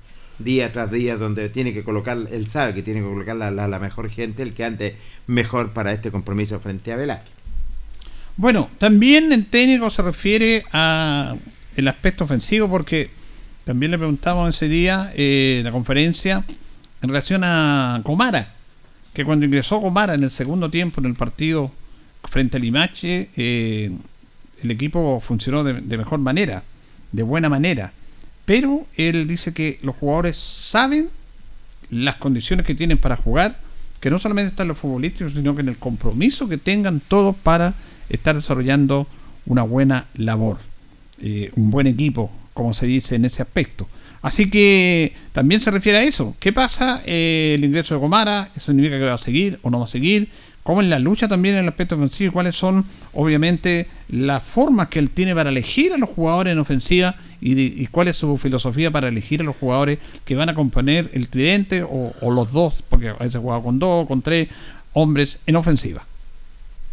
[0.40, 3.68] día tras día, donde tiene que colocar, él sabe que tiene que colocar la, la-
[3.68, 4.96] la mejor gente, el que ande
[5.26, 7.32] mejor para este compromiso frente a Velázquez.
[8.36, 11.36] Bueno, también el técnico se refiere a
[11.76, 13.10] el aspecto ofensivo porque
[13.69, 16.43] también le preguntamos ese día eh, la conferencia
[17.03, 18.55] en relación a Comara,
[19.12, 21.70] que cuando ingresó Comara en el segundo tiempo en el partido
[22.24, 23.90] frente al Limache, eh,
[24.62, 26.62] el equipo funcionó de, de mejor manera,
[27.12, 27.93] de buena manera.
[28.47, 31.11] Pero él dice que los jugadores saben
[31.90, 33.59] las condiciones que tienen para jugar,
[34.01, 37.74] que no solamente están los futbolísticos, sino que en el compromiso que tengan todos para
[38.09, 39.07] estar desarrollando
[39.45, 40.57] una buena labor,
[41.20, 43.86] eh, un buen equipo, como se dice en ese aspecto.
[44.20, 46.35] Así que también se refiere a eso.
[46.40, 48.51] ¿Qué pasa eh, el ingreso de Gomara?
[48.56, 50.28] ¿Eso significa que va a seguir o no va a seguir?
[50.64, 52.30] ¿Cómo es la lucha también en el aspecto ofensivo?
[52.30, 56.59] ¿Y ¿Cuáles son, obviamente, las formas que él tiene para elegir a los jugadores en
[56.59, 57.14] ofensiva?
[57.40, 61.28] ¿Y, cuál es su filosofía para elegir a los jugadores que van a componer el
[61.28, 62.82] tridente o, los dos?
[62.89, 64.48] Porque a veces juega con dos, con tres
[64.94, 66.05] hombres en ofensiva.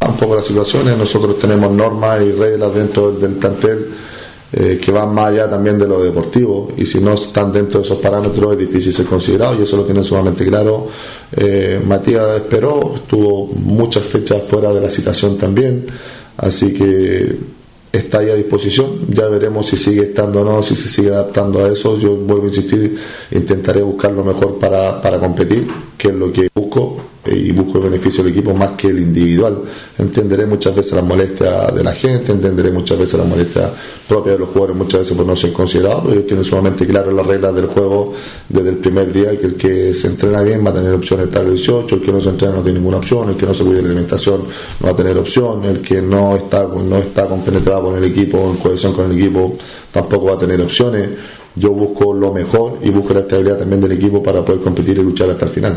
[0.00, 0.96] un las situaciones.
[0.96, 3.88] Nosotros tenemos normas y reglas dentro del plantel
[4.52, 7.86] eh, que van más allá también de lo deportivo y si no están dentro de
[7.86, 10.86] esos parámetros es difícil ser considerado y eso lo tienen sumamente claro.
[11.36, 15.86] Eh, Matías esperó, estuvo muchas fechas fuera de la citación también,
[16.36, 17.56] así que
[17.96, 19.00] está ahí a disposición.
[19.08, 21.98] Ya veremos si sigue estando o no, si se sigue adaptando a eso.
[21.98, 22.96] Yo vuelvo a insistir,
[23.32, 25.66] intentaré buscar lo mejor para, para competir,
[25.96, 29.00] que es lo que busco eh, y busco el beneficio del equipo más que el
[29.00, 29.62] individual.
[29.98, 33.70] Entenderé muchas veces las molestias de la gente, entenderé muchas veces las molestias
[34.06, 37.10] propias de los jugadores, muchas veces por no ser considerados, pero ellos tienen sumamente claro
[37.10, 38.12] las reglas del juego
[38.48, 41.26] desde el primer día, que el que se entrena bien va a tener opción de
[41.26, 43.54] estar el 18, el que no se entrena no tiene ninguna opción, el que no
[43.54, 44.42] se cuida de la alimentación
[44.80, 48.50] no va a tener opción, el que no está, no está compenetrado con el equipo,
[48.50, 49.56] en cohesión con el equipo,
[49.92, 51.08] tampoco va a tener opciones.
[51.56, 55.02] Yo busco lo mejor y busco la estabilidad también del equipo para poder competir y
[55.02, 55.72] luchar hasta el final.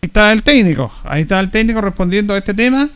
[0.00, 2.88] Ahí está el técnico, ahí está el técnico respondiendo a este tema.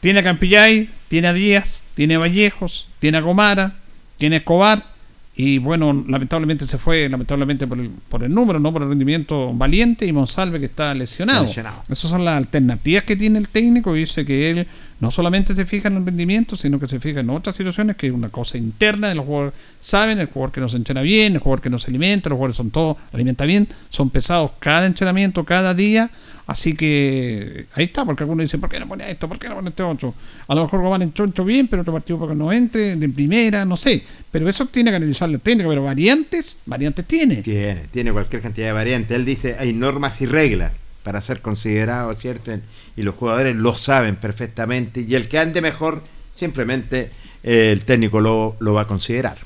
[0.00, 3.74] Tiene a Campillay, tiene a Díaz, tiene a Vallejos, tiene a Gomara,
[4.16, 4.95] tiene a Escobar.
[5.38, 9.52] Y bueno, lamentablemente se fue, lamentablemente por el, por el número, no por el rendimiento
[9.52, 11.44] valiente y Monsalve que está lesionado.
[11.44, 11.82] Lesionado.
[11.90, 14.66] Esas son las alternativas que tiene el técnico y dice que él
[14.98, 18.06] no solamente se fija en el rendimiento, sino que se fija en otras situaciones, que
[18.06, 19.52] es una cosa interna de los jugadores.
[19.78, 22.36] Saben, el jugador que no se entrena bien, el jugador que no se alimenta, los
[22.36, 26.10] jugadores son todos, alimenta bien, son pesados cada entrenamiento, cada día.
[26.46, 29.28] Así que ahí está, porque algunos dicen, ¿por qué no pone esto?
[29.28, 30.14] ¿Por qué no pone este otro?
[30.46, 33.64] A lo mejor Gomán entró, entró bien, pero otro partido porque no entre, de primera,
[33.64, 34.04] no sé.
[34.30, 37.36] Pero eso tiene que analizar el técnico, pero variantes, variantes tiene.
[37.36, 39.16] Tiene, tiene cualquier cantidad de variantes.
[39.16, 40.70] Él dice, hay normas y reglas
[41.02, 42.52] para ser considerado, ¿cierto?
[42.96, 45.00] Y los jugadores lo saben perfectamente.
[45.00, 46.02] Y el que ande mejor,
[46.34, 47.10] simplemente
[47.42, 49.36] eh, el técnico lo, lo va a considerar.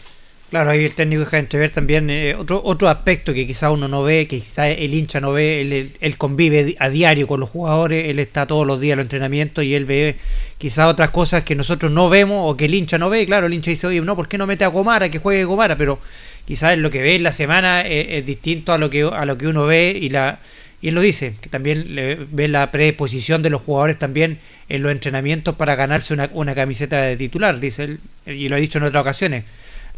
[0.50, 4.02] Claro, ahí el técnico deja entrever también eh, otro otro aspecto que quizá uno no
[4.02, 8.18] ve, que quizá el hincha no ve, él, convive a diario con los jugadores, él
[8.18, 10.16] está todos los días en los entrenamientos y él ve
[10.58, 13.24] quizá otras cosas que nosotros no vemos o que el hincha no ve.
[13.26, 15.76] Claro, el hincha dice, oye, no, ¿por qué no mete a Gomara, que juegue Gomara?
[15.76, 16.00] Pero
[16.44, 19.38] quizás lo que ve en la semana eh, es distinto a lo que a lo
[19.38, 20.40] que uno ve y la
[20.82, 24.82] y él lo dice, que también le ve la predisposición de los jugadores también en
[24.82, 28.78] los entrenamientos para ganarse una, una camiseta de titular, dice él, y lo ha dicho
[28.78, 29.44] en otras ocasiones.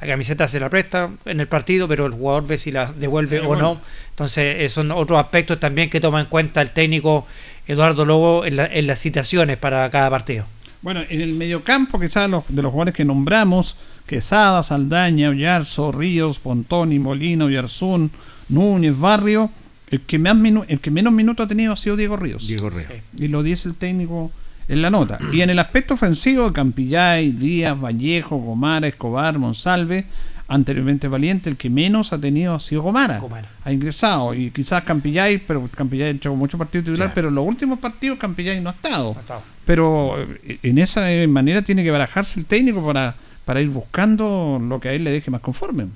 [0.02, 3.40] La camiseta se la presta en el partido, pero el jugador ve si la devuelve
[3.40, 3.62] o bueno.
[3.62, 3.80] no.
[4.10, 7.26] Entonces, esos son otros aspectos también que toma en cuenta el técnico
[7.68, 10.44] Eduardo Lobo en, la- en las citaciones para cada partido.
[10.80, 16.40] Bueno, en el mediocampo, quizás los, de los jugadores que nombramos, Quesada, Saldaña, Oyarzo, Ríos,
[16.40, 18.10] Pontoni, Molino, Yarzún,
[18.48, 19.50] Núñez, Barrio,
[19.92, 22.48] el que, más minu- el que menos minutos ha tenido ha sido Diego Ríos.
[22.48, 22.90] Diego Ríos.
[23.16, 24.32] Y lo dice el técnico
[24.68, 25.18] en la nota.
[25.32, 30.04] Y en el aspecto ofensivo, Campillay, Díaz, Vallejo, Gomara, Escobar, Monsalve,
[30.48, 33.18] anteriormente Valiente, el que menos ha tenido ha sido Gomara.
[33.18, 33.48] Gomara.
[33.64, 34.34] Ha ingresado.
[34.34, 37.12] Y quizás Campillay, pero Campillay ha hecho muchos partidos titular, Claro.
[37.14, 39.12] pero en los últimos partidos Campillay no ha estado.
[39.14, 39.42] No ha estado.
[39.64, 43.14] Pero eh, en esa eh, manera tiene que barajarse el técnico para,
[43.44, 45.86] para ir buscando lo que a él le deje más conforme.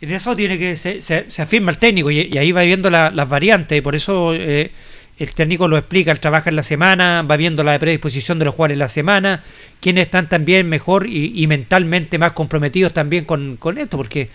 [0.00, 2.88] En eso tiene que se, se- se afirma el técnico y, y ahí va viendo
[2.88, 4.70] la- las variantes y por eso eh,
[5.18, 8.54] el técnico lo explica, él trabaja en la semana, va viendo la predisposición de los
[8.54, 9.42] jugadores en la semana,
[9.80, 14.28] quienes están también mejor y, y mentalmente más comprometidos también con, con esto, porque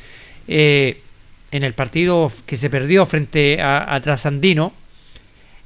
[0.48, 1.02] eh,
[1.52, 4.74] en el partido que se perdió frente a, a Trasandino,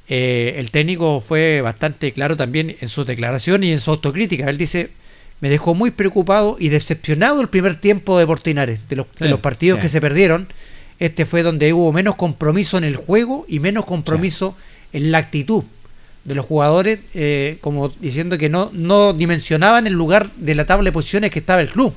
[0.08, 4.48] eh, el técnico fue bastante claro también en sus declaraciones y en su autocrítica.
[4.48, 4.90] Él dice,
[5.40, 9.40] me dejó muy preocupado y decepcionado el primer tiempo de Portinares, de los, de los
[9.40, 9.82] partidos sí.
[9.82, 10.48] que se perdieron.
[10.98, 14.56] Este fue donde hubo menos compromiso en el juego y menos compromiso
[14.92, 15.64] en la actitud
[16.24, 20.84] de los jugadores, eh, como diciendo que no, no dimensionaban el lugar de la tabla
[20.84, 21.94] de posiciones que estaba el club.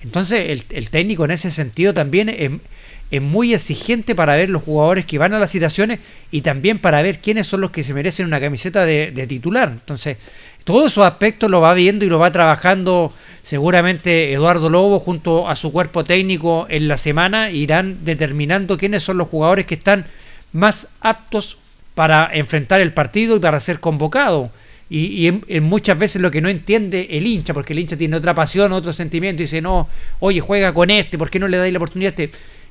[0.00, 2.50] Entonces el, el técnico en ese sentido también es,
[3.10, 5.98] es muy exigente para ver los jugadores que van a las citaciones
[6.30, 9.70] y también para ver quiénes son los que se merecen una camiseta de, de titular.
[9.70, 10.16] Entonces,
[10.64, 15.56] todos esos aspectos lo va viendo y lo va trabajando seguramente Eduardo Lobo junto a
[15.56, 17.50] su cuerpo técnico en la semana.
[17.50, 20.06] Irán determinando quiénes son los jugadores que están
[20.52, 21.58] más aptos
[21.98, 24.52] para enfrentar el partido y para ser convocado.
[24.88, 28.36] Y, en muchas veces lo que no entiende el hincha, porque el hincha tiene otra
[28.36, 29.88] pasión, otro sentimiento, y dice, no,
[30.20, 32.30] oye, juega con este, ¿por qué no le dais la oportunidad a este?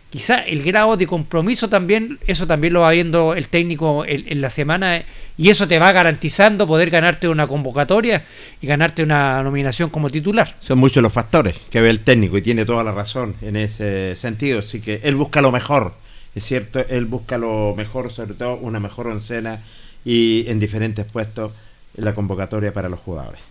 [0.10, 4.40] Quizá el grado de compromiso también, eso también lo va viendo el técnico en, en
[4.40, 5.04] la semana,
[5.38, 8.24] y eso te va garantizando poder ganarte una convocatoria
[8.62, 10.56] y ganarte una nominación como titular.
[10.62, 14.16] Son muchos los factores que ve el técnico y tiene toda la razón en ese
[14.16, 14.60] sentido.
[14.60, 15.96] Así que él busca lo mejor,
[16.38, 19.62] es cierto, él busca lo mejor, sobre todo una mejor oncena
[20.06, 21.52] y en diferentes puestos
[21.96, 23.42] la convocatoria para los jugadores.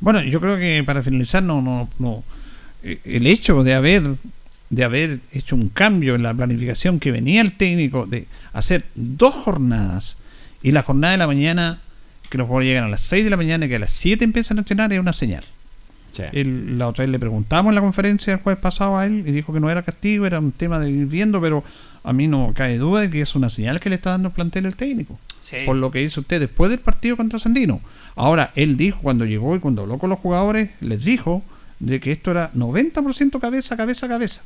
[0.00, 2.24] Bueno, yo creo que para finalizar, no, no, no.
[2.82, 4.02] eh, El hecho de haber,
[4.70, 9.34] de haber hecho un cambio en la planificación que venía el técnico de hacer dos
[9.34, 10.16] jornadas
[10.62, 11.80] y la jornada de la mañana,
[12.28, 14.24] que los jugadores llegan a las 6 de la mañana y que a las 7
[14.24, 15.44] empiezan a entrenar, es una señal.
[16.32, 19.32] Él- la otra vez le preguntamos en la conferencia el jueves pasado a él y
[19.32, 21.62] dijo que no era castigo, era un tema de ir viendo, pero
[22.02, 24.34] a mí no cae duda de que es una señal que le está dando el
[24.34, 25.18] plantel el técnico.
[25.42, 25.56] Sí.
[25.66, 27.80] Por lo que hizo usted después del partido contra Sandino.
[28.16, 31.42] Ahora, él dijo cuando llegó y cuando habló con los jugadores, les dijo
[31.78, 34.42] de que esto era 90% cabeza, cabeza, cabeza.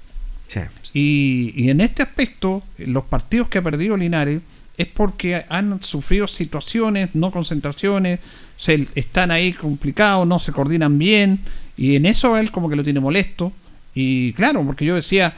[0.93, 4.41] Y, y en este aspecto, los partidos que ha perdido Linares
[4.77, 8.21] es porque han sufrido situaciones, no concentraciones,
[8.57, 11.41] se están ahí complicados, no se coordinan bien,
[11.77, 13.53] y en eso él como que lo tiene molesto.
[13.95, 15.35] Y claro, porque yo decía,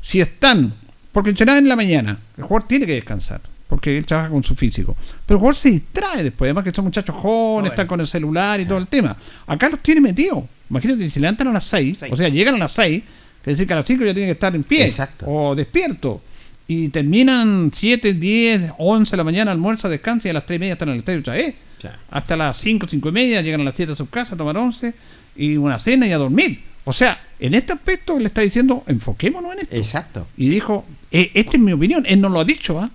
[0.00, 0.74] si están,
[1.12, 4.54] porque entrenar en la mañana, el jugador tiene que descansar, porque él trabaja con su
[4.54, 4.96] físico.
[5.26, 8.60] Pero el jugador se distrae después, además que son muchachos jóvenes, están con el celular
[8.60, 9.16] y todo el tema.
[9.46, 10.44] Acá los tiene metidos.
[10.68, 13.02] Imagínate, si levantan a las 6, o sea, llegan a las 6,
[13.42, 15.26] que decir que a las 5 ya tienen que estar en pie Exacto.
[15.26, 16.22] o despierto.
[16.72, 20.60] Y terminan 7, 10, 11 de la mañana, almuerza, descansa y a las 3 y
[20.60, 21.56] media están en el estadio otra vez.
[22.12, 24.94] Hasta las 5, 5 y media, llegan a las 7 a sus casas, tomar 11
[25.34, 26.62] y una cena y a dormir.
[26.84, 29.74] O sea, en este aspecto él está diciendo, enfoquémonos en esto.
[29.74, 30.28] Exacto.
[30.36, 32.88] Y dijo, "Eh, esta es mi opinión, él no lo ha dicho, ¿ah?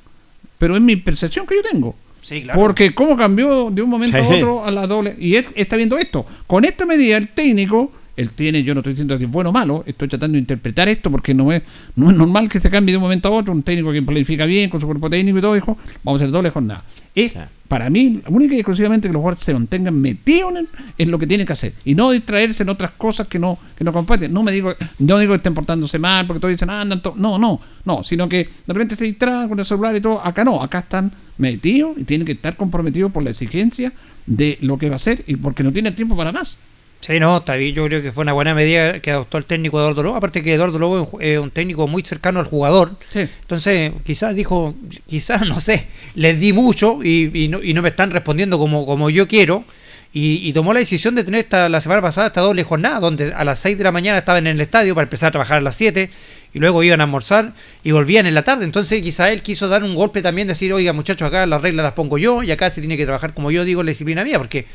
[0.58, 1.98] pero es mi percepción que yo tengo.
[2.22, 2.58] Sí, claro.
[2.58, 5.18] Porque cómo cambió de un momento a otro a la doble.
[5.20, 6.26] Y él está viendo esto.
[6.48, 9.54] Con esta medida, el técnico, él tiene, yo no estoy diciendo que es bueno o
[9.54, 11.64] malo, estoy tratando de interpretar esto porque no es,
[11.96, 13.54] no es normal que se cambie de un momento a otro.
[13.54, 16.32] Un técnico que planifica bien con su cuerpo técnico y todo, dijo, vamos a hacer
[16.32, 16.84] doble jornada.
[17.14, 17.34] Es,
[17.68, 20.68] para mí, única y exclusivamente que los jugadores se mantengan metidos en,
[20.98, 23.84] en lo que tienen que hacer y no distraerse en otras cosas que no, que
[23.84, 24.32] no comparten.
[24.32, 27.16] No me digo, no digo que estén portándose mal porque todos dicen, ah, andan to-".
[27.16, 30.26] No, no, no, sino que de repente se distraen con el celular y todo.
[30.26, 33.92] Acá no, acá están metidos y tienen que estar comprometidos por la exigencia
[34.26, 36.58] de lo que va a hacer y porque no tienen tiempo para más.
[37.06, 37.76] Sí, no, está bien.
[37.76, 40.16] Yo creo que fue una buena medida que adoptó el técnico Eduardo Lobo.
[40.16, 42.96] Aparte que Eduardo Lobo es un técnico muy cercano al jugador.
[43.14, 44.74] Entonces, quizás dijo,
[45.06, 48.88] quizás, no sé, les di mucho y, y no, y no me están respondiendo como,
[48.88, 49.66] como yo quiero.
[50.14, 53.34] Y, y tomó la decisión de tener esta, la semana pasada esta doble jornada, donde
[53.34, 55.62] a las 6 de la mañana estaban en el estadio para empezar a trabajar a
[55.62, 56.10] las 7
[56.56, 57.54] y luego iban a almorzar
[57.84, 58.66] y volvían en la tarde.
[58.66, 61.94] Entonces, quizás él quiso dar un golpe también, decir, oiga, muchachos, acá las reglas las
[61.94, 64.66] pongo yo y acá se tiene que trabajar como yo digo la disciplina mía, porque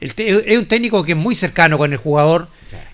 [0.00, 2.48] es un técnico que es muy cercano con el jugador,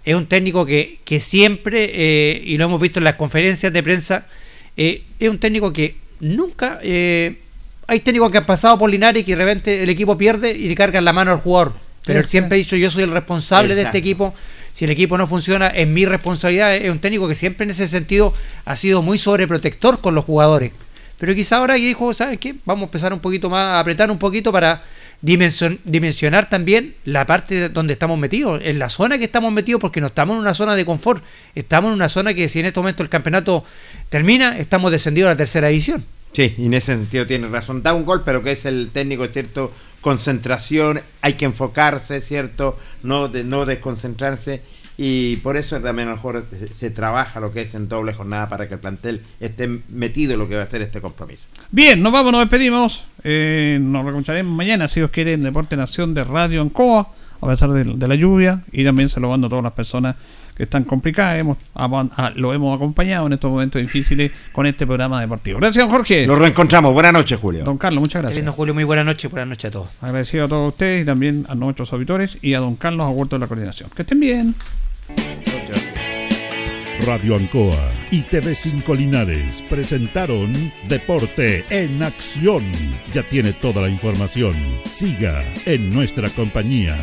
[0.05, 3.83] es un técnico que, que siempre, eh, y lo hemos visto en las conferencias de
[3.83, 4.27] prensa,
[4.77, 6.79] eh, es un técnico que nunca...
[6.83, 7.37] eh,
[7.87, 10.69] hay técnicos que han pasado por Linares y que de repente el equipo pierde y
[10.69, 11.75] le cargan la mano al jugador.
[12.05, 14.35] Pero él siempre ha dicho, yo soy el responsable de este equipo.
[14.73, 16.75] Si el equipo no funciona, es mi responsabilidad.
[16.75, 18.33] Es un técnico que siempre en ese sentido
[18.65, 20.73] ha sido muy sobreprotector con los jugadores.
[21.19, 22.55] Pero quizá ahora que dijo, ¿saben qué?
[22.65, 24.83] Vamos a empezar un poquito más, a apretar un poquito para
[25.23, 29.81] dimension- dimensionar también la parte de donde estamos metidos, en la zona que estamos metidos,
[29.81, 31.23] porque no estamos en una zona de confort,
[31.55, 33.65] estamos en una zona que si en este momento el campeonato
[34.11, 36.05] termina, estamos descendidos a la tercera división.
[36.33, 37.83] Sí, y en ese sentido tiene razón.
[37.83, 39.73] Da un gol, pero que es el técnico, ¿cierto?
[40.01, 42.79] Concentración, hay que enfocarse, ¿cierto?
[43.03, 44.63] No, de, no desconcentrarse.
[44.97, 48.49] Y por eso también a lo mejor se, trabaja lo que es en doble jornada
[48.49, 51.49] para que el plantel esté metido en lo que va a ser este compromiso.
[51.71, 53.05] Bien, nos vamos, nos despedimos.
[53.25, 57.09] Eh, nos reencontraremos mañana, si os quiere, en Deporte Nación de Radio Ancoa,
[57.41, 58.63] a pesar de, de la lluvia.
[58.73, 60.17] Y también saludando a todas las personas
[60.57, 61.39] que están complicadas.
[61.39, 61.57] Hemos,
[62.37, 65.59] lo hemos acompañado en estos momentos difíciles con este programa deportivo.
[65.59, 66.27] Gracias, don Jorge.
[66.27, 66.93] Nos reencontramos.
[66.93, 67.65] Buenas noches, Julio.
[67.65, 68.37] Don Carlos, muchas gracias.
[68.37, 69.89] lindo, Julio, muy buena noche, buenas noches a todos.
[70.01, 73.41] Agradecido a todos ustedes y también a nuestros auditores y a don Carlos Agurto de
[73.41, 73.91] la Coordinación.
[73.95, 74.55] Que estén bien.
[77.07, 80.53] Radio Ancoa y TV5 Linares presentaron
[80.89, 82.65] Deporte en Acción.
[83.13, 84.55] Ya tiene toda la información.
[84.85, 86.97] Siga en nuestra compañía.